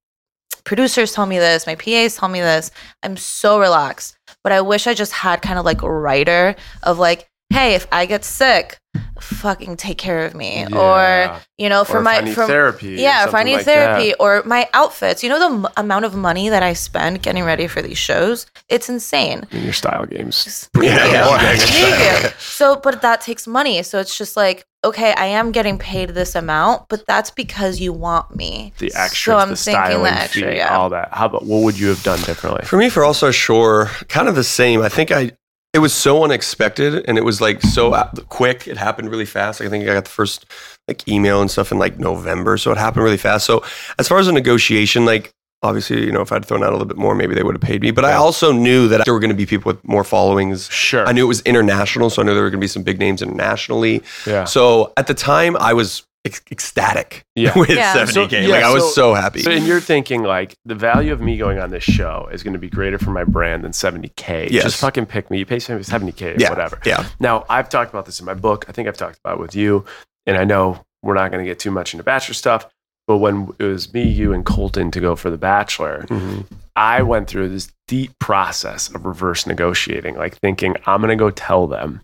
producers 0.64 1.12
tell 1.14 1.26
me 1.26 1.40
this, 1.40 1.68
my 1.68 1.76
PAs 1.76 2.16
tell 2.16 2.30
me 2.30 2.40
this. 2.42 2.72
I'm 3.04 3.18
so 3.18 3.60
relaxed. 3.60 4.16
But 4.44 4.52
I 4.54 4.62
wish 4.62 4.88
I 4.88 4.94
just 4.94 5.12
had 5.14 5.42
kind 5.42 5.60
of 5.60 5.66
like 5.66 5.82
a 5.82 5.92
writer 5.92 6.56
of 6.84 7.00
like, 7.00 7.28
hey, 7.50 7.76
if 7.76 7.86
I 7.92 8.06
get 8.06 8.24
sick, 8.26 8.78
fucking 9.24 9.78
take 9.78 9.98
care 9.98 10.26
of 10.26 10.34
me. 10.36 10.66
Yeah. 10.70 10.78
Or, 10.78 11.42
you 11.58 11.70
know, 11.70 11.84
for 11.84 11.98
Or 11.98 12.02
my 12.02 12.18
I 12.18 12.22
need 12.22 12.36
from 12.36 12.48
therapy. 12.48 12.90
yeah, 13.00 13.28
if 13.28 13.34
I 13.34 13.44
need 13.44 13.56
like 13.58 13.66
therapy 13.66 14.10
that. 14.10 14.18
or 14.20 14.44
my 14.46 14.68
outfits, 14.74 15.24
you 15.24 15.30
know 15.30 15.40
the 15.40 15.56
m- 15.68 15.68
amount 15.78 16.06
of 16.06 16.14
money 16.16 16.50
that 16.50 16.64
I 16.64 16.74
spend 16.74 17.22
getting 17.24 17.44
ready 17.44 17.68
for 17.68 17.82
these 17.82 17.98
shows, 17.98 18.46
it's 18.70 18.90
insane. 18.90 19.48
I 19.52 19.56
mean, 19.56 19.64
your 19.64 19.74
style 19.74 20.06
games. 20.06 20.70
Yeah, 20.82 21.06
yeah. 21.12 21.58
Thank. 21.58 22.34
So, 22.40 22.76
but 22.76 23.02
that 23.02 23.22
takes 23.22 23.48
money. 23.48 23.82
So 23.84 24.00
it's 24.00 24.18
just 24.18 24.36
like, 24.36 24.66
okay, 24.84 25.14
I 25.14 25.26
am 25.28 25.52
getting 25.52 25.78
paid 25.78 26.10
this 26.10 26.36
amount, 26.36 26.90
but 26.90 27.06
that's 27.08 27.32
because 27.32 27.80
you 27.80 27.94
want 27.94 28.36
me. 28.36 28.74
The 28.80 28.90
So 29.14 29.38
I'm 29.38 29.50
the 29.52 29.56
thinking 29.56 29.82
styling 29.86 30.04
the 30.04 30.12
extra, 30.12 30.52
fee, 30.52 30.58
yeah. 30.58 30.78
all 30.78 30.90
that. 30.90 31.10
How 31.14 31.28
about 31.28 31.46
what 31.46 31.64
would 31.64 31.80
you 31.80 31.88
have 31.88 32.04
done 32.04 32.20
differently? 32.22 32.66
For 32.66 32.78
me, 32.78 32.90
for 32.90 33.04
All 33.06 33.14
Star 33.14 33.32
Shore 33.32 33.88
kind 34.10 34.28
of 34.28 34.36
the 34.36 34.44
same. 34.44 34.82
I 34.82 34.90
think 34.90 35.12
I 35.12 35.32
it 35.74 35.80
was 35.80 35.94
so 35.94 36.24
unexpected 36.24 37.04
and 37.08 37.18
it 37.18 37.26
was 37.26 37.42
like 37.42 37.62
so 37.62 37.92
quick. 38.30 38.68
It 38.68 38.78
happened 38.78 39.10
really 39.10 39.26
fast. 39.26 39.60
I 39.60 39.70
think 39.70 39.84
I 39.90 39.94
got 39.94 40.06
the 40.06 40.12
first 40.12 40.46
like 40.88 41.08
email 41.08 41.42
and 41.42 41.50
stuff 41.50 41.72
in 41.72 41.80
like 41.80 41.98
November, 41.98 42.58
so 42.58 42.72
it 42.72 42.78
happened 42.78 43.04
really 43.04 43.18
fast. 43.18 43.46
So 43.46 43.64
as 43.98 44.08
far 44.08 44.20
as 44.20 44.28
a 44.28 44.32
negotiation, 44.32 45.06
like 45.06 45.34
obviously, 45.64 46.06
you 46.06 46.12
know, 46.12 46.22
if 46.22 46.32
I'd 46.32 46.46
thrown 46.46 46.62
out 46.62 46.70
a 46.70 46.74
little 46.74 46.86
bit 46.86 46.98
more, 46.98 47.16
maybe 47.16 47.34
they 47.34 47.42
would 47.42 47.56
have 47.56 47.62
paid 47.62 47.82
me. 47.82 47.90
But 47.90 48.06
I 48.06 48.14
also 48.14 48.52
knew 48.52 48.88
that 48.90 49.06
there 49.06 49.14
were 49.14 49.20
going 49.20 49.32
to 49.32 49.36
be 49.36 49.48
people 49.48 49.72
with 49.72 49.84
more 49.84 50.04
followings. 50.04 50.70
Sure. 50.70 51.08
I 51.08 51.12
knew 51.12 51.26
it 51.26 51.28
was 51.28 51.42
international, 51.42 52.12
so 52.12 52.22
I 52.22 52.26
knew 52.26 52.36
there 52.36 52.44
were 52.44 52.50
going 52.52 52.60
to 52.60 52.66
be 52.66 52.68
some 52.68 52.84
big 52.84 53.00
names 53.00 53.22
internationally. 53.22 54.04
Yeah. 54.28 54.44
So 54.44 54.94
at 54.98 55.08
the 55.08 55.16
time, 55.16 55.58
I 55.58 55.74
was 55.74 56.04
ec- 56.26 56.52
ecstatic 56.52 57.26
Yeah. 57.36 57.52
with 57.58 57.70
Yeah. 57.70 57.94
70k. 57.96 58.12
So- 58.14 58.22
like 58.22 58.32
yeah, 58.62 58.68
I 58.70 58.74
was 58.74 58.84
so- 58.84 58.92
so, 58.92 59.14
happy. 59.14 59.42
So, 59.42 59.52
and 59.52 59.66
you're 59.68 59.80
thinking 59.82 60.24
like 60.24 60.56
the 60.66 60.76
value 60.76 61.14
of 61.14 61.22
me 61.22 61.38
going 61.38 61.60
on 61.60 61.70
this 61.70 61.84
show 61.84 62.30
is 62.32 62.44
going 62.44 62.54
to 62.54 62.60
be 62.60 62.70
greater 62.70 62.98
for 62.98 63.12
my 63.12 63.24
brand 63.24 63.64
than 63.64 63.72
70k. 63.72 64.50
Yes. 64.52 64.64
Just 64.64 64.80
fucking 64.82 65.06
pick 65.08 65.30
me. 65.30 65.40
You 65.40 65.46
pay 65.46 65.58
70k 65.58 66.36
or 66.36 66.40
yeah, 66.40 66.50
whatever. 66.50 66.80
Yeah. 66.86 67.06
Now, 67.20 67.46
I've 67.50 67.70
talked 67.70 67.92
about 67.92 68.06
this 68.06 68.20
in 68.20 68.26
my 68.26 68.34
book. 68.34 68.66
I 68.68 68.72
think 68.72 68.88
I've 68.88 68.98
talked 68.98 69.20
about 69.24 69.38
it 69.38 69.42
with 69.42 69.56
you, 69.56 69.86
and 70.26 70.38
I 70.38 70.44
know 70.44 70.84
we're 71.02 71.16
not 71.16 71.32
going 71.32 71.44
to 71.44 71.50
get 71.50 71.60
too 71.60 71.72
much 71.72 71.94
into 71.94 72.04
Bachelor 72.04 72.34
stuff. 72.34 72.68
But 73.06 73.18
when 73.18 73.50
it 73.60 73.66
was 73.66 73.94
me, 73.94 74.04
you, 74.08 74.32
and 74.32 74.46
Colton 74.46 74.90
to 74.92 75.02
go 75.02 75.18
for 75.18 75.30
The 75.30 75.38
Bachelor, 75.38 76.06
Mhm. 76.08 76.46
I 76.78 77.02
went 77.02 77.28
through 77.28 77.50
this 77.50 77.70
deep 77.90 78.18
process 78.20 78.88
of 78.96 79.06
reverse 79.06 79.46
negotiating, 79.46 80.16
like 80.16 80.38
thinking, 80.38 80.78
I'm 80.86 81.02
going 81.02 81.10
to 81.10 81.18
go 81.22 81.30
tell 81.30 81.68
them 81.68 82.00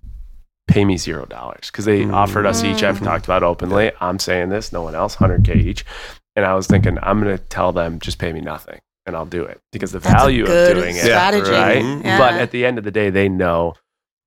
pay 0.70 0.86
me 0.86 0.98
zero 0.98 1.26
dollars 1.26 1.70
because 1.72 1.86
they 1.86 2.06
offered 2.10 2.46
us 2.46 2.64
each. 2.64 2.84
I've 2.84 3.00
Mm. 3.00 3.04
talked 3.06 3.26
about 3.26 3.44
openly. 3.44 3.92
I'm 4.00 4.20
saying 4.20 4.50
this, 4.50 4.72
no 4.72 4.82
one 4.82 4.96
else, 4.96 5.16
100K 5.18 5.56
each. 5.56 5.84
And 6.36 6.46
I 6.46 6.54
was 6.54 6.68
thinking, 6.68 6.98
I'm 7.02 7.22
going 7.22 7.36
to 7.38 7.44
tell 7.44 7.72
them, 7.74 8.00
just 8.00 8.18
pay 8.20 8.32
me 8.32 8.40
nothing 8.42 8.80
and 9.06 9.16
I'll 9.16 9.26
do 9.26 9.44
it 9.44 9.60
because 9.72 9.92
the 9.92 10.00
That's 10.00 10.14
a 10.14 10.18
value 10.18 10.46
good 10.46 10.78
of 10.78 10.84
doing 10.84 10.96
it. 10.96 11.02
strategy. 11.04 11.52
Right. 11.52 11.84
Mhm. 11.84 12.04
Yeah. 12.06 12.18
But 12.18 12.34
at 12.36 12.52
the 12.52 12.66
end 12.66 12.78
of 12.78 12.84
the 12.84 12.92
day, 12.92 13.10
they 13.10 13.28
know 13.28 13.74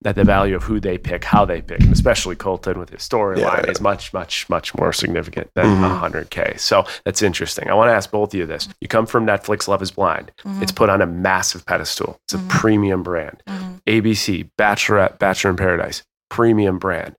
that 0.03 0.17
the 0.17 0.25
value 0.25 0.57
of 0.57 0.65
who 0.65 0.81
they 0.81 0.99
pick, 0.99 1.23
how 1.23 1.45
they 1.45 1.63
pick, 1.63 1.81
and 1.81 1.93
especially 1.93 2.35
Colton 2.35 2.77
with 2.77 2.91
his 2.91 3.03
storyline 3.03 3.65
Yeah. 3.65 3.71
is 3.71 3.81
much, 3.81 4.13
much, 4.13 4.49
much 4.51 4.75
more 4.75 4.93
significant 4.93 5.51
than 5.55 5.65
Mhm. 5.67 5.81
100K. 5.81 6.55
So 6.57 6.85
that's 7.05 7.23
interesting. 7.23 7.71
I 7.71 7.75
want 7.75 7.89
to 7.89 7.95
ask 7.95 8.11
both 8.11 8.35
of 8.35 8.39
you 8.41 8.45
this. 8.45 8.69
You 8.81 8.89
come 8.89 9.07
from 9.07 9.25
Netflix, 9.25 9.69
Love 9.69 9.81
is 9.81 9.93
Blind. 9.93 10.33
Mhm. 10.45 10.61
It's 10.61 10.73
put 10.73 10.91
on 10.91 11.01
a 11.03 11.07
massive 11.07 11.65
pedestal. 11.67 12.19
It's 12.25 12.35
a 12.35 12.39
Mhm. 12.39 12.49
premium 12.49 13.03
brand. 13.05 13.45
Mhm. 13.49 13.81
ABC, 13.87 14.51
Bachelorette, 14.59 15.21
Bachelor 15.21 15.51
in 15.53 15.57
Paradise, 15.57 16.03
premium 16.33 16.79
brand. 16.79 17.15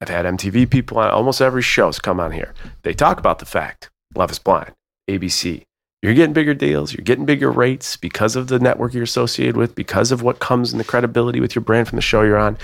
I've 0.00 0.08
had 0.08 0.24
MTV 0.24 0.70
people 0.70 0.96
on 0.96 1.10
almost 1.10 1.42
every 1.42 1.60
show's 1.60 1.98
come 1.98 2.18
on 2.18 2.32
here. 2.32 2.54
They 2.82 2.94
talk 2.94 3.18
about 3.18 3.38
the 3.38 3.44
fact 3.44 3.90
Love 4.16 4.30
is 4.30 4.38
Blind, 4.38 4.72
ABC. 5.08 5.64
You're 6.00 6.14
getting 6.14 6.32
bigger 6.32 6.54
deals, 6.54 6.94
you're 6.94 7.04
getting 7.04 7.26
bigger 7.26 7.52
rates 7.52 7.98
because 7.98 8.36
of 8.36 8.48
the 8.48 8.58
network 8.58 8.94
you're 8.94 9.02
associated 9.02 9.58
with, 9.58 9.74
because 9.74 10.10
of 10.10 10.22
what 10.22 10.38
comes 10.38 10.72
in 10.72 10.78
the 10.78 10.84
credibility 10.84 11.40
with 11.40 11.54
your 11.54 11.62
brand 11.62 11.88
from 11.88 11.96
the 11.96 12.02
show 12.02 12.22
you're 12.22 12.38
on. 12.38 12.56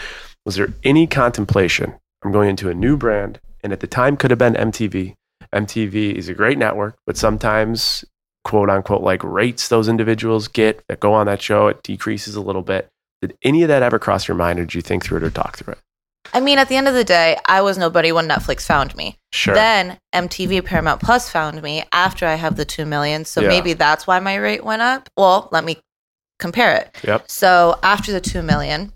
Was 0.46 0.54
there 0.54 0.72
any 0.84 1.06
contemplation? 1.06 1.94
I'm 2.24 2.32
going 2.32 2.48
into 2.48 2.70
a 2.70 2.74
new 2.74 2.96
brand, 2.96 3.38
and 3.62 3.70
at 3.70 3.80
the 3.80 3.86
time 3.86 4.16
could 4.16 4.30
have 4.30 4.38
been 4.38 4.54
MTV. 4.54 5.16
MTV 5.54 6.14
is 6.14 6.30
a 6.30 6.34
great 6.34 6.56
network, 6.56 6.96
but 7.06 7.18
sometimes, 7.18 8.06
quote 8.44 8.70
unquote, 8.70 9.02
like 9.02 9.22
rates 9.22 9.68
those 9.68 9.86
individuals 9.86 10.48
get 10.48 10.82
that 10.88 11.00
go 11.00 11.12
on 11.12 11.26
that 11.26 11.42
show, 11.42 11.66
it 11.68 11.82
decreases 11.82 12.36
a 12.36 12.40
little 12.40 12.62
bit. 12.62 12.88
Did 13.20 13.36
any 13.42 13.62
of 13.62 13.68
that 13.68 13.82
ever 13.82 13.98
cross 13.98 14.26
your 14.26 14.36
mind, 14.38 14.58
or 14.58 14.62
did 14.62 14.74
you 14.74 14.80
think 14.80 15.04
through 15.04 15.18
it 15.18 15.24
or 15.24 15.30
talk 15.30 15.58
through 15.58 15.72
it? 15.72 15.78
I 16.32 16.40
mean, 16.40 16.58
at 16.58 16.68
the 16.68 16.76
end 16.76 16.86
of 16.88 16.94
the 16.94 17.04
day, 17.04 17.36
I 17.46 17.60
was 17.62 17.76
nobody 17.78 18.12
when 18.12 18.28
Netflix 18.28 18.62
found 18.62 18.94
me. 18.96 19.16
Sure. 19.32 19.54
Then 19.54 19.98
MTV 20.14 20.64
Paramount 20.64 21.00
Plus 21.00 21.28
found 21.28 21.62
me 21.62 21.84
after 21.92 22.26
I 22.26 22.34
have 22.34 22.56
the 22.56 22.64
2 22.64 22.84
million. 22.86 23.24
So 23.24 23.40
Yeah. 23.40 23.48
maybe 23.48 23.72
that's 23.72 24.06
why 24.06 24.20
my 24.20 24.36
rate 24.36 24.64
went 24.64 24.82
up. 24.82 25.08
Well, 25.16 25.48
let 25.52 25.64
me 25.64 25.78
compare 26.38 26.76
it. 26.76 26.94
Yep. 27.04 27.30
So 27.30 27.78
after 27.82 28.12
the 28.12 28.20
2 28.20 28.42
million, 28.42 28.92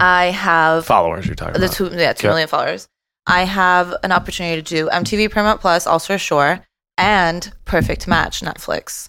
I 0.00 0.26
have 0.26 0.86
Followers 0.86 1.26
you're 1.26 1.34
talking 1.34 1.54
the 1.54 1.66
about. 1.66 1.74
two, 1.76 1.84
yeah, 1.92 2.12
two 2.12 2.26
Okay. 2.26 2.28
million 2.28 2.48
followers. 2.48 2.88
I 3.26 3.42
have 3.44 3.94
an 4.02 4.10
opportunity 4.12 4.60
to 4.62 4.76
do 4.76 4.88
MTV 4.90 5.30
Paramount 5.30 5.60
Plus, 5.60 5.86
also 5.86 6.16
Shore, 6.16 6.64
and 6.98 7.52
Perfect 7.64 8.08
Match 8.08 8.40
Netflix. 8.40 9.08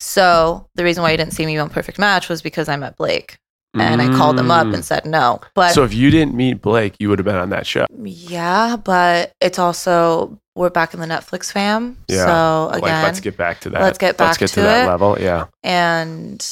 So 0.00 0.68
the 0.74 0.84
reason 0.84 1.02
why 1.02 1.10
you 1.12 1.16
didn't 1.16 1.34
see 1.34 1.46
me 1.46 1.58
on 1.58 1.68
Perfect 1.68 1.98
Match 1.98 2.28
was 2.28 2.42
because 2.42 2.68
I 2.68 2.76
met 2.76 2.96
Blake 2.96 3.38
and 3.74 4.00
I 4.02 4.08
called 4.16 4.36
them 4.38 4.50
up 4.50 4.66
Mm. 4.66 4.74
and 4.74 4.84
said 4.84 5.04
no. 5.06 5.40
But 5.54 5.72
so 5.72 5.84
if 5.84 5.92
you 5.94 6.10
didn't 6.10 6.34
meet 6.34 6.60
Blake, 6.62 6.94
you 6.98 7.08
would 7.08 7.18
have 7.18 7.26
been 7.26 7.36
on 7.36 7.50
that 7.50 7.66
show. 7.66 7.86
yeah, 8.02 8.76
but 8.76 9.32
it's 9.40 9.58
also 9.58 10.38
we're 10.54 10.70
back 10.70 10.92
in 10.94 11.00
the 11.00 11.06
Netflix 11.06 11.52
fam. 11.52 11.98
Yeah. 12.08 12.24
So 12.26 12.68
again, 12.70 12.80
like, 12.82 13.04
let's 13.04 13.20
get 13.20 13.36
back 13.36 13.60
to 13.60 13.70
that. 13.70 13.80
let's 13.82 13.98
get 13.98 14.18
Let's 14.18 14.36
back 14.36 14.38
get 14.40 14.48
to, 14.48 14.54
to 14.56 14.60
that 14.62 14.84
it. 14.84 14.88
level. 14.88 15.16
Yeah. 15.20 15.46
and 15.62 16.44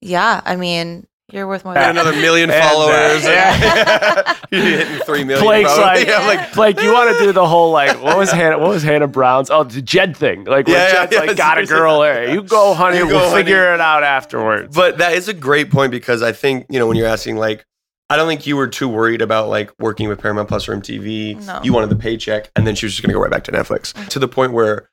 yeah, 0.00 0.40
I 0.44 0.54
mean, 0.56 1.06
you're 1.30 1.46
worth 1.46 1.64
more 1.64 1.74
Get 1.74 1.80
than 1.80 1.90
another 1.98 2.12
million 2.12 2.50
And, 2.50 2.62
uh, 2.62 2.68
followers. 2.68 3.24
yeah. 3.24 4.34
You're 4.50 4.62
hitting 4.64 4.98
three 5.04 5.24
million. 5.24 5.44
Blake's 5.44 5.72
probably. 5.74 6.00
like, 6.00 6.08
Yeah, 6.08 6.26
like, 6.26 6.54
Blake, 6.54 6.82
you 6.82 6.90
want 6.92 7.16
to 7.18 7.22
do 7.22 7.32
the 7.32 7.46
whole 7.46 7.70
like, 7.70 8.02
what 8.02 8.16
was 8.16 8.30
Hannah? 8.30 8.58
What 8.58 8.70
was 8.70 8.82
Hannah 8.82 9.06
Brown's? 9.08 9.50
Oh, 9.50 9.62
the 9.64 9.82
Jed 9.82 10.16
thing. 10.16 10.44
Like, 10.44 10.66
when 10.66 10.76
Yeah, 10.76 10.86
yeah, 10.86 10.92
Jed's 11.06 11.12
yeah, 11.12 11.20
like, 11.20 11.36
got 11.36 11.58
a 11.58 11.66
girl 11.66 12.00
there. 12.00 12.32
You 12.32 12.42
go, 12.42 12.72
honey. 12.72 12.96
You 12.98 13.06
we'll 13.06 13.28
go, 13.30 13.36
figure 13.36 13.74
it 13.74 13.80
out 13.80 14.02
afterwards. 14.04 14.74
but 14.74 14.98
that 14.98 15.12
is 15.12 15.28
a 15.28 15.34
great 15.34 15.70
point 15.70 15.90
because 15.90 16.22
I 16.22 16.32
think 16.32 16.66
you 16.70 16.78
know 16.78 16.86
when 16.86 16.96
you're 16.96 17.06
asking 17.08 17.36
like. 17.36 17.64
I 18.10 18.16
don't 18.16 18.26
think 18.26 18.46
you 18.46 18.56
were 18.56 18.68
too 18.68 18.88
worried 18.88 19.20
about 19.20 19.50
like 19.50 19.70
working 19.78 20.08
with 20.08 20.18
Paramount 20.18 20.48
Plus 20.48 20.66
or 20.66 20.74
MTV. 20.74 21.44
No. 21.44 21.60
You 21.62 21.74
wanted 21.74 21.90
the 21.90 21.96
paycheck, 21.96 22.50
and 22.56 22.66
then 22.66 22.74
she 22.74 22.86
was 22.86 22.94
just 22.94 23.02
going 23.02 23.10
to 23.10 23.14
go 23.14 23.20
right 23.20 23.30
back 23.30 23.44
to 23.44 23.52
Netflix. 23.52 23.92
To 24.08 24.18
the 24.18 24.26
point 24.26 24.54
where, 24.54 24.88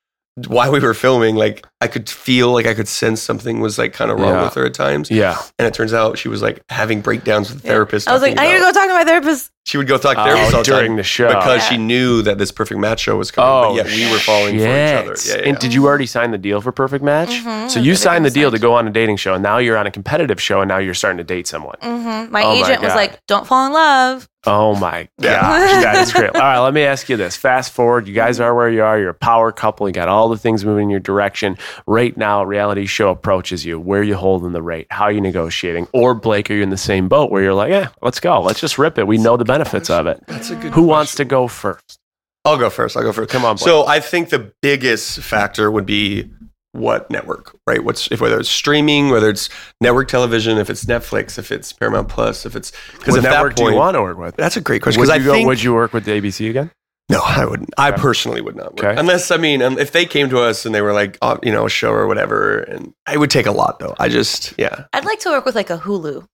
while 0.48 0.72
we 0.72 0.80
were 0.82 0.94
filming, 0.94 1.36
like 1.36 1.66
I 1.80 1.88
could 1.88 2.10
feel 2.10 2.52
like 2.52 2.66
I 2.66 2.74
could 2.74 2.88
sense 2.90 3.22
something 3.22 3.62
was 3.62 3.78
like 3.78 3.94
kind 3.94 4.12
of 4.12 4.20
wrong 4.20 4.34
Yeah. 4.34 4.44
with 4.46 4.54
her 4.56 4.66
at 4.66 4.74
times. 4.74 5.10
yeah. 5.10 5.38
And 5.58 5.66
it 5.68 5.74
turns 5.74 5.94
out 5.94 6.18
she 6.18 6.28
was 6.28 6.42
like 6.42 6.62
having 6.70 7.00
breakdowns 7.02 7.54
with 7.54 7.64
Yeah. 7.64 7.72
therapists. 7.74 8.08
I 8.08 8.14
was 8.14 8.22
like, 8.22 8.36
talking 8.36 8.50
I 8.50 8.52
need 8.54 8.60
to 8.60 8.66
go 8.66 8.72
talk 8.74 8.88
to 8.88 8.94
my 8.94 9.04
therapist. 9.06 9.52
She 9.66 9.78
would 9.78 9.88
go 9.88 9.98
talk 9.98 10.16
to 10.18 10.22
Oh, 10.22 10.26
therapists 10.26 10.54
all 10.54 10.64
during 10.64 10.90
time 10.92 10.98
the 10.98 11.04
show. 11.04 11.28
because 11.28 11.62
Yeah. 11.64 11.70
she 11.70 11.78
knew 11.78 12.22
that 12.24 12.38
this 12.38 12.52
perfect 12.52 12.80
match 12.80 13.00
show 13.00 13.16
was 13.16 13.32
coming. 13.32 13.50
Oh, 13.50 13.76
but 13.76 13.88
yet 13.90 13.96
we 13.96 14.12
were 14.12 14.20
falling 14.20 14.60
for 14.60 14.64
each 14.66 14.68
other. 14.68 15.16
Yeah, 15.26 15.36
yeah. 15.44 15.50
And 15.50 15.58
did 15.58 15.74
you 15.74 15.86
already 15.86 16.06
sign 16.06 16.32
the 16.32 16.38
deal 16.38 16.60
for 16.62 16.72
Perfect 16.72 17.04
Match? 17.04 17.30
Mhm, 17.30 17.70
So 17.72 17.80
you 17.80 17.96
signed 17.96 18.26
the 18.26 18.30
deal 18.30 18.52
to 18.52 18.60
go 18.60 18.74
on 18.76 18.88
a 18.88 18.92
dating 18.92 19.18
show, 19.18 19.34
and 19.34 19.42
now 19.42 19.58
you're 19.58 19.78
on 19.78 19.88
a 19.88 19.92
competitive 19.92 20.42
show, 20.42 20.62
and 20.62 20.68
now 20.70 20.78
you're 20.78 20.94
starting 20.94 21.18
to 21.18 21.24
date 21.24 21.48
someone. 21.48 21.78
Mhm. 21.82 22.30
My 22.30 22.44
Oh 22.44 22.50
my 22.50 22.62
agent 22.62 22.82
was 22.84 22.94
like, 22.94 23.20
"Don't 23.28 23.48
fall 23.48 23.66
in 23.68 23.74
love." 23.74 24.28
Oh 24.48 24.76
my 24.76 25.10
gosh, 25.22 25.84
that 25.84 25.96
is 25.98 26.14
great. 26.14 26.36
All 26.36 26.42
right, 26.42 26.60
let 26.60 26.74
me 26.74 26.84
ask 26.84 27.10
you 27.10 27.18
this. 27.18 27.36
Fast 27.36 27.72
forward, 27.72 28.08
you 28.08 28.14
guys 28.14 28.40
are 28.40 28.54
where 28.54 28.70
you 28.70 28.84
are, 28.84 29.00
you're 29.00 29.10
a 29.10 29.14
power 29.14 29.52
couple, 29.52 29.88
you 29.88 29.94
got 29.94 30.08
all 30.08 30.30
the 30.30 30.38
things 30.38 30.64
moving 30.64 30.84
in 30.84 30.90
your 30.90 31.00
direction. 31.00 31.58
Right 31.88 32.16
now, 32.16 32.44
reality 32.44 32.86
show 32.86 33.10
approaches 33.10 33.66
you. 33.66 33.80
Where 33.80 34.02
are 34.02 34.04
you 34.04 34.16
holding 34.16 34.52
the 34.52 34.62
rate? 34.62 34.88
How 34.90 35.06
are 35.06 35.12
you 35.12 35.22
negotiating? 35.22 35.88
Or 35.94 36.14
Blake, 36.14 36.50
are 36.52 36.54
you 36.54 36.64
in 36.64 36.70
the 36.70 36.78
same 36.78 37.08
boat 37.08 37.32
where 37.32 37.42
you're 37.42 37.54
like, 37.54 37.72
yeah, 37.72 37.90
let's 38.02 38.20
go. 38.20 38.42
Let's 38.42 38.60
just 38.60 38.78
rip 38.78 38.98
it. 38.98 39.08
We 39.08 39.18
know 39.18 39.38
the 39.38 39.46
benefits 39.46 39.90
of 39.90 40.08
it. 40.08 40.24
That's 40.28 40.50
a 40.50 40.56
good 40.56 40.74
Who 40.74 40.84
wants 40.84 41.16
to 41.16 41.26
go 41.26 41.48
first? 41.48 42.00
I'll 42.46 42.60
go 42.60 42.70
first. 42.70 42.96
I'll 42.96 43.02
go 43.04 43.12
first. 43.12 43.32
Come 43.32 43.44
on, 43.44 43.56
Blake. 43.56 43.66
So 43.66 43.88
I 43.88 44.00
think 44.00 44.30
the 44.30 44.54
biggest 44.62 45.20
factor 45.20 45.72
would 45.72 45.88
be 45.88 46.32
what 46.76 47.10
network, 47.10 47.56
right? 47.68 47.84
What's 47.84 48.12
if 48.12 48.22
whether 48.22 48.40
it's 48.40 48.50
streaming, 48.50 49.10
whether 49.10 49.30
it's 49.30 49.50
network 49.82 50.08
television, 50.08 50.58
if 50.58 50.70
it's 50.70 50.86
Netflix, 50.86 51.38
if 51.38 51.52
it's 51.52 51.72
Paramount 51.74 52.10
Plus, 52.10 52.46
if 52.46 52.56
it's 52.56 52.72
because 52.94 53.14
what 53.14 53.18
at 53.20 53.24
that 53.24 53.30
network 53.32 53.56
do 53.56 53.64
point, 53.64 53.74
you 53.74 53.80
want 53.80 53.96
to 53.96 54.02
work 54.02 54.18
with? 54.18 54.36
that's 54.36 54.58
a 54.58 54.62
great 54.62 54.82
question. 54.82 55.00
Would 55.00 55.08
Because 55.08 55.20
I 55.20 55.24
you, 55.24 55.26
go, 55.26 55.34
think 55.34 55.48
would 55.48 55.64
you 55.64 55.74
work 55.74 55.94
with 55.94 56.06
the 56.06 56.12
ABC 56.20 56.50
again? 56.50 56.72
no, 57.10 57.22
I 57.24 57.46
wouldn't. 57.46 57.70
I 57.78 57.90
Okay. 57.92 58.02
personally 58.02 58.42
would 58.42 58.56
not. 58.56 58.76
Work. 58.76 58.84
Okay. 58.84 59.00
Unless 59.00 59.30
I 59.32 59.38
mean, 59.38 59.62
um, 59.62 59.78
if 59.78 59.92
they 59.92 60.06
came 60.06 60.30
to 60.30 60.40
us 60.40 60.66
and 60.66 60.74
they 60.74 60.82
were 60.82 60.94
like, 60.94 61.18
uh, 61.22 61.38
you 61.44 61.52
know, 61.52 61.66
a 61.66 61.70
show 61.70 61.92
or 61.92 62.08
whatever, 62.08 62.60
and 62.60 62.94
it 63.12 63.20
would 63.20 63.30
take 63.32 63.46
a 63.46 63.52
lot 63.52 63.80
though. 63.80 63.96
I 64.00 64.10
just 64.10 64.54
yeah, 64.58 64.86
I'd 64.94 65.06
like 65.06 65.20
to 65.20 65.30
work 65.30 65.46
with 65.46 65.56
like 65.56 65.70
a 65.70 65.78
Hulu. 65.78 66.26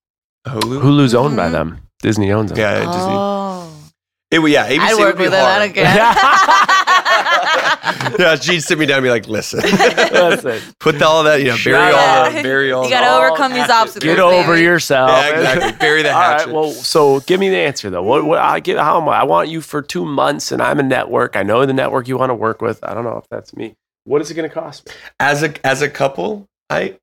Hulu. 0.48 0.82
Hulu's 0.82 1.14
owned 1.14 1.36
by 1.36 1.50
Mhm. 1.50 1.52
them. 1.52 1.82
Disney 2.02 2.32
owns 2.32 2.50
them. 2.52 2.58
Yeah, 2.60 2.80
Disney. 2.80 2.92
oh, 3.14 3.70
It 4.32 4.40
would 4.40 4.52
yeah. 4.52 4.68
ABC 4.68 4.80
I'd 4.82 4.96
would 4.98 5.18
be 5.18 5.24
with 5.24 5.32
them. 5.34 5.46
I 5.46 5.52
hard. 5.52 5.74
don't 5.74 5.84
care. 5.84 6.76
yeah, 8.20 8.36
she'd 8.36 8.62
sit 8.62 8.78
me 8.78 8.86
down 8.86 8.98
and 9.00 9.04
be 9.04 9.10
like, 9.10 9.28
listen, 9.28 9.60
Listen, 9.62 10.62
put 10.80 11.02
all 11.02 11.20
of 11.20 11.26
that, 11.26 11.40
you 11.42 11.48
know, 11.50 11.58
bury 11.64 11.92
Shut 11.92 11.94
all 11.94 12.26
up. 12.26 12.34
the, 12.34 12.44
bury 12.44 12.72
all 12.72 12.84
You 12.86 12.90
gotta 12.90 13.08
all 13.08 13.22
overcome 13.22 13.54
these 13.54 13.70
obstacles. 13.70 14.04
get 14.16 14.20
over 14.20 14.54
baby. 14.54 14.64
yourself. 14.64 15.10
Yeah, 15.12 15.30
exactly. 15.36 15.72
Bury 15.80 16.04
the 16.04 16.14
hatchet. 16.14 16.16
All 16.16 16.22
right. 16.22 16.40
hatchet. 16.40 16.54
Well, 16.54 16.72
so 16.72 17.20
give 17.22 17.40
me 17.40 17.50
the 17.50 17.58
answer 17.58 17.90
though. 17.90 18.04
What, 18.04 18.24
what 18.26 18.40
I 18.40 18.60
get? 18.60 18.78
How 18.78 19.02
am 19.02 19.10
I? 19.10 19.20
I 19.20 19.24
want 19.24 19.50
you 19.50 19.62
for 19.62 19.82
two 19.82 20.06
months, 20.06 20.52
and 20.52 20.62
I'm 20.62 20.80
a 20.80 20.84
network. 20.84 21.36
I 21.36 21.44
know 21.44 21.66
the 21.66 21.74
network 21.74 22.08
you 22.08 22.18
want 22.18 22.30
to 22.30 22.36
work 22.36 22.62
with. 22.62 22.80
I 22.84 22.94
don't 22.94 23.04
know 23.04 23.18
if 23.18 23.26
that's 23.30 23.56
me. 23.56 23.76
What 24.04 24.22
is 24.22 24.32
it 24.32 24.34
going 24.36 24.50
to 24.50 24.54
cost 24.54 24.88
me? 24.88 24.94
as 25.20 25.44
a 25.44 25.54
as 25.66 25.82
a 25.82 25.90
couple, 25.90 26.48
I. 26.70 26.98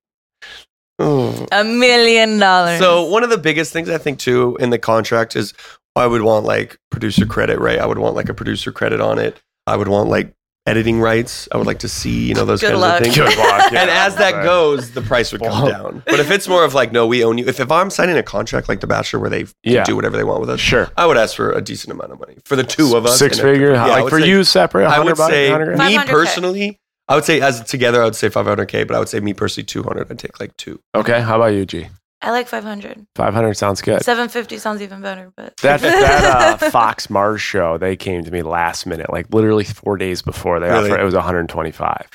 Oh. 1.01 1.47
A 1.53 1.62
million 1.62 2.38
dollars. 2.38 2.81
So 2.81 3.05
one 3.05 3.23
of 3.23 3.31
the 3.31 3.38
biggest 3.38 3.73
things 3.73 3.88
I 3.88 3.99
think 3.99 4.18
too 4.18 4.57
in 4.59 4.71
the 4.71 4.79
contract 4.79 5.37
is 5.37 5.55
I 5.94 6.07
would 6.09 6.23
want 6.23 6.44
like 6.44 6.77
producer 6.90 7.25
credit, 7.25 7.61
right? 7.61 7.79
I 7.79 7.87
would 7.87 7.99
want 7.99 8.16
like 8.16 8.29
a 8.29 8.35
producer 8.35 8.73
credit 8.73 9.01
on 9.01 9.18
it. 9.18 9.40
I 9.68 9.76
would 9.76 9.88
want 9.88 10.09
like 10.09 10.33
editing 10.66 11.00
rights. 11.00 11.48
I 11.50 11.57
would 11.57 11.66
like 11.66 11.78
to 11.78 11.88
see 11.88 12.28
you 12.28 12.35
know 12.35 12.44
those 12.44 12.61
Good 12.61 12.72
kinds 12.72 12.81
luck. 12.83 13.00
of 13.00 13.04
things. 13.04 13.16
Good 13.16 13.38
luck. 13.38 13.72
Yeah. 13.72 13.83
and 13.83 13.90
as 13.90 14.16
that 14.16 14.35
Right. 14.35 14.44
goes, 14.44 14.90
the 14.92 15.00
price 15.02 15.31
would 15.33 15.42
come 15.42 15.68
down. 15.68 16.02
But 16.07 16.20
if 16.20 16.31
it's 16.31 16.46
more 16.48 16.64
of 16.64 16.74
like, 16.74 16.90
no, 16.92 17.07
we 17.07 17.22
own 17.24 17.38
you. 17.38 17.46
If, 17.46 17.59
if 17.61 17.70
I'm 17.72 17.88
signing 17.90 18.16
a 18.16 18.22
contract 18.22 18.68
like 18.68 18.81
The 18.81 18.87
Bachelor 18.87 19.20
where 19.20 19.31
they 19.31 19.44
can 19.44 19.52
Yeah. 19.62 19.85
do 19.85 19.94
whatever 19.96 20.16
they 20.16 20.24
want 20.24 20.40
with 20.40 20.50
us, 20.50 20.61
Sure. 20.61 20.88
I 20.96 21.07
would 21.07 21.16
ask 21.16 21.35
for 21.37 21.52
a 21.52 21.61
decent 21.62 21.92
amount 21.92 22.12
of 22.12 22.18
money 22.20 22.37
for 22.44 22.57
the 22.57 22.64
two 22.64 22.96
of 22.96 23.04
us. 23.07 23.18
Six 23.18 23.38
and 23.38 23.48
if- 23.48 23.54
figure. 23.54 23.72
yeah, 23.72 23.85
I 23.85 23.88
like 23.88 24.04
would 24.04 24.11
for 24.11 24.20
say- 24.20 24.28
you, 24.28 24.44
separate. 24.44 24.85
I 24.87 24.98
100 24.98 25.04
would 25.11 25.16
bucks, 25.16 25.33
say 25.33 25.50
100 25.50 25.76
grand? 25.76 25.78
me 25.92 25.96
500K. 25.98 26.07
personally. 26.11 26.78
I 27.11 27.14
would 27.14 27.24
say 27.24 27.40
as 27.40 27.62
together, 27.62 28.02
I 28.02 28.04
would 28.04 28.14
say 28.16 28.28
500k, 28.28 28.87
but 28.87 28.94
I 28.94 28.98
would 28.98 29.09
say 29.09 29.20
me 29.20 29.33
personally 29.33 29.64
200. 29.64 30.11
I'd 30.11 30.18
take 30.18 30.38
like 30.40 30.54
two. 30.59 30.81
Okay. 30.94 31.20
How 31.22 31.37
about 31.37 31.54
you, 31.54 31.64
G? 31.64 31.88
I 32.20 32.31
like 32.33 32.48
500. 32.48 33.07
500 33.14 33.54
sounds 33.54 33.81
good. 33.81 34.02
750 34.02 34.58
sounds 34.58 34.83
even 34.83 35.00
better, 35.00 35.33
but 35.37 35.56
That 35.58 35.81
that 35.83 36.62
uh, 36.62 36.71
Fox 36.71 37.08
Mars 37.08 37.40
show, 37.40 37.79
they 37.79 37.94
came 37.96 38.25
to 38.25 38.31
me 38.31 38.42
last 38.42 38.87
minute, 38.87 39.10
like 39.10 39.33
literally 39.33 39.64
four 39.64 39.96
days 39.96 40.21
before 40.23 40.58
they 40.58 40.69
Really? 40.69 40.90
offered. 40.90 41.00
It 41.00 41.04
was 41.04 41.14
125, 41.14 42.08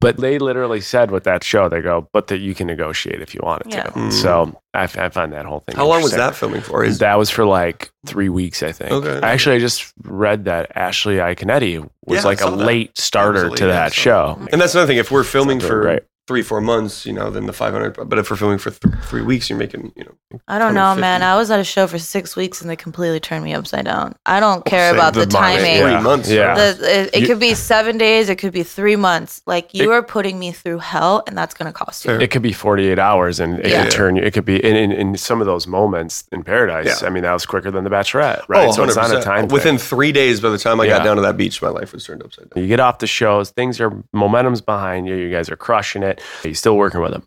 but 0.00 0.16
they 0.16 0.38
literally 0.38 0.80
said 0.80 1.10
with 1.10 1.24
that 1.24 1.44
show, 1.44 1.68
they 1.68 1.82
go, 1.82 2.08
but 2.14 2.28
that 2.28 2.38
you 2.38 2.54
can 2.54 2.66
negotiate 2.68 3.20
if 3.20 3.34
you 3.34 3.40
wanted 3.42 3.72
Yeah. 3.72 3.82
to. 3.84 3.90
Mm. 3.90 4.12
So 4.12 4.58
I, 4.72 4.84
f- 4.84 4.96
I 4.96 5.08
find 5.10 5.32
that 5.34 5.44
whole 5.44 5.60
thing. 5.60 5.76
How 5.76 5.86
long 5.86 6.02
was 6.02 6.12
that 6.12 6.34
filming 6.34 6.62
for? 6.62 6.82
Is 6.82 6.98
that 7.00 7.18
was 7.18 7.28
for 7.28 7.44
like 7.44 7.90
three 8.06 8.30
weeks, 8.30 8.62
I 8.62 8.72
think. 8.72 8.92
Okay. 8.92 9.20
Actually, 9.22 9.56
I 9.56 9.58
just 9.58 9.92
read 10.04 10.46
that 10.46 10.72
Ashley 10.74 11.16
Iaconetti 11.16 11.86
was 12.06 12.20
Yeah, 12.22 12.24
like 12.24 12.40
a 12.40 12.44
that. 12.44 12.56
late 12.56 12.96
starter 12.96 13.40
Absolutely, 13.40 13.58
to 13.58 13.66
yeah, 13.66 13.72
that 13.74 13.92
saw 13.92 14.00
show. 14.36 14.46
and 14.50 14.58
that's 14.60 14.74
another 14.74 14.86
thing. 14.86 14.96
If 14.98 15.10
we're 15.10 15.22
filming 15.24 15.60
for 15.60 15.82
great. 15.82 16.02
Three 16.30 16.42
four 16.42 16.60
months, 16.60 17.04
you 17.04 17.12
know, 17.12 17.28
then 17.28 17.46
the 17.46 17.52
five 17.52 17.72
hundred. 17.72 18.08
But 18.08 18.16
if 18.20 18.30
we're 18.30 18.36
filming 18.36 18.58
for 18.58 18.70
th- 18.70 18.94
three 19.06 19.22
weeks, 19.22 19.50
you're 19.50 19.58
making 19.58 19.90
you 19.96 20.04
know. 20.04 20.38
I 20.46 20.60
don't 20.60 20.74
know, 20.74 20.94
man. 20.94 21.24
I 21.24 21.34
was 21.34 21.50
at 21.50 21.58
a 21.58 21.64
show 21.64 21.88
for 21.88 21.98
six 21.98 22.36
weeks 22.36 22.60
and 22.60 22.70
they 22.70 22.76
completely 22.76 23.18
turned 23.18 23.42
me 23.42 23.52
upside 23.52 23.84
down. 23.84 24.14
I 24.26 24.38
don't 24.38 24.60
oh, 24.64 24.70
care 24.70 24.90
same. 24.90 24.94
about 24.94 25.14
the, 25.14 25.20
The 25.20 25.26
timing. 25.26 25.78
yeah. 25.78 25.90
Three 25.96 26.04
months. 26.04 26.30
Yeah. 26.30 26.54
The, 26.54 27.00
it 27.00 27.10
it 27.14 27.20
You- 27.22 27.26
could 27.26 27.40
be 27.40 27.54
seven 27.54 27.98
days. 27.98 28.28
It 28.28 28.36
could 28.36 28.52
be 28.52 28.62
three 28.62 28.94
months. 28.94 29.42
Like 29.44 29.74
you 29.74 29.90
It- 29.90 29.94
are 29.96 30.04
putting 30.04 30.38
me 30.38 30.52
through 30.52 30.78
hell, 30.78 31.24
and 31.26 31.36
that's 31.36 31.52
gonna 31.52 31.72
cost 31.72 32.04
you. 32.04 32.12
It 32.12 32.30
could 32.30 32.42
be 32.42 32.52
48 32.52 33.00
hours 33.00 33.40
and 33.40 33.58
it 33.58 33.66
Yeah. 33.66 33.82
could 33.82 33.90
turn 33.92 34.14
you. 34.14 34.22
It 34.22 34.32
could 34.32 34.44
be 34.44 34.64
in, 34.64 34.76
in, 34.76 34.92
in 34.92 35.16
some 35.16 35.40
of 35.40 35.46
those 35.48 35.66
moments 35.66 36.22
in 36.30 36.44
paradise. 36.44 37.02
Yeah. 37.02 37.08
I 37.08 37.10
mean, 37.10 37.24
that 37.24 37.32
was 37.32 37.44
quicker 37.44 37.72
than 37.72 37.82
the 37.82 37.90
Bachelorette, 37.90 38.44
right? 38.46 38.68
Oh, 38.68 38.72
so 38.72 38.84
it's 38.84 38.94
not 38.94 39.10
a 39.10 39.16
100%. 39.16 39.22
time. 39.24 39.40
thing. 39.48 39.52
Within 39.54 39.78
three 39.78 40.12
days, 40.12 40.40
by 40.40 40.50
the 40.50 40.58
time 40.58 40.80
I 40.80 40.84
Yeah. 40.84 40.98
got 40.98 41.04
down 41.04 41.16
to 41.16 41.22
that 41.22 41.36
beach, 41.36 41.60
my 41.60 41.70
life 41.70 41.92
was 41.92 42.04
turned 42.04 42.22
upside 42.22 42.50
down. 42.50 42.62
You 42.62 42.68
get 42.68 42.78
off 42.78 42.98
the 43.00 43.08
shows, 43.08 43.50
things 43.50 43.80
are 43.80 43.92
momentum's 44.12 44.60
behind 44.60 45.08
you. 45.08 45.16
You 45.16 45.30
guys 45.32 45.50
are 45.50 45.56
crushing 45.56 46.04
it. 46.04 46.19
Are 46.44 46.48
you 46.48 46.54
still 46.54 46.76
working 46.76 47.00
with 47.00 47.12
them? 47.12 47.24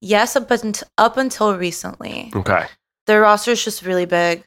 Yes, 0.00 0.36
up 0.36 0.50
until 0.50 0.88
up 0.98 1.16
until 1.16 1.56
recently, 1.56 2.30
Okay. 2.34 2.66
the 3.06 3.18
roster 3.20 3.52
is 3.52 3.64
just 3.64 3.82
really 3.82 4.06
big, 4.06 4.44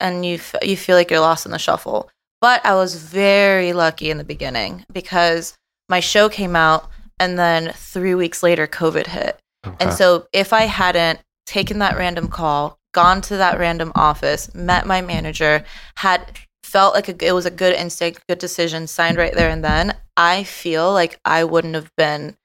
and 0.00 0.24
you 0.24 0.36
f- 0.36 0.54
you 0.62 0.76
feel 0.76 0.96
like 0.96 1.10
you're 1.10 1.20
lost 1.20 1.46
in 1.46 1.52
the 1.52 1.58
shuffle. 1.58 2.10
But 2.40 2.64
I 2.66 2.74
was 2.74 2.96
very 2.96 3.72
lucky 3.72 4.10
in 4.10 4.18
the 4.18 4.24
beginning 4.24 4.84
because 4.92 5.56
my 5.88 6.00
show 6.00 6.28
came 6.28 6.56
out, 6.56 6.88
and 7.20 7.38
then 7.38 7.72
three 7.74 8.14
weeks 8.14 8.42
later, 8.42 8.66
COVID 8.66 9.06
hit. 9.06 9.38
okay. 9.66 9.76
And 9.84 9.92
so 9.92 10.26
if 10.32 10.52
I 10.52 10.62
hadn't 10.62 11.20
taken 11.46 11.78
that 11.80 11.96
random 11.96 12.28
call, 12.28 12.78
gone 12.94 13.20
to 13.22 13.36
that 13.36 13.58
random 13.58 13.92
office, 13.94 14.52
met 14.54 14.86
my 14.86 15.00
manager, 15.00 15.64
had 15.96 16.38
felt 16.64 16.94
like 16.94 17.08
a, 17.08 17.26
it 17.26 17.32
was 17.32 17.46
a 17.46 17.50
good 17.50 17.74
instinct, 17.74 18.26
good 18.28 18.38
decision, 18.38 18.86
signed 18.86 19.18
right 19.18 19.34
there 19.34 19.50
and 19.50 19.62
then, 19.64 19.94
I 20.16 20.44
feel 20.44 20.92
like 20.92 21.18
I 21.24 21.44
wouldn't 21.44 21.74
have 21.74 21.90
been 21.96 22.36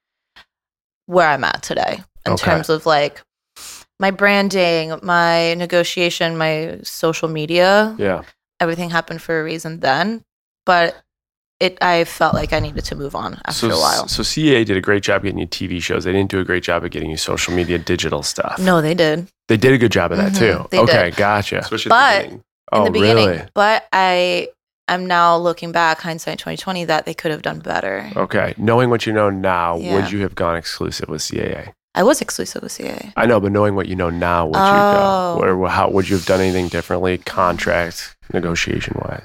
where 1.08 1.28
I'm 1.28 1.44
at 1.44 1.64
today 1.64 2.04
in 2.26 2.34
Okay. 2.34 2.46
terms 2.46 2.70
of 2.70 2.86
like 2.86 3.22
my 4.00 4.12
branding, 4.12 4.94
my 5.02 5.56
negotiation, 5.56 6.38
my 6.38 6.80
social 6.84 7.28
media. 7.28 7.96
yeah. 7.98 8.22
Everything 8.60 8.90
happened 8.90 9.22
for 9.22 9.40
a 9.40 9.44
reason 9.44 9.80
then, 9.82 10.24
but 10.66 10.96
it 11.60 11.78
I 11.82 12.04
felt 12.06 12.34
like 12.36 12.54
I 12.54 12.60
needed 12.60 12.86
to 12.86 12.96
move 12.96 13.16
on 13.16 13.34
after 13.46 13.70
so, 13.70 13.76
a 13.76 13.80
while. 13.80 14.08
so 14.08 14.22
CAA 14.24 14.64
did 14.66 14.78
a 14.78 14.82
great 14.82 15.02
job 15.04 15.24
getting 15.24 15.40
you 15.40 15.48
TV 15.48 15.82
shows. 15.82 16.04
They 16.04 16.12
didn't 16.12 16.30
do 16.30 16.40
a 16.40 16.44
great 16.44 16.62
job 16.64 16.84
of 16.84 16.92
getting 16.92 17.10
you 17.10 17.18
social 17.18 17.54
media 17.54 17.78
digital 17.80 18.22
stuff. 18.24 18.60
No, 18.60 18.82
they 18.82 18.94
did. 18.94 19.28
They 19.48 19.58
did 19.58 19.74
a 19.74 19.78
good 19.80 19.92
job 19.92 20.12
of 20.12 20.18
that 20.20 20.34
Mhm, 20.34 20.38
too. 20.40 20.68
they 20.70 20.80
okay, 20.80 21.06
did. 21.06 21.16
gotcha. 21.18 21.60
Especially 21.60 21.90
But- 21.90 21.98
at 21.98 22.14
the 22.16 22.24
beginning. 22.26 22.34
in 22.40 22.44
oh, 22.74 22.84
the 22.86 22.92
beginning. 22.92 23.28
really? 23.28 23.42
But 23.56 23.86
I 23.94 24.50
I'm 24.88 25.06
now 25.06 25.38
looking 25.38 25.72
back, 25.72 26.00
hindsight 26.02 26.40
2020, 26.40 26.86
that 26.86 27.06
they 27.06 27.14
could 27.14 27.32
have 27.32 27.42
done 27.42 27.60
better. 27.60 28.10
Okay. 28.16 28.54
Knowing 28.58 28.90
what 28.90 29.06
you 29.06 29.14
know 29.14 29.30
now, 29.30 29.78
Yeah. 29.78 29.96
would 29.96 30.12
you 30.12 30.22
have 30.22 30.36
gone 30.36 30.56
exclusive 30.56 31.10
with 31.10 31.22
CAA? 31.22 31.74
I 31.96 32.04
was 32.04 32.22
exclusive 32.22 32.62
with 32.62 32.72
CAA. 32.72 33.12
I 33.18 33.26
know, 33.26 33.40
but 33.40 33.52
knowing 33.52 33.76
what 33.76 33.88
you 33.88 33.96
know 33.96 34.10
now, 34.10 34.46
would 34.46 34.56
Oh. 34.56 34.66
you 34.66 35.44
go? 35.44 35.58
Oh. 35.58 35.64
Or 35.64 35.70
how 35.70 35.90
would 35.90 36.08
you 36.10 36.16
have 36.16 36.26
done 36.26 36.40
anything 36.42 36.68
differently, 36.68 37.18
contract 37.18 38.16
negotiation 38.34 38.96
wise? 39.04 39.24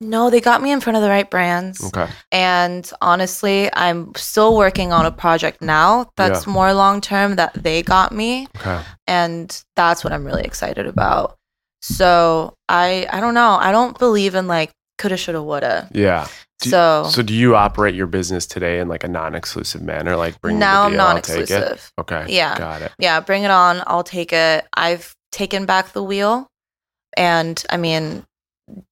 No, 0.00 0.28
they 0.28 0.40
got 0.42 0.60
me 0.62 0.72
in 0.72 0.80
front 0.80 0.96
of 0.98 1.02
the 1.02 1.08
right 1.08 1.28
brands. 1.30 1.82
Okay. 1.82 2.06
And 2.30 2.90
honestly, 3.00 3.70
I'm 3.72 4.12
still 4.14 4.54
working 4.56 4.92
on 4.92 5.06
a 5.06 5.10
project 5.10 5.62
now 5.62 6.10
that's 6.16 6.46
more 6.46 6.74
long 6.74 7.00
term 7.00 7.36
that 7.36 7.54
they 7.54 7.82
got 7.82 8.12
me. 8.12 8.46
Okay. 8.58 8.80
And 9.06 9.62
that's 9.74 10.04
what 10.04 10.12
I'm 10.12 10.24
really 10.26 10.44
excited 10.44 10.86
about. 10.86 11.36
So 11.80 12.54
I 12.68 13.06
I 13.10 13.20
don't 13.20 13.34
know. 13.34 13.56
I 13.60 13.72
don't 13.72 13.98
believe 13.98 14.34
in 14.34 14.46
like 14.46 14.72
coulda, 14.98 15.16
shoulda, 15.16 15.42
woulda. 15.42 15.88
Yeah. 15.92 16.26
Do- 16.60 16.70
so 16.70 17.04
So 17.10 17.22
do 17.22 17.34
you 17.34 17.54
operate 17.54 17.94
your 17.94 18.06
business 18.06 18.46
today 18.46 18.80
in 18.80 18.88
like 18.88 19.04
a 19.04 19.08
non-exclusive 19.08 19.82
manner? 19.82 20.16
Like 20.16 20.40
bring 20.40 20.58
now 20.58 20.82
the 20.82 20.86
I'm 20.86 20.92
deal, 20.92 21.00
I'll 21.02 21.12
non 21.14 21.22
take 21.22 21.36
it? 21.36 21.40
exclusive. 21.42 21.92
Okay. 21.98 22.24
Yeah. 22.28 22.56
Got 22.58 22.82
it. 22.82 22.92
yeah, 22.98 23.20
bring 23.20 23.42
it 23.44 23.50
on. 23.50 23.82
I'll 23.86 24.04
take 24.04 24.32
it. 24.32 24.66
I've 24.74 25.14
taken 25.32 25.66
back 25.66 25.92
the 25.92 26.02
wheel. 26.02 26.46
And 27.16 27.62
I 27.70 27.76
mean, 27.76 28.24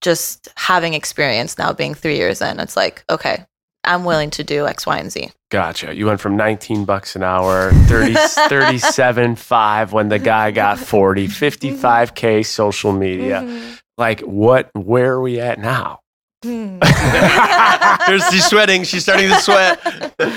just 0.01 0.49
having 0.57 0.95
experience 0.95 1.59
now 1.59 1.73
being 1.73 1.95
three 1.95 2.17
years 2.17 2.41
in, 2.41 2.61
it's 2.61 2.77
like, 2.77 3.03
okay, 3.11 3.45
I'm 3.83 4.05
willing 4.05 4.31
to 4.31 4.45
do 4.45 4.67
X, 4.67 4.87
Y, 4.87 4.97
and 4.99 5.11
Z. 5.13 5.31
Gotcha. 5.51 5.95
You 5.95 6.07
went 6.07 6.21
from 6.21 6.37
19 6.37 6.85
bucks 6.87 7.17
an 7.17 7.23
hour, 7.23 7.71
30, 7.87 8.15
37, 8.49 9.37
5 9.37 9.93
when 9.93 10.09
the 10.09 10.19
guy 10.19 10.51
got 10.53 10.79
40, 10.79 11.29
55K 11.29 12.45
social 12.47 12.93
media. 12.93 13.41
Mm-hmm. 13.43 13.75
Like 13.99 14.21
what, 14.21 14.71
where 14.75 15.13
are 15.13 15.21
we 15.21 15.41
at 15.41 15.59
now? 15.59 16.01
Hmm. 16.45 16.79
There's 18.07 18.29
she's 18.31 18.45
sweating. 18.47 18.85
She's 18.85 19.03
starting 19.03 19.29
to 19.31 19.41
sweat. 19.41 19.81
Give 20.19 20.29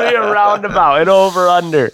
me 0.00 0.14
a 0.14 0.30
roundabout, 0.32 1.02
an 1.02 1.08
over 1.08 1.48
under. 1.48 1.90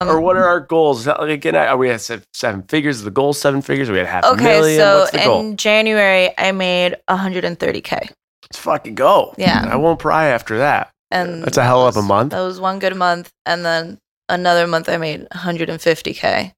Um, 0.00 0.08
or 0.08 0.20
what 0.20 0.36
are 0.36 0.44
our 0.46 0.60
goals? 0.60 1.06
Again, 1.06 1.56
are 1.56 1.76
we 1.76 1.90
at 1.90 2.00
seven 2.00 2.62
figures? 2.68 2.96
Is 2.98 3.04
the 3.04 3.10
goal 3.10 3.32
seven 3.32 3.62
figures? 3.62 3.88
Are 3.88 3.92
we 3.92 4.00
at 4.00 4.06
half 4.06 4.24
a 4.24 4.28
Okay, 4.32 4.44
million? 4.44 4.78
so 4.78 4.98
What's 5.00 5.10
the 5.12 5.18
in 5.20 5.24
goal? 5.26 5.54
January, 5.54 6.30
I 6.38 6.52
made 6.52 6.96
130K. 7.08 7.90
Let's 8.44 8.58
fucking 8.58 8.94
go. 8.94 9.34
Yeah. 9.38 9.66
I 9.68 9.76
won't 9.76 9.98
pry 9.98 10.26
after 10.26 10.58
that. 10.58 10.90
And 11.10 11.42
That's 11.44 11.56
a 11.56 11.64
hell 11.64 11.86
of 11.86 11.96
a 11.96 12.02
month. 12.02 12.30
That 12.32 12.40
was 12.40 12.60
one 12.60 12.78
good 12.78 12.96
month. 12.96 13.30
And 13.46 13.64
then 13.64 13.98
another 14.28 14.66
month, 14.66 14.88
I 14.88 14.96
made 14.96 15.26
150K. 15.34 16.52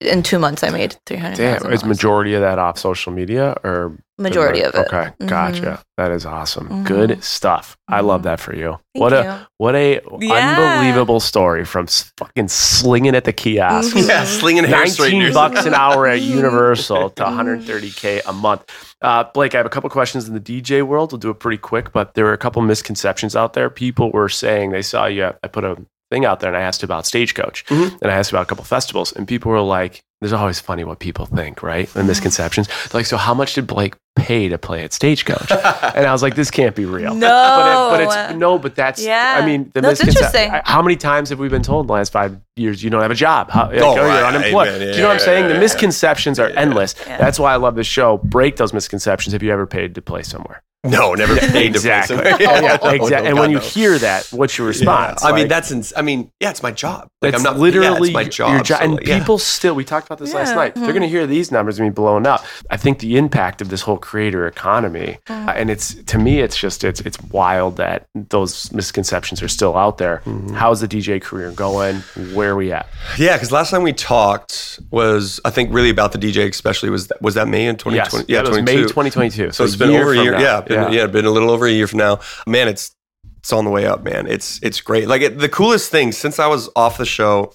In 0.00 0.22
two 0.22 0.38
months, 0.38 0.62
I 0.62 0.70
made 0.70 0.96
300. 1.06 1.36
Damn, 1.36 1.72
is 1.72 1.84
majority 1.84 2.34
of 2.34 2.40
that 2.40 2.56
off 2.60 2.78
social 2.78 3.12
media 3.12 3.56
or 3.64 3.98
majority 4.16 4.62
of 4.62 4.72
it. 4.72 4.86
Okay, 4.86 5.08
Mhm. 5.20 5.26
gotcha. 5.26 5.82
That 5.96 6.12
is 6.12 6.24
awesome. 6.24 6.68
Mhm. 6.68 6.84
Good 6.84 7.24
stuff. 7.24 7.76
I 7.88 7.98
love 8.00 8.20
Mhm. 8.20 8.24
that 8.24 8.38
for 8.40 8.54
you. 8.54 8.78
Thank 8.94 9.02
what 9.02 9.12
you. 9.12 9.18
a 9.18 9.48
what 9.56 9.74
a 9.74 10.00
Yeah. 10.20 10.56
unbelievable 10.76 11.18
story 11.18 11.64
from 11.64 11.88
fucking 12.16 12.46
slinging 12.46 13.16
at 13.16 13.24
the 13.24 13.32
kiosk. 13.32 13.96
Mhm. 13.96 14.06
yeah, 14.08 14.22
slinging 14.24 14.62
hair 14.62 14.84
19 14.84 15.32
bucks 15.34 15.64
an 15.66 15.74
hour 15.74 16.06
at 16.06 16.20
Mhm. 16.20 16.26
Universal 16.26 17.10
to 17.10 17.24
Mhm. 17.24 17.36
130k 17.36 18.20
a 18.24 18.32
month. 18.32 18.62
Uh, 19.02 19.24
Blake, 19.34 19.54
I 19.54 19.58
have 19.58 19.66
a 19.66 19.70
couple 19.70 19.90
questions 19.90 20.28
in 20.28 20.34
the 20.34 20.40
DJ 20.40 20.82
world. 20.82 21.10
We'll 21.10 21.18
do 21.18 21.30
it 21.30 21.40
pretty 21.40 21.58
quick, 21.58 21.92
but 21.92 22.14
there 22.14 22.24
were 22.24 22.32
a 22.32 22.38
couple 22.38 22.62
misconceptions 22.62 23.34
out 23.34 23.54
there. 23.54 23.68
People 23.68 24.12
were 24.12 24.28
saying 24.28 24.70
they 24.70 24.82
saw 24.82 25.06
you. 25.06 25.32
I 25.42 25.48
put 25.48 25.64
a 25.64 25.76
thing 26.10 26.24
out 26.24 26.40
there 26.40 26.48
and 26.48 26.56
I 26.56 26.62
asked 26.66 26.82
about 26.82 27.06
Stagecoach 27.06 27.64
Mhm. 27.66 27.98
and 28.02 28.10
I 28.10 28.14
asked 28.16 28.30
about 28.30 28.42
a 28.42 28.46
couple 28.46 28.64
festivals, 28.64 29.12
and 29.12 29.28
people 29.28 29.50
were 29.52 29.60
like, 29.60 30.00
"There's 30.20 30.32
always 30.32 30.58
funny 30.60 30.84
what 30.84 30.98
people 31.00 31.26
think, 31.26 31.62
right? 31.62 31.88
And 31.94 32.06
misconceptions. 32.08 32.66
They're 32.66 33.00
like, 33.00 33.06
so 33.06 33.16
how 33.18 33.34
much 33.34 33.54
did 33.54 33.66
Blake 33.66 33.94
pay 34.16 34.48
to 34.48 34.56
play 34.58 34.82
at 34.84 34.92
Stagecoach?" 34.94 35.50
and 35.94 36.06
I 36.06 36.12
was 36.12 36.22
like, 36.22 36.34
"This 36.34 36.50
can't 36.50 36.74
be 36.74 36.84
real." 36.86 37.14
No. 37.14 37.28
But, 37.90 38.00
it, 38.00 38.06
but 38.08 38.28
it's 38.30 38.38
no, 38.38 38.58
but 38.58 38.74
that's 38.74 39.02
Yeah. 39.02 39.38
I 39.42 39.44
mean, 39.46 39.70
the 39.74 39.82
No, 39.82 39.90
it's 39.90 40.00
interesting. 40.00 40.50
How 40.64 40.80
many 40.82 40.96
times 40.96 41.28
have 41.30 41.38
we 41.38 41.48
been 41.48 41.62
told 41.62 41.84
in 41.84 41.86
the 41.88 41.92
last 41.94 42.12
five 42.12 42.36
years 42.56 42.82
you 42.82 42.90
don't 42.90 43.02
have 43.02 43.10
a 43.10 43.14
job? 43.14 43.50
How, 43.50 43.66
like, 43.66 43.80
Oh, 43.80 43.90
oh, 43.90 43.94
you're 43.96 44.04
right. 44.06 44.22
unemployed. 44.34 44.68
Amen. 44.68 44.80
Do 44.80 44.86
you 44.96 45.02
know 45.02 45.08
what 45.08 45.14
I'm 45.14 45.18
saying? 45.20 45.44
yeah, 45.46 45.52
the 45.54 45.58
misconceptions 45.60 46.38
are 46.38 46.50
Yeah. 46.50 46.60
endless. 46.60 46.94
Yeah. 47.06 47.18
That's 47.18 47.38
why 47.38 47.52
I 47.52 47.56
love 47.56 47.74
this 47.76 47.86
show. 47.86 48.18
Break 48.24 48.56
those 48.56 48.72
misconceptions. 48.72 49.34
If 49.34 49.42
you 49.42 49.52
ever 49.52 49.66
paid 49.66 49.94
to 49.94 50.02
play 50.02 50.22
somewhere? 50.22 50.62
no, 50.84 51.14
never 51.14 51.34
paid 51.36 51.46
to 51.46 51.50
play 51.50 51.66
exactly. 51.66 52.16
somewhere. 52.16 52.36
Yeah, 52.40 52.78
Oh, 52.82 52.90
exactly. 52.90 53.08
no, 53.10 53.16
and 53.16 53.34
God, 53.34 53.40
when 53.40 53.50
you 53.50 53.56
no. 53.56 53.62
hear 53.62 53.98
that, 53.98 54.26
what's 54.30 54.56
your 54.56 54.66
response? 54.68 55.22
Yeah. 55.24 55.30
I 55.30 55.32
mean, 55.34 55.48
that's. 55.48 55.72
Ins- 55.72 55.92
I 55.96 56.02
mean, 56.02 56.30
yeah, 56.40 56.50
it's 56.50 56.62
my 56.62 56.70
job. 56.70 57.08
Like, 57.20 57.32
that's 57.32 57.44
I'm 57.44 57.52
not 57.54 57.60
literally 57.60 57.88
Yeah, 57.88 58.04
it's 58.04 58.12
my 58.14 58.24
job. 58.24 58.52
Your 58.52 58.62
job. 58.62 58.78
so, 58.78 58.84
and 58.84 59.06
yeah. 59.06 59.18
people 59.18 59.38
still, 59.38 59.74
we 59.74 59.84
talked 59.84 60.06
about 60.06 60.18
this 60.18 60.32
last 60.32 60.50
Yeah. 60.50 60.54
night. 60.54 60.74
They're 60.76 60.92
going 60.92 61.02
to 61.02 61.08
hear 61.08 61.26
these 61.26 61.50
numbers 61.50 61.80
and 61.80 61.90
be 61.90 61.92
blown 61.94 62.26
up. 62.28 62.44
I 62.70 62.76
think 62.76 63.00
the 63.00 63.16
impact 63.16 63.60
of 63.60 63.70
this 63.70 63.80
whole 63.82 63.98
creator 63.98 64.46
economy, 64.46 65.18
Mm. 65.26 65.48
uh, 65.48 65.50
and 65.56 65.68
it's 65.68 65.94
to 65.94 66.18
me, 66.18 66.38
it's 66.40 66.56
just 66.56 66.84
it's 66.84 67.00
it's 67.00 67.20
wild 67.22 67.76
that 67.78 68.06
those 68.14 68.72
misconceptions 68.72 69.42
are 69.42 69.48
still 69.48 69.76
out 69.76 69.98
there. 69.98 70.22
Mm-hmm. 70.26 70.54
How's 70.54 70.80
the 70.80 70.86
DJ 70.88 71.20
career 71.20 71.50
going? 71.50 71.96
Where 72.34 72.52
are 72.52 72.56
we 72.56 72.72
at? 72.72 72.86
Yeah, 73.18 73.34
because 73.36 73.50
last 73.50 73.70
time 73.70 73.82
we 73.82 73.92
talked 73.92 74.78
was 74.90 75.40
I 75.44 75.50
think 75.50 75.72
really 75.74 75.90
about 75.90 76.12
the 76.12 76.18
DJ, 76.18 76.48
especially 76.48 76.90
was 76.90 77.08
that 77.08 77.20
was 77.20 77.34
that 77.34 77.48
May 77.48 77.66
in 77.66 77.76
2020? 77.76 77.96
yes, 77.96 78.28
yeah, 78.28 78.40
it 78.40 78.48
was 78.48 78.62
May 78.62 78.76
2022. 78.82 79.50
So 79.52 79.64
it's 79.64 79.76
been 79.76 79.90
over 79.90 80.12
a 80.12 80.22
year. 80.22 80.32
now. 80.32 80.38
Yeah, 80.40 80.62
been, 80.68 80.92
yeah, 80.92 81.06
been 81.06 81.24
a 81.24 81.30
little 81.30 81.50
over 81.50 81.66
a 81.66 81.70
year 81.70 81.86
from 81.86 81.98
now. 81.98 82.20
Man, 82.46 82.68
it's 82.68 82.94
it's 83.38 83.52
on 83.52 83.64
the 83.64 83.70
way 83.70 83.86
up, 83.86 84.02
man. 84.02 84.26
It's 84.26 84.60
it's 84.62 84.80
great. 84.80 85.08
Like 85.08 85.22
it, 85.22 85.38
the 85.38 85.48
coolest 85.48 85.90
thing 85.90 86.12
since 86.12 86.38
I 86.38 86.46
was 86.46 86.68
off 86.76 86.98
the 86.98 87.06
show, 87.06 87.52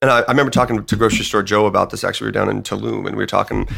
and 0.00 0.10
I, 0.10 0.20
I 0.20 0.30
remember 0.30 0.50
talking 0.50 0.84
to 0.84 0.96
grocery 0.96 1.24
store 1.24 1.42
Joe 1.42 1.66
about 1.66 1.90
this. 1.90 2.04
Actually, 2.04 2.26
we 2.26 2.28
were 2.28 2.32
down 2.32 2.50
in 2.50 2.62
Tulum, 2.62 3.06
and 3.06 3.16
we 3.16 3.22
were 3.22 3.26
talking. 3.26 3.68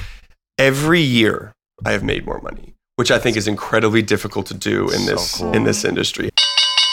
Every 0.59 1.01
year, 1.01 1.53
I 1.85 1.93
have 1.93 2.03
made 2.03 2.25
more 2.25 2.41
money, 2.41 2.75
which 2.97 3.11
I 3.11 3.19
think 3.19 3.37
is 3.37 3.47
incredibly 3.47 4.01
difficult 4.03 4.47
to 4.47 4.55
do 4.55 4.85
in 4.85 5.01
So 5.01 5.11
this 5.11 5.39
cool. 5.39 5.53
in 5.53 5.65
this 5.65 5.85
industry. 5.85 6.31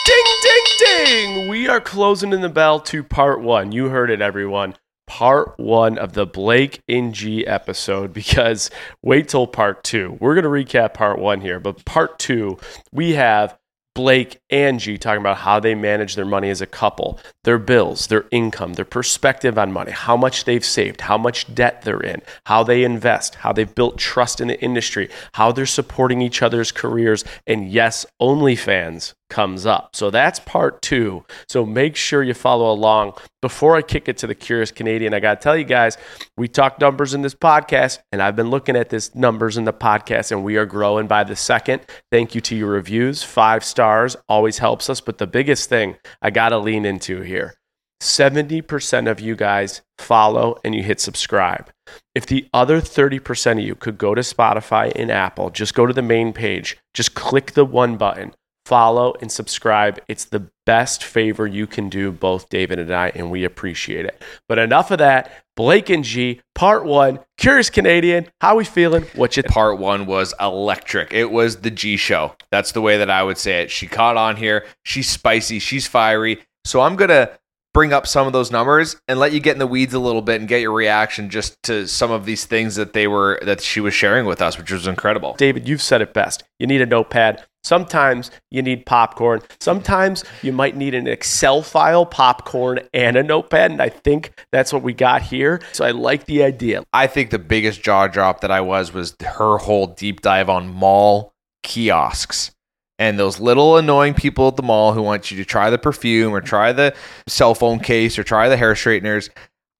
Ding, 0.04 0.24
ding, 0.42 0.64
ding! 0.78 1.48
We 1.48 1.68
are 1.68 1.80
closing 1.80 2.32
in 2.32 2.42
the 2.42 2.48
bell 2.50 2.78
to 2.80 3.02
part 3.02 3.40
one. 3.40 3.72
You 3.72 3.88
heard 3.88 4.10
it, 4.10 4.20
everyone. 4.20 4.74
Part 5.06 5.58
one 5.58 5.98
of 5.98 6.14
the 6.14 6.26
Blake 6.26 6.80
and 6.88 7.14
G 7.14 7.46
episode 7.46 8.12
because 8.14 8.70
wait 9.02 9.28
till 9.28 9.46
part 9.46 9.84
two. 9.84 10.16
We're 10.20 10.40
going 10.40 10.44
to 10.44 10.50
recap 10.74 10.94
part 10.94 11.18
one 11.18 11.40
here, 11.40 11.60
but 11.60 11.84
part 11.84 12.18
two, 12.18 12.58
we 12.92 13.12
have 13.12 13.56
Blake 13.94 14.40
and 14.50 14.80
G 14.80 14.98
talking 14.98 15.20
about 15.20 15.36
how 15.38 15.60
they 15.60 15.76
manage 15.76 16.16
their 16.16 16.24
money 16.24 16.50
as 16.50 16.60
a 16.60 16.66
couple, 16.66 17.20
their 17.44 17.58
bills, 17.58 18.08
their 18.08 18.24
income, 18.32 18.74
their 18.74 18.84
perspective 18.84 19.56
on 19.56 19.72
money, 19.72 19.92
how 19.92 20.16
much 20.16 20.44
they've 20.44 20.64
saved, 20.64 21.02
how 21.02 21.16
much 21.16 21.54
debt 21.54 21.82
they're 21.82 22.02
in, 22.02 22.20
how 22.46 22.64
they 22.64 22.82
invest, 22.82 23.36
how 23.36 23.52
they've 23.52 23.74
built 23.74 23.96
trust 23.96 24.40
in 24.40 24.48
the 24.48 24.60
industry, 24.60 25.08
how 25.34 25.52
they're 25.52 25.64
supporting 25.64 26.20
each 26.20 26.42
other's 26.42 26.72
careers, 26.72 27.24
and 27.46 27.70
yes, 27.70 28.04
OnlyFans 28.20 29.14
comes 29.34 29.66
up. 29.66 29.96
So 29.96 30.10
that's 30.10 30.38
part 30.38 30.80
two. 30.80 31.24
So 31.48 31.66
make 31.66 31.96
sure 31.96 32.22
you 32.22 32.34
follow 32.34 32.70
along. 32.70 33.14
Before 33.42 33.74
I 33.74 33.82
kick 33.82 34.08
it 34.08 34.16
to 34.18 34.28
the 34.28 34.34
Curious 34.34 34.70
Canadian, 34.70 35.12
I 35.12 35.18
got 35.18 35.40
to 35.40 35.42
tell 35.42 35.56
you 35.56 35.64
guys, 35.64 35.98
we 36.36 36.46
talk 36.46 36.80
numbers 36.80 37.14
in 37.14 37.22
this 37.22 37.34
podcast, 37.34 37.98
and 38.12 38.22
I've 38.22 38.36
been 38.36 38.48
looking 38.48 38.76
at 38.76 38.90
this 38.90 39.12
numbers 39.12 39.56
in 39.56 39.64
the 39.64 39.72
podcast, 39.72 40.30
and 40.30 40.44
we 40.44 40.56
are 40.56 40.66
growing 40.66 41.08
by 41.08 41.24
the 41.24 41.34
second. 41.34 41.82
Thank 42.12 42.36
you 42.36 42.40
to 42.42 42.54
your 42.54 42.70
reviews. 42.70 43.24
Five 43.24 43.64
stars 43.64 44.16
always 44.28 44.58
helps 44.58 44.88
us. 44.88 45.00
But 45.00 45.18
the 45.18 45.26
biggest 45.26 45.68
thing 45.68 45.96
I 46.22 46.30
got 46.30 46.50
to 46.50 46.58
lean 46.58 46.86
into 46.86 47.22
here 47.22 47.54
70% 48.00 49.10
of 49.10 49.18
you 49.18 49.34
guys 49.34 49.82
follow 49.98 50.60
and 50.64 50.76
you 50.76 50.84
hit 50.84 51.00
subscribe. 51.00 51.70
If 52.14 52.26
the 52.26 52.46
other 52.54 52.80
30% 52.80 53.52
of 53.52 53.58
you 53.58 53.74
could 53.74 53.98
go 53.98 54.14
to 54.14 54.20
Spotify 54.20 54.92
and 54.94 55.10
Apple, 55.10 55.50
just 55.50 55.74
go 55.74 55.86
to 55.86 55.92
the 55.92 56.02
main 56.02 56.32
page, 56.32 56.76
just 56.92 57.14
click 57.14 57.52
the 57.52 57.64
one 57.64 57.96
button, 57.96 58.32
follow 58.64 59.14
and 59.20 59.30
subscribe. 59.30 60.00
It's 60.08 60.24
the 60.24 60.48
best 60.66 61.04
favor 61.04 61.46
you 61.46 61.66
can 61.66 61.88
do, 61.88 62.10
both 62.10 62.48
David 62.48 62.78
and 62.78 62.90
I, 62.92 63.08
and 63.14 63.30
we 63.30 63.44
appreciate 63.44 64.06
it. 64.06 64.22
But 64.48 64.58
enough 64.58 64.90
of 64.90 64.98
that. 64.98 65.30
Blake 65.56 65.88
and 65.88 66.02
G, 66.02 66.40
part 66.56 66.84
one. 66.84 67.20
Curious 67.38 67.70
Canadian, 67.70 68.26
how 68.40 68.56
we 68.56 68.64
feeling? 68.64 69.04
What 69.14 69.36
you 69.36 69.42
th- 69.44 69.52
Part 69.52 69.78
one 69.78 70.06
was 70.06 70.34
electric. 70.40 71.12
It 71.12 71.30
was 71.30 71.56
the 71.60 71.70
G 71.70 71.96
show. 71.96 72.34
That's 72.50 72.72
the 72.72 72.80
way 72.80 72.98
that 72.98 73.10
I 73.10 73.22
would 73.22 73.38
say 73.38 73.62
it. 73.62 73.70
She 73.70 73.86
caught 73.86 74.16
on 74.16 74.36
here. 74.36 74.66
She's 74.84 75.08
spicy. 75.08 75.60
She's 75.60 75.86
fiery. 75.86 76.40
So 76.64 76.80
I'm 76.80 76.96
gonna 76.96 77.30
bring 77.72 77.92
up 77.92 78.06
some 78.06 78.26
of 78.26 78.32
those 78.32 78.50
numbers 78.50 78.96
and 79.06 79.18
let 79.18 79.32
you 79.32 79.40
get 79.40 79.52
in 79.52 79.58
the 79.58 79.66
weeds 79.66 79.94
a 79.94 79.98
little 79.98 80.22
bit 80.22 80.40
and 80.40 80.48
get 80.48 80.60
your 80.60 80.72
reaction 80.72 81.28
just 81.28 81.60
to 81.64 81.86
some 81.86 82.10
of 82.10 82.24
these 82.24 82.44
things 82.46 82.76
that 82.76 82.92
they 82.92 83.06
were 83.06 83.38
that 83.42 83.60
she 83.60 83.80
was 83.80 83.92
sharing 83.94 84.26
with 84.26 84.40
us, 84.40 84.56
which 84.58 84.72
was 84.72 84.86
incredible. 84.86 85.34
David, 85.38 85.68
you've 85.68 85.82
said 85.82 86.00
it 86.00 86.14
best. 86.14 86.42
You 86.58 86.66
need 86.66 86.80
a 86.80 86.86
notepad. 86.86 87.44
Sometimes 87.64 88.30
you 88.50 88.62
need 88.62 88.86
popcorn. 88.86 89.40
Sometimes 89.58 90.24
you 90.42 90.52
might 90.52 90.76
need 90.76 90.94
an 90.94 91.06
Excel 91.06 91.62
file, 91.62 92.06
popcorn, 92.06 92.80
and 92.92 93.16
a 93.16 93.22
notepad. 93.22 93.70
And 93.70 93.82
I 93.82 93.88
think 93.88 94.32
that's 94.52 94.72
what 94.72 94.82
we 94.82 94.92
got 94.92 95.22
here. 95.22 95.60
So 95.72 95.84
I 95.84 95.90
like 95.90 96.26
the 96.26 96.44
idea. 96.44 96.84
I 96.92 97.06
think 97.06 97.30
the 97.30 97.38
biggest 97.38 97.82
jaw 97.82 98.06
drop 98.06 98.42
that 98.42 98.50
I 98.50 98.60
was 98.60 98.92
was 98.92 99.16
her 99.20 99.58
whole 99.58 99.88
deep 99.88 100.20
dive 100.20 100.48
on 100.48 100.68
mall 100.68 101.32
kiosks 101.62 102.50
and 102.98 103.18
those 103.18 103.40
little 103.40 103.76
annoying 103.76 104.14
people 104.14 104.48
at 104.48 104.56
the 104.56 104.62
mall 104.62 104.92
who 104.92 105.02
want 105.02 105.30
you 105.30 105.36
to 105.36 105.44
try 105.44 105.70
the 105.70 105.78
perfume 105.78 106.32
or 106.32 106.40
try 106.40 106.72
the 106.72 106.94
cell 107.26 107.54
phone 107.54 107.80
case 107.80 108.18
or 108.18 108.24
try 108.24 108.48
the 108.48 108.56
hair 108.56 108.74
straighteners. 108.74 109.30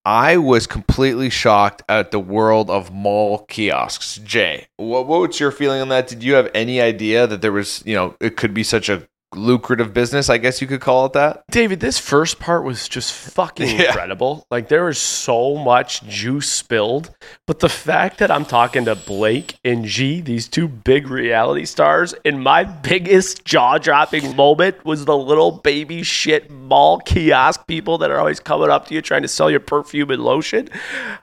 I 0.05 0.37
was 0.37 0.67
completely 0.67 1.31
shocked 1.31 1.81
at 1.89 2.11
the 2.11 2.19
world 2.19 2.69
of 2.69 2.93
mall 2.93 3.39
kiosks. 3.49 4.19
Jay, 4.23 4.67
what, 4.77 5.07
what 5.07 5.21
was 5.21 5.39
your 5.39 5.51
feeling 5.51 5.81
on 5.81 5.89
that? 5.89 6.07
Did 6.07 6.23
you 6.23 6.35
have 6.35 6.51
any 6.53 6.79
idea 6.79 7.25
that 7.25 7.41
there 7.41 7.51
was, 7.51 7.81
you 7.87 7.95
know, 7.95 8.15
it 8.19 8.37
could 8.37 8.53
be 8.53 8.63
such 8.63 8.87
a 8.87 9.07
lucrative 9.33 9.93
business, 9.93 10.29
I 10.29 10.37
guess 10.37 10.61
you 10.61 10.67
could 10.67 10.81
call 10.81 11.05
it 11.07 11.13
that. 11.13 11.43
David, 11.51 11.79
this 11.79 11.99
first 11.99 12.39
part 12.39 12.63
was 12.63 12.87
just 12.87 13.11
fucking 13.13 13.67
Yeah. 13.79 13.87
incredible. 13.87 14.45
Like 14.49 14.69
there 14.69 14.85
was 14.85 14.97
so 14.97 15.55
much 15.55 16.03
juice 16.03 16.49
spilled, 16.51 17.13
but 17.47 17.59
the 17.59 17.69
fact 17.69 18.19
that 18.19 18.31
I'm 18.31 18.45
talking 18.45 18.85
to 18.85 18.95
Blake 18.95 19.57
and 19.65 19.83
G, 19.85 20.21
these 20.21 20.47
two 20.47 20.67
big 20.67 21.09
reality 21.09 21.65
stars, 21.65 22.13
and 22.23 22.41
my 22.41 22.63
biggest 22.63 23.43
jaw-dropping 23.45 24.35
moment 24.35 24.85
was 24.85 25.05
the 25.05 25.17
little 25.17 25.51
baby 25.51 26.03
shit 26.03 26.49
mall 26.49 26.99
kiosk 26.99 27.67
people 27.67 27.97
that 27.99 28.11
are 28.11 28.19
always 28.19 28.39
coming 28.39 28.69
up 28.69 28.87
to 28.87 28.93
you 28.93 29.01
trying 29.01 29.21
to 29.23 29.27
sell 29.27 29.51
you 29.51 29.59
perfume 29.59 30.11
and 30.11 30.23
lotion. 30.23 30.69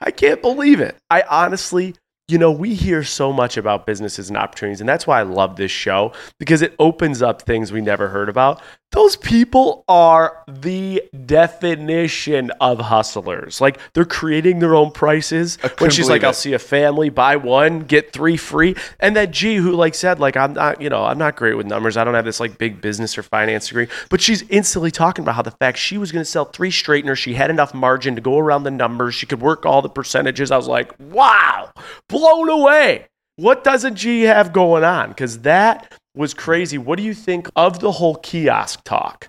I 0.01 0.11
can't 0.11 0.43
believe 0.43 0.81
it. 0.81 0.97
I 1.11 1.23
honestly 1.31 1.95
you 2.29 2.39
know, 2.39 2.51
we 2.51 2.75
hear 2.75 3.03
so 3.05 3.33
much 3.33 3.57
about 3.57 3.87
businesses 3.87 4.29
and 4.29 4.37
opportunities, 4.37 4.81
and 4.81 4.89
that's 4.89 5.07
why 5.07 5.21
I 5.21 5.23
love 5.23 5.57
this 5.57 5.71
show 5.71 6.13
because 6.39 6.63
it 6.63 6.75
opens 6.79 7.23
up 7.23 7.43
things 7.43 7.73
we 7.73 7.81
never 7.81 8.09
heard 8.09 8.29
about. 8.29 8.63
Those 8.93 9.17
people 9.17 9.85
are 9.89 10.45
the 10.47 11.03
definition 11.25 12.51
of 12.61 12.79
hustlers. 12.79 13.59
Like 13.59 13.79
they're 13.95 14.05
creating 14.05 14.59
their 14.59 14.75
own 14.75 14.91
prices. 14.91 15.57
When 15.79 15.91
she's 15.91 16.11
like, 16.11 16.21
believe 16.21 16.25
"I'll 16.29 16.35
see 16.35 16.53
a 16.53 16.59
family 16.59 17.09
buy 17.09 17.37
one 17.37 17.81
get 17.81 18.13
three 18.13 18.37
free," 18.37 18.77
and 19.01 19.17
that 19.17 19.31
G 19.31 19.57
who 19.57 19.73
like 19.73 19.95
said, 19.95 20.21
"Like 20.21 20.37
I'm 20.37 20.53
not, 20.53 20.83
you 20.83 20.91
know, 20.91 21.05
I'm 21.05 21.17
not 21.17 21.37
great 21.37 21.55
with 21.55 21.67
numbers. 21.67 21.97
I 21.97 22.05
don't 22.05 22.13
have 22.13 22.27
this 22.27 22.39
like 22.39 22.59
big 22.59 22.83
business 22.83 23.17
or 23.17 23.23
finance 23.23 23.69
degree," 23.69 23.89
but 24.11 24.21
she's 24.21 24.43
instantly 24.51 24.91
talking 24.91 25.25
about 25.25 25.37
how 25.37 25.43
the 25.43 25.53
fact 25.53 25.79
she 25.79 25.97
was 25.97 26.13
going 26.13 26.25
to 26.25 26.31
sell 26.31 26.45
three 26.45 26.71
straighteners, 26.71 27.19
she 27.19 27.33
had 27.33 27.49
enough 27.49 27.73
margin 27.73 28.15
to 28.15 28.21
go 28.21 28.39
around 28.39 28.65
the 28.65 28.71
numbers, 28.71 29.15
she 29.15 29.25
could 29.25 29.41
work 29.41 29.65
all 29.65 29.81
the 29.81 29.89
percentages. 29.89 30.51
I 30.51 30.59
was 30.59 30.69
like, 30.69 30.93
"Wow, 30.99 31.71
blown 32.09 32.51
away." 32.51 33.07
What 33.37 33.65
doesn't 33.65 33.95
G 33.95 34.23
have 34.23 34.53
going 34.53 34.85
on? 34.85 35.09
Because 35.09 35.39
that 35.41 35.99
was 36.15 36.35
crazy. 36.35 36.79
What 36.79 36.97
do 36.97 37.03
you 37.03 37.15
think 37.15 37.49
of 37.57 37.81
the 37.81 37.93
whole 37.93 38.17
kiosk 38.17 38.85
talk? 38.85 39.29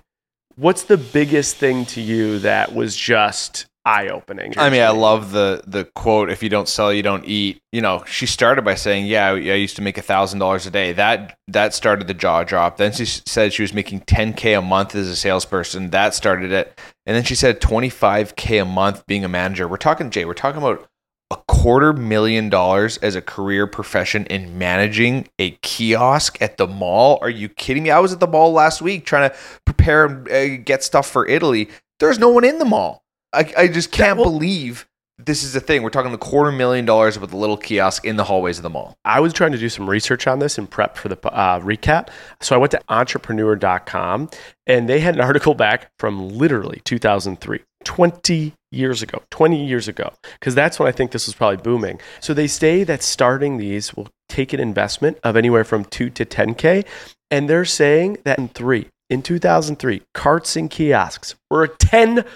What's 0.56 0.84
the 0.84 0.96
biggest 0.96 1.56
thing 1.56 1.84
to 1.86 2.00
you 2.00 2.38
that 2.40 2.74
was 2.74 2.96
just 2.96 3.66
eye 3.84 4.08
opening? 4.08 4.54
I 4.56 4.70
mean, 4.70 4.82
I 4.82 4.90
love 4.90 5.32
the 5.32 5.62
the 5.66 5.84
quote: 5.84 6.30
"If 6.30 6.42
you 6.42 6.48
don't 6.48 6.68
sell, 6.68 6.92
you 6.92 7.02
don't 7.02 7.24
eat." 7.24 7.60
You 7.72 7.80
know, 7.80 8.04
she 8.06 8.26
started 8.26 8.62
by 8.64 8.76
saying, 8.76 9.06
"Yeah, 9.06 9.30
I 9.30 9.34
used 9.34 9.76
to 9.76 9.82
make 9.82 9.98
a 9.98 10.02
thousand 10.02 10.38
dollars 10.38 10.66
a 10.66 10.70
day." 10.70 10.92
That 10.92 11.36
that 11.48 11.74
started 11.74 12.06
the 12.06 12.14
jaw 12.14 12.44
drop. 12.44 12.76
Then 12.76 12.92
she 12.92 13.04
said 13.04 13.52
she 13.52 13.62
was 13.62 13.74
making 13.74 14.00
ten 14.00 14.32
k 14.32 14.54
a 14.54 14.62
month 14.62 14.94
as 14.94 15.08
a 15.08 15.16
salesperson. 15.16 15.90
That 15.90 16.14
started 16.14 16.52
it, 16.52 16.78
and 17.04 17.16
then 17.16 17.24
she 17.24 17.34
said 17.34 17.60
twenty 17.60 17.90
five 17.90 18.36
k 18.36 18.58
a 18.58 18.64
month 18.64 19.04
being 19.06 19.24
a 19.24 19.28
manager. 19.28 19.66
We're 19.66 19.76
talking 19.76 20.10
Jay. 20.10 20.24
We're 20.24 20.34
talking 20.34 20.62
about 20.62 20.88
a 21.30 21.36
quarter 21.48 21.92
million 21.92 22.48
dollars 22.48 22.98
as 22.98 23.14
a 23.16 23.22
career 23.22 23.66
profession 23.66 24.26
in 24.26 24.58
managing 24.58 25.28
a 25.38 25.52
kiosk 25.62 26.40
at 26.40 26.56
the 26.56 26.66
mall. 26.66 27.18
Are 27.22 27.30
you 27.30 27.48
kidding 27.48 27.82
me? 27.84 27.90
I 27.90 27.98
was 27.98 28.12
at 28.12 28.20
the 28.20 28.26
mall 28.26 28.52
last 28.52 28.82
week 28.82 29.06
trying 29.06 29.30
to 29.30 29.36
prepare 29.64 30.04
and 30.06 30.28
uh, 30.30 30.56
get 30.58 30.82
stuff 30.82 31.08
for 31.08 31.26
Italy. 31.26 31.68
There's 32.00 32.18
no 32.18 32.28
one 32.28 32.44
in 32.44 32.58
the 32.58 32.64
mall. 32.64 33.02
I, 33.32 33.52
I 33.56 33.68
just 33.68 33.90
can't 33.90 34.16
believe 34.16 34.86
this 35.18 35.44
is 35.44 35.54
a 35.54 35.60
thing. 35.60 35.82
We're 35.82 35.90
talking 35.90 36.12
the 36.12 36.18
quarter 36.18 36.50
million 36.50 36.84
dollars 36.84 37.18
with 37.18 37.32
a 37.32 37.36
little 37.36 37.56
kiosk 37.56 38.04
in 38.04 38.16
the 38.16 38.24
hallways 38.24 38.58
of 38.58 38.62
the 38.62 38.70
mall. 38.70 38.98
I 39.04 39.20
was 39.20 39.32
trying 39.32 39.52
to 39.52 39.58
do 39.58 39.68
some 39.68 39.88
research 39.88 40.26
on 40.26 40.40
this 40.40 40.58
and 40.58 40.68
prep 40.68 40.96
for 40.96 41.08
the 41.08 41.28
uh, 41.28 41.60
recap. 41.60 42.08
So 42.40 42.54
I 42.54 42.58
went 42.58 42.72
to 42.72 42.80
entrepreneur.com 42.88 44.30
and 44.66 44.88
they 44.88 45.00
had 45.00 45.14
an 45.14 45.20
article 45.20 45.54
back 45.54 45.90
from 45.98 46.28
literally 46.30 46.80
2003, 46.84 47.60
20 47.84 48.54
years 48.74 49.02
ago, 49.02 49.22
20 49.30 49.64
years 49.64 49.88
ago, 49.88 50.12
because 50.38 50.54
that's 50.54 50.78
when 50.78 50.88
I 50.88 50.92
think 50.92 51.12
this 51.12 51.26
was 51.26 51.34
probably 51.34 51.56
booming. 51.58 52.00
So 52.20 52.34
they 52.34 52.46
say 52.46 52.84
that 52.84 53.02
starting 53.02 53.56
these 53.58 53.94
will 53.94 54.08
take 54.28 54.52
an 54.52 54.60
investment 54.60 55.18
of 55.22 55.36
anywhere 55.36 55.64
from 55.64 55.84
2 55.84 56.10
to 56.10 56.24
10K. 56.24 56.84
And 57.30 57.48
they're 57.48 57.64
saying 57.64 58.18
that 58.24 58.38
in 58.38 58.48
three, 58.48 58.88
in 59.10 59.22
2003, 59.22 60.02
carts 60.12 60.56
and 60.56 60.70
kiosks 60.70 61.34
were 61.50 61.64
a 61.64 61.68
$10 61.68 62.26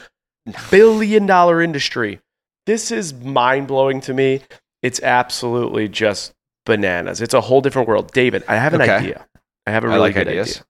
billion 0.71 1.29
industry. 1.63 2.21
This 2.67 2.91
is 2.91 3.15
mind 3.15 3.69
blowing 3.69 4.01
to 4.03 4.15
me. 4.15 4.43
It's 4.83 5.01
absolutely 5.03 5.89
just 5.89 6.33
bananas. 6.67 7.21
It's 7.21 7.35
a 7.35 7.41
whole 7.41 7.61
different 7.61 7.89
world. 7.89 8.13
David, 8.13 8.45
I 8.49 8.57
have 8.57 8.75
an 8.75 8.83
Okay. 8.83 8.93
idea. 8.97 9.27
I 9.67 9.71
have 9.71 9.85
a 9.85 9.89
really 9.89 10.01
like 10.01 10.15
good 10.15 10.29
ideas. 10.29 10.49
idea. 10.51 10.65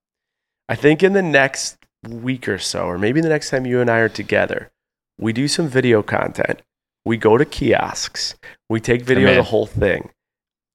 I 0.68 0.74
think 0.76 1.02
in 1.02 1.12
the 1.12 1.22
next 1.22 1.76
week 2.08 2.48
or 2.48 2.58
so, 2.58 2.84
or 2.84 2.98
maybe 2.98 3.20
the 3.20 3.28
next 3.28 3.50
time 3.50 3.66
you 3.66 3.80
and 3.80 3.90
I 3.90 3.98
are 3.98 4.08
together, 4.08 4.70
we 5.18 5.32
do 5.32 5.48
some 5.48 5.68
video 5.68 6.02
content. 6.02 6.62
We 7.04 7.16
go 7.16 7.38
to 7.38 7.44
kiosks. 7.44 8.34
We 8.68 8.80
take 8.80 9.02
video 9.02 9.30
of 9.30 9.36
the 9.36 9.42
whole 9.44 9.66
thing. 9.66 10.10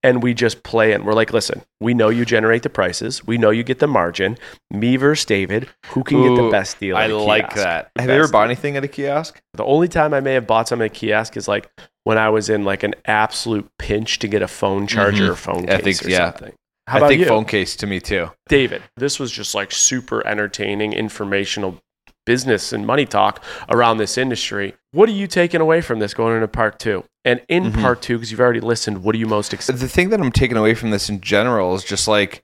And 0.05 0.21
we 0.21 0.33
just 0.33 0.63
play 0.63 0.91
and 0.91 1.05
we're 1.05 1.13
like, 1.13 1.31
listen, 1.31 1.61
we 1.79 1.93
know 1.93 2.09
you 2.09 2.25
generate 2.25 2.63
the 2.63 2.69
prices. 2.69 3.25
We 3.25 3.37
know 3.37 3.51
you 3.51 3.63
get 3.63 3.79
the 3.79 3.87
margin. 3.87 4.37
Me 4.69 4.97
versus 4.97 5.23
David. 5.23 5.69
Who 5.87 6.03
can 6.03 6.21
get 6.23 6.41
the 6.41 6.49
best 6.49 6.77
deal? 6.79 6.97
at 6.97 7.03
I 7.09 7.13
like 7.13 7.55
that. 7.55 7.89
The 7.95 8.01
Have 8.01 8.09
you 8.09 8.17
ever 8.17 8.27
bought 8.27 8.43
deal. 8.43 8.51
anything 8.51 8.75
at 8.75 8.83
a 8.83 8.89
kiosk? 8.89 9.39
The 9.53 9.63
only 9.63 9.87
time 9.87 10.13
I 10.13 10.19
may 10.19 10.33
have 10.33 10.45
bought 10.45 10.67
something 10.67 10.85
at 10.87 10.91
a 10.91 10.93
kiosk 10.93 11.37
is 11.37 11.47
like 11.47 11.69
when 12.03 12.17
I 12.17 12.27
was 12.29 12.49
in 12.49 12.65
like 12.65 12.83
an 12.83 12.95
absolute 13.05 13.69
pinch 13.79 14.19
to 14.19 14.27
get 14.27 14.41
a 14.41 14.47
phone 14.49 14.87
charger 14.87 15.27
Mhm. 15.27 15.29
or 15.29 15.35
phone 15.35 15.69
I 15.69 15.79
case 15.79 15.99
think- 16.01 16.05
or 16.07 16.09
yeah. 16.11 16.31
something. 16.33 16.53
How 16.87 16.95
I 16.95 16.97
about 16.97 17.07
think 17.07 17.19
you, 17.21 17.25
phone 17.27 17.45
case 17.45 17.77
to 17.77 17.87
me 17.87 18.01
too. 18.01 18.29
David? 18.49 18.83
This 18.97 19.17
was 19.19 19.31
just 19.31 19.55
like 19.55 19.71
super 19.71 20.25
entertaining, 20.27 20.91
informational 20.91 21.79
business 22.25 22.73
and 22.73 22.85
money 22.85 23.05
talk 23.05 23.43
around 23.69 23.97
this 23.97 24.17
industry. 24.17 24.75
What 24.91 25.09
are 25.09 25.13
you 25.13 25.27
taking 25.27 25.61
away 25.61 25.81
from 25.81 25.99
this 25.99 26.13
going 26.13 26.35
into 26.35 26.47
part 26.47 26.79
two? 26.79 27.03
And 27.25 27.41
in 27.47 27.71
Mhm. 27.71 27.81
part 27.81 28.01
two, 28.01 28.15
because 28.17 28.31
you've 28.31 28.39
already 28.41 28.59
listened, 28.59 29.03
what 29.03 29.15
are 29.15 29.17
you 29.17 29.27
most 29.27 29.53
excited? 29.53 29.79
the 29.81 29.87
thing 29.87 30.09
that 30.09 30.19
I'm 30.19 30.31
taking 30.31 30.57
away 30.57 30.73
from 30.73 30.91
this 30.91 31.09
in 31.09 31.21
general 31.21 31.75
is 31.75 31.83
just 31.83 32.07
like 32.07 32.41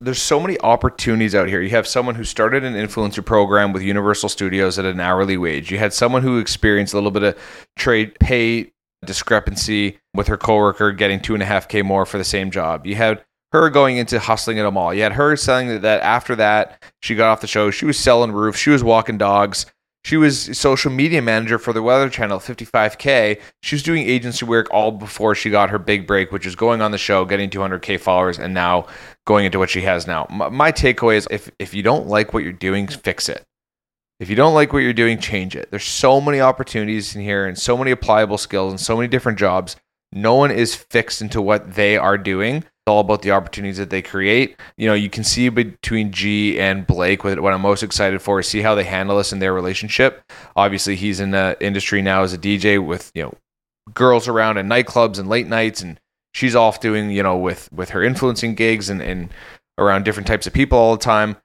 there's 0.00 0.20
so 0.20 0.40
many 0.40 0.58
opportunities 0.60 1.32
out 1.32 1.48
here. 1.48 1.60
You 1.62 1.70
have 1.70 1.86
someone 1.86 2.16
who 2.16 2.24
started 2.24 2.64
an 2.64 2.74
influencer 2.74 3.24
program 3.24 3.72
with 3.72 3.82
Universal 3.84 4.30
Studios 4.30 4.76
at 4.76 4.84
an 4.84 4.98
hourly 4.98 5.36
wage. 5.36 5.70
You 5.70 5.78
had 5.78 5.92
someone 5.92 6.22
who 6.22 6.38
experienced 6.38 6.92
a 6.92 6.96
little 6.96 7.12
bit 7.12 7.22
of 7.22 7.36
trade 7.76 8.18
pay 8.18 8.72
discrepancy 9.06 9.98
with 10.14 10.26
her 10.28 10.36
coworker 10.36 10.90
getting 10.92 11.20
two 11.20 11.34
and 11.34 11.42
a 11.42 11.46
half 11.46 11.68
K 11.68 11.82
more 11.82 12.04
for 12.06 12.18
the 12.18 12.24
same 12.24 12.50
job. 12.50 12.86
You 12.86 12.96
had 12.96 13.22
her 13.52 13.68
going 13.70 13.98
into 13.98 14.18
hustling 14.18 14.58
at 14.58 14.66
a 14.66 14.70
mall. 14.70 14.94
You 14.94 15.02
had 15.02 15.12
her 15.12 15.36
selling 15.36 15.80
that 15.82 16.02
after 16.02 16.34
that, 16.36 16.82
she 17.02 17.14
got 17.14 17.30
off 17.30 17.40
the 17.40 17.46
show. 17.46 17.70
She 17.70 17.84
was 17.84 17.98
selling 17.98 18.32
roofs. 18.32 18.58
She 18.58 18.70
was 18.70 18.82
walking 18.82 19.18
dogs. 19.18 19.66
She 20.04 20.16
was 20.16 20.58
social 20.58 20.90
media 20.90 21.22
manager 21.22 21.58
for 21.60 21.72
the 21.72 21.82
Weather 21.82 22.08
Channel, 22.08 22.40
55K. 22.40 23.40
She 23.62 23.74
was 23.76 23.84
doing 23.84 24.04
agency 24.04 24.44
work 24.44 24.66
all 24.72 24.90
before 24.90 25.36
she 25.36 25.48
got 25.48 25.70
her 25.70 25.78
big 25.78 26.08
break, 26.08 26.32
which 26.32 26.44
is 26.44 26.56
going 26.56 26.82
on 26.82 26.90
the 26.90 26.98
show, 26.98 27.24
getting 27.24 27.50
200K 27.50 28.00
followers, 28.00 28.38
and 28.38 28.52
now 28.52 28.86
going 29.26 29.44
into 29.44 29.60
what 29.60 29.70
she 29.70 29.82
has 29.82 30.08
now. 30.08 30.26
My, 30.28 30.48
my 30.48 30.72
takeaway 30.72 31.16
is 31.16 31.28
if, 31.30 31.50
if 31.60 31.72
you 31.72 31.84
don't 31.84 32.08
like 32.08 32.34
what 32.34 32.42
you're 32.42 32.52
doing, 32.52 32.88
fix 32.88 33.28
it. 33.28 33.44
If 34.18 34.28
you 34.28 34.34
don't 34.34 34.54
like 34.54 34.72
what 34.72 34.80
you're 34.80 34.92
doing, 34.92 35.18
change 35.18 35.54
it. 35.54 35.70
There's 35.70 35.84
so 35.84 36.20
many 36.20 36.40
opportunities 36.40 37.14
in 37.14 37.22
here 37.22 37.46
and 37.46 37.56
so 37.56 37.76
many 37.76 37.92
applicable 37.92 38.38
skills 38.38 38.72
and 38.72 38.80
so 38.80 38.96
many 38.96 39.08
different 39.08 39.38
jobs. 39.38 39.76
No 40.12 40.34
one 40.34 40.50
is 40.50 40.74
fixed 40.74 41.22
into 41.22 41.40
what 41.40 41.74
they 41.74 41.96
are 41.96 42.18
doing 42.18 42.56
It's 42.56 42.86
all 42.86 43.00
about 43.00 43.22
the 43.22 43.30
opportunities 43.30 43.78
that 43.78 43.90
they 43.90 44.02
create. 44.02 44.56
You 44.76 44.86
know, 44.88 44.94
you 44.94 45.08
can 45.08 45.24
see 45.24 45.48
between 45.48 46.12
G 46.12 46.60
and 46.60 46.86
Blake 46.86 47.24
what, 47.24 47.38
I'm 47.38 47.60
most 47.62 47.82
excited 47.82 48.20
for 48.20 48.40
is 48.40 48.46
see 48.46 48.60
how 48.60 48.74
they 48.74 48.84
handle 48.84 49.16
this 49.16 49.32
in 49.32 49.38
their 49.38 49.54
relationship. 49.54 50.22
Obviously, 50.54 50.96
he's 50.96 51.18
in 51.18 51.30
the 51.30 51.56
industry 51.60 52.02
now 52.02 52.22
as 52.22 52.34
a 52.34 52.38
DJ 52.38 52.84
with, 52.84 53.10
you 53.14 53.22
know, 53.22 53.34
girls 53.94 54.28
around 54.28 54.58
in 54.58 54.68
nightclubs 54.68 55.18
and 55.18 55.28
late 55.28 55.46
nights 55.46 55.80
and 55.80 55.98
she's 56.34 56.54
off 56.54 56.80
doing, 56.80 57.10
you 57.10 57.22
know, 57.22 57.36
with 57.36 57.70
with 57.72 57.90
her 57.90 58.02
influencing 58.02 58.54
gigs 58.54 58.90
and, 58.90 59.00
and 59.00 59.30
around 59.78 60.04
different 60.04 60.26
types 60.26 60.46
of 60.46 60.52
people 60.52 60.78
all 60.78 60.96
the 60.96 61.02
time. 61.02 61.36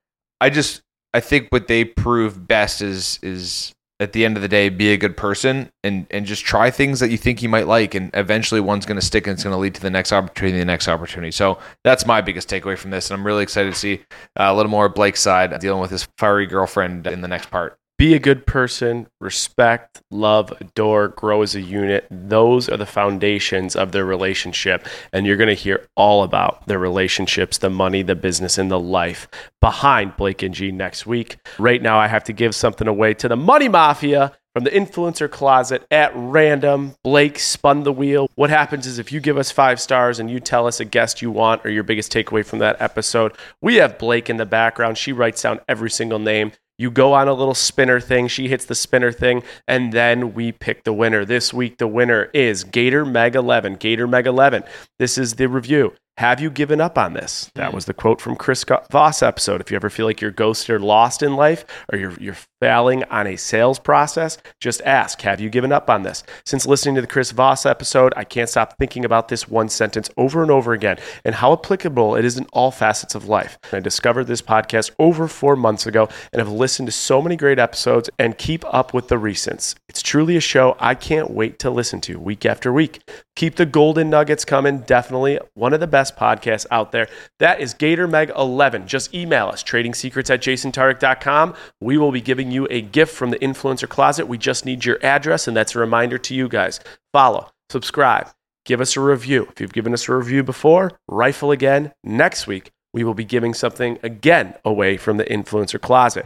I 0.41 0.49
just 0.49 0.82
I 1.13 1.20
think 1.20 1.49
what 1.49 1.68
they 1.68 1.86
prove 1.86 2.47
best 2.47 2.82
is 2.82 3.20
is 3.22 3.74
at 4.00 4.14
the 4.14 4.26
end 4.26 4.36
of 4.36 4.41
the 4.41 4.48
day 4.48 4.70
be 4.70 4.93
a 4.93 4.98
good 4.98 5.18
person 5.18 5.72
and 5.84 6.06
and 6.12 6.26
just 6.26 6.45
try 6.45 6.70
things 6.70 7.00
that 7.00 7.10
you 7.10 7.18
think 7.18 7.41
you 7.41 7.50
might 7.50 7.68
like. 7.68 7.95
And 7.95 8.12
eventually 8.14 8.62
one's 8.62 8.86
going 8.86 9.00
to 9.00 9.06
stick 9.06 9.28
and 9.28 9.34
it's 9.34 9.43
going 9.43 9.54
to 9.54 9.60
lead 9.60 9.76
to 9.76 9.82
the 9.82 9.89
next 9.89 10.12
opportunity 10.12 10.58
the 10.60 10.66
next 10.66 10.88
opportunity. 10.88 11.32
So 11.32 11.60
that's 11.84 12.06
my 12.06 12.22
biggest 12.22 12.50
takeaway 12.50 12.78
from 12.78 12.91
this. 12.91 13.10
And 13.10 13.20
i'm 13.20 13.26
really 13.26 13.43
excited 13.43 13.74
to 13.74 13.80
see 13.80 14.02
uh, 14.39 14.45
a 14.50 14.56
little 14.56 14.72
more 14.72 14.89
blake's 14.89 15.22
side 15.22 15.58
dealing 15.60 15.82
with 15.82 15.91
his 15.91 16.08
fiery 16.18 16.45
girlfriend 16.45 17.08
in 17.08 17.22
the 17.22 17.28
next 17.28 17.50
part 17.50 17.80
be 17.98 18.14
a 18.14 18.20
good 18.20 18.45
person, 18.45 19.08
respect, 19.20 20.04
love, 20.12 20.54
adore, 20.62 21.08
grow 21.08 21.41
as 21.41 21.56
a 21.56 21.62
unit. 21.62 22.06
Those 22.12 22.70
are 22.70 22.78
the 22.78 22.86
foundations 22.86 23.76
of 23.76 23.91
their 23.91 24.06
relationship. 24.06 24.88
And 25.12 25.26
you're 25.26 25.38
going 25.38 25.48
to 25.48 25.56
hear 25.56 25.88
all 25.95 26.24
about 26.24 26.68
their 26.68 26.78
relationships, 26.78 27.58
the 27.58 27.72
money, 27.72 28.04
the 28.04 28.16
business, 28.16 28.60
and 28.60 28.70
the 28.70 28.80
life 28.80 29.28
behind 29.62 30.16
Blake 30.16 30.43
and 30.43 30.54
G 30.54 30.72
next 30.72 31.08
week. 31.08 31.38
Right 31.58 31.82
now, 31.82 31.98
I 31.98 32.08
have 32.08 32.24
to 32.26 32.34
give 32.34 32.54
something 32.54 32.88
away 32.88 33.16
to 33.16 33.28
the 33.28 33.36
Money 33.36 33.68
Mafia 33.68 34.34
from 34.54 34.64
the 34.64 34.70
influencer 34.72 35.30
closet 35.30 35.86
at 35.89 36.12
random. 36.16 36.95
Blake 37.04 37.39
spun 37.39 37.84
the 37.84 37.91
wheel. 37.91 38.28
What 38.36 38.52
happens 38.52 38.86
is 38.86 39.00
if 39.00 39.12
you 39.12 39.20
give 39.20 39.38
us 39.38 39.52
five 39.52 39.80
stars 39.80 40.20
and 40.20 40.30
you 40.30 40.39
tell 40.39 40.68
us 40.68 40.80
a 40.80 40.86
guest 40.86 41.22
you 41.22 41.32
want 41.32 41.66
or 41.66 41.70
your 41.72 41.84
biggest 41.84 42.12
takeaway 42.12 42.45
from 42.45 42.60
that 42.60 42.80
episode, 42.80 43.34
we 43.62 43.76
have 43.76 43.98
Blake 43.98 44.30
in 44.30 44.38
the 44.38 44.45
background. 44.45 45.00
She 45.00 45.14
writes 45.14 45.41
down 45.41 45.60
every 45.68 45.89
single 45.89 46.20
name. 46.20 46.52
You 46.80 46.91
go 46.91 47.13
on 47.13 47.28
a 47.28 47.34
little 47.34 47.55
spinner 47.55 47.99
thing. 47.99 48.28
She 48.28 48.47
hits 48.47 48.65
the 48.65 48.75
spinner 48.75 49.11
thing, 49.11 49.41
and 49.67 49.91
then 49.91 50.36
we 50.36 50.51
pick 50.51 50.84
the 50.84 50.93
winner. 50.93 51.25
This 51.25 51.51
week, 51.51 51.80
the 51.80 51.88
winner 51.88 52.25
is 52.36 52.63
Gator 52.63 53.03
Meg 53.03 53.36
11. 53.36 53.75
Gator 53.75 54.05
Meg 54.05 54.28
11. 54.28 54.63
This 54.99 55.17
is 55.17 55.36
the 55.36 55.47
review. 55.47 55.93
Have 56.18 56.39
you 56.39 56.49
given 56.49 56.82
up 56.82 56.97
on 56.97 57.13
this? 57.13 57.51
That 57.53 57.70
hmm. 57.70 57.76
was 57.76 57.86
the 57.86 57.93
quote 57.93 58.20
from 58.20 58.36
Chris 58.36 58.65
Voss 58.89 59.22
episode. 59.22 59.61
If 59.61 59.70
you 59.70 59.76
ever 59.76 59.91
feel 59.91 60.07
like 60.07 60.20
you're 60.20 60.32
ghosted 60.32 60.76
or 60.76 60.80
lost 60.80 61.22
in 61.22 61.36
life 61.36 61.63
or 61.93 61.99
you're, 61.99 62.13
you're 62.20 62.38
failing 62.59 63.03
on 63.03 63.28
a 63.28 63.36
sales 63.36 63.78
process, 63.78 64.39
just 64.59 64.82
ask, 64.82 65.22
have 65.22 65.39
you 65.39 65.51
given 65.51 65.72
up 65.72 65.91
on 65.91 66.01
this? 66.01 66.24
Since 66.43 66.65
listening 66.65 66.95
to 66.95 67.01
the 67.01 67.07
Chris 67.07 67.30
Voss 67.30 67.68
episode, 67.68 68.13
I 68.18 68.24
can't 68.24 68.49
stop 68.49 68.80
thinking 68.80 69.05
about 69.05 69.28
this 69.28 69.47
one 69.47 69.70
sentence 69.70 70.09
over 70.18 70.41
and 70.41 70.49
over 70.49 70.74
again 70.74 70.97
and 71.24 71.36
how 71.36 71.53
applicable 71.53 72.15
it 72.15 72.26
is 72.26 72.36
in 72.36 72.47
all 72.51 72.72
facets 72.72 73.13
of 73.13 73.30
life. 73.30 73.59
I 73.72 73.80
discovered 73.80 74.24
this 74.24 74.41
podcast 74.41 74.89
over 74.97 75.28
four 75.28 75.55
months 75.55 75.86
ago 75.86 76.09
and 76.34 76.39
have 76.39 76.49
listened 76.51 76.88
to 76.88 76.91
so 76.91 77.22
many 77.22 77.36
great 77.36 77.59
episodes 77.59 78.09
and 78.18 78.39
keep 78.39 78.65
up 78.74 78.91
with 78.91 79.09
the 79.09 79.18
recents. 79.18 79.76
It's 79.88 80.01
truly 80.01 80.36
a 80.36 80.41
show 80.41 80.76
I 80.80 80.95
can't 80.95 81.30
wait 81.30 81.59
to 81.59 81.70
listen 81.70 82.01
to 82.01 82.20
week 82.20 82.43
after 82.43 82.74
week. 82.74 83.07
Keep 83.38 83.56
the 83.56 83.68
golden 83.68 84.10
nuggets 84.10 84.44
coming. 84.44 84.80
Definitely 84.80 85.40
one 85.54 85.72
of 85.72 85.80
the 85.80 85.86
best 85.86 86.16
podcasts 86.16 86.66
out 86.72 86.92
there. 86.92 87.08
That 87.38 87.62
is 87.62 87.76
Gator 87.76 88.08
Meg 88.08 88.32
11. 88.36 88.88
Just 88.88 89.14
email 89.14 89.50
us, 89.50 89.62
trading 89.62 89.94
secrets 89.94 90.32
at 90.32 90.42
jasontartick.com. 90.42 91.54
We 91.80 92.00
will 92.00 92.12
be 92.12 92.20
giving 92.20 92.50
you 92.50 92.68
a 92.72 92.82
gift 92.82 93.14
from 93.14 93.30
the 93.30 93.38
influencer 93.38 93.88
closet. 93.88 94.28
We 94.28 94.40
just 94.40 94.66
need 94.66 94.86
your 94.86 94.98
address, 95.06 95.48
and 95.48 95.56
that's 95.56 95.76
a 95.76 95.80
reminder 95.80 96.18
to 96.18 96.34
you 96.34 96.50
guys. 96.50 96.80
Follow, 97.14 97.52
subscribe, 97.70 98.28
give 98.66 98.82
us 98.82 98.98
a 98.98 99.02
review. 99.02 99.48
If 99.52 99.62
you've 99.62 99.72
given 99.72 99.94
us 99.94 100.10
a 100.10 100.16
review 100.16 100.42
before, 100.42 100.98
rifle 101.08 101.52
again. 101.52 101.94
Next 102.04 102.48
week, 102.48 102.72
we 102.92 103.04
will 103.04 103.14
be 103.14 103.24
giving 103.24 103.54
something 103.54 104.00
again 104.02 104.56
away 104.66 104.98
from 104.98 105.18
the 105.18 105.26
influencer 105.26 105.80
closet. 105.80 106.26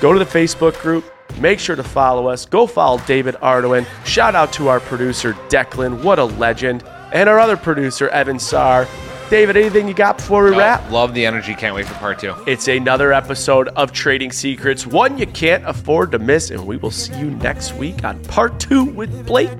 Go 0.00 0.12
to 0.12 0.18
the 0.18 0.24
Facebook 0.24 0.78
group. 0.80 1.04
Make 1.40 1.58
sure 1.58 1.76
to 1.76 1.82
follow 1.82 2.28
us. 2.28 2.46
Go 2.46 2.66
follow 2.66 2.98
David 3.06 3.34
Ardoin. 3.36 3.86
Shout 4.04 4.34
out 4.34 4.52
to 4.54 4.68
our 4.68 4.80
producer, 4.80 5.32
Declan. 5.48 6.02
What 6.02 6.18
a 6.18 6.24
legend. 6.24 6.82
And 7.12 7.28
our 7.28 7.38
other 7.38 7.56
producer, 7.56 8.08
Evan 8.08 8.36
Sarr. 8.36 8.88
David, 9.28 9.56
anything 9.56 9.88
you 9.88 9.94
got 9.94 10.18
before 10.18 10.44
we 10.44 10.50
wrap? 10.50 10.88
love 10.88 11.12
the 11.12 11.26
energy 11.26 11.52
can't 11.52 11.74
wait 11.74 11.84
for 11.84 11.94
part 11.94 12.20
two 12.20 12.32
It's 12.46 12.68
another 12.68 13.12
episode 13.12 13.68
of 13.70 13.90
Trading 13.90 14.30
Secrets, 14.30 14.86
one 14.86 15.18
you 15.18 15.26
can't 15.26 15.66
afford 15.66 16.12
to 16.12 16.20
miss. 16.20 16.50
And 16.50 16.64
we 16.64 16.76
will 16.76 16.92
see 16.92 17.18
you 17.18 17.30
next 17.32 17.74
week 17.74 18.04
on 18.04 18.22
part 18.26 18.60
two 18.60 18.84
with 18.84 19.26
Blake 19.26 19.50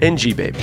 and 0.00 0.16
G 0.16 0.32
Baby. 0.32 0.60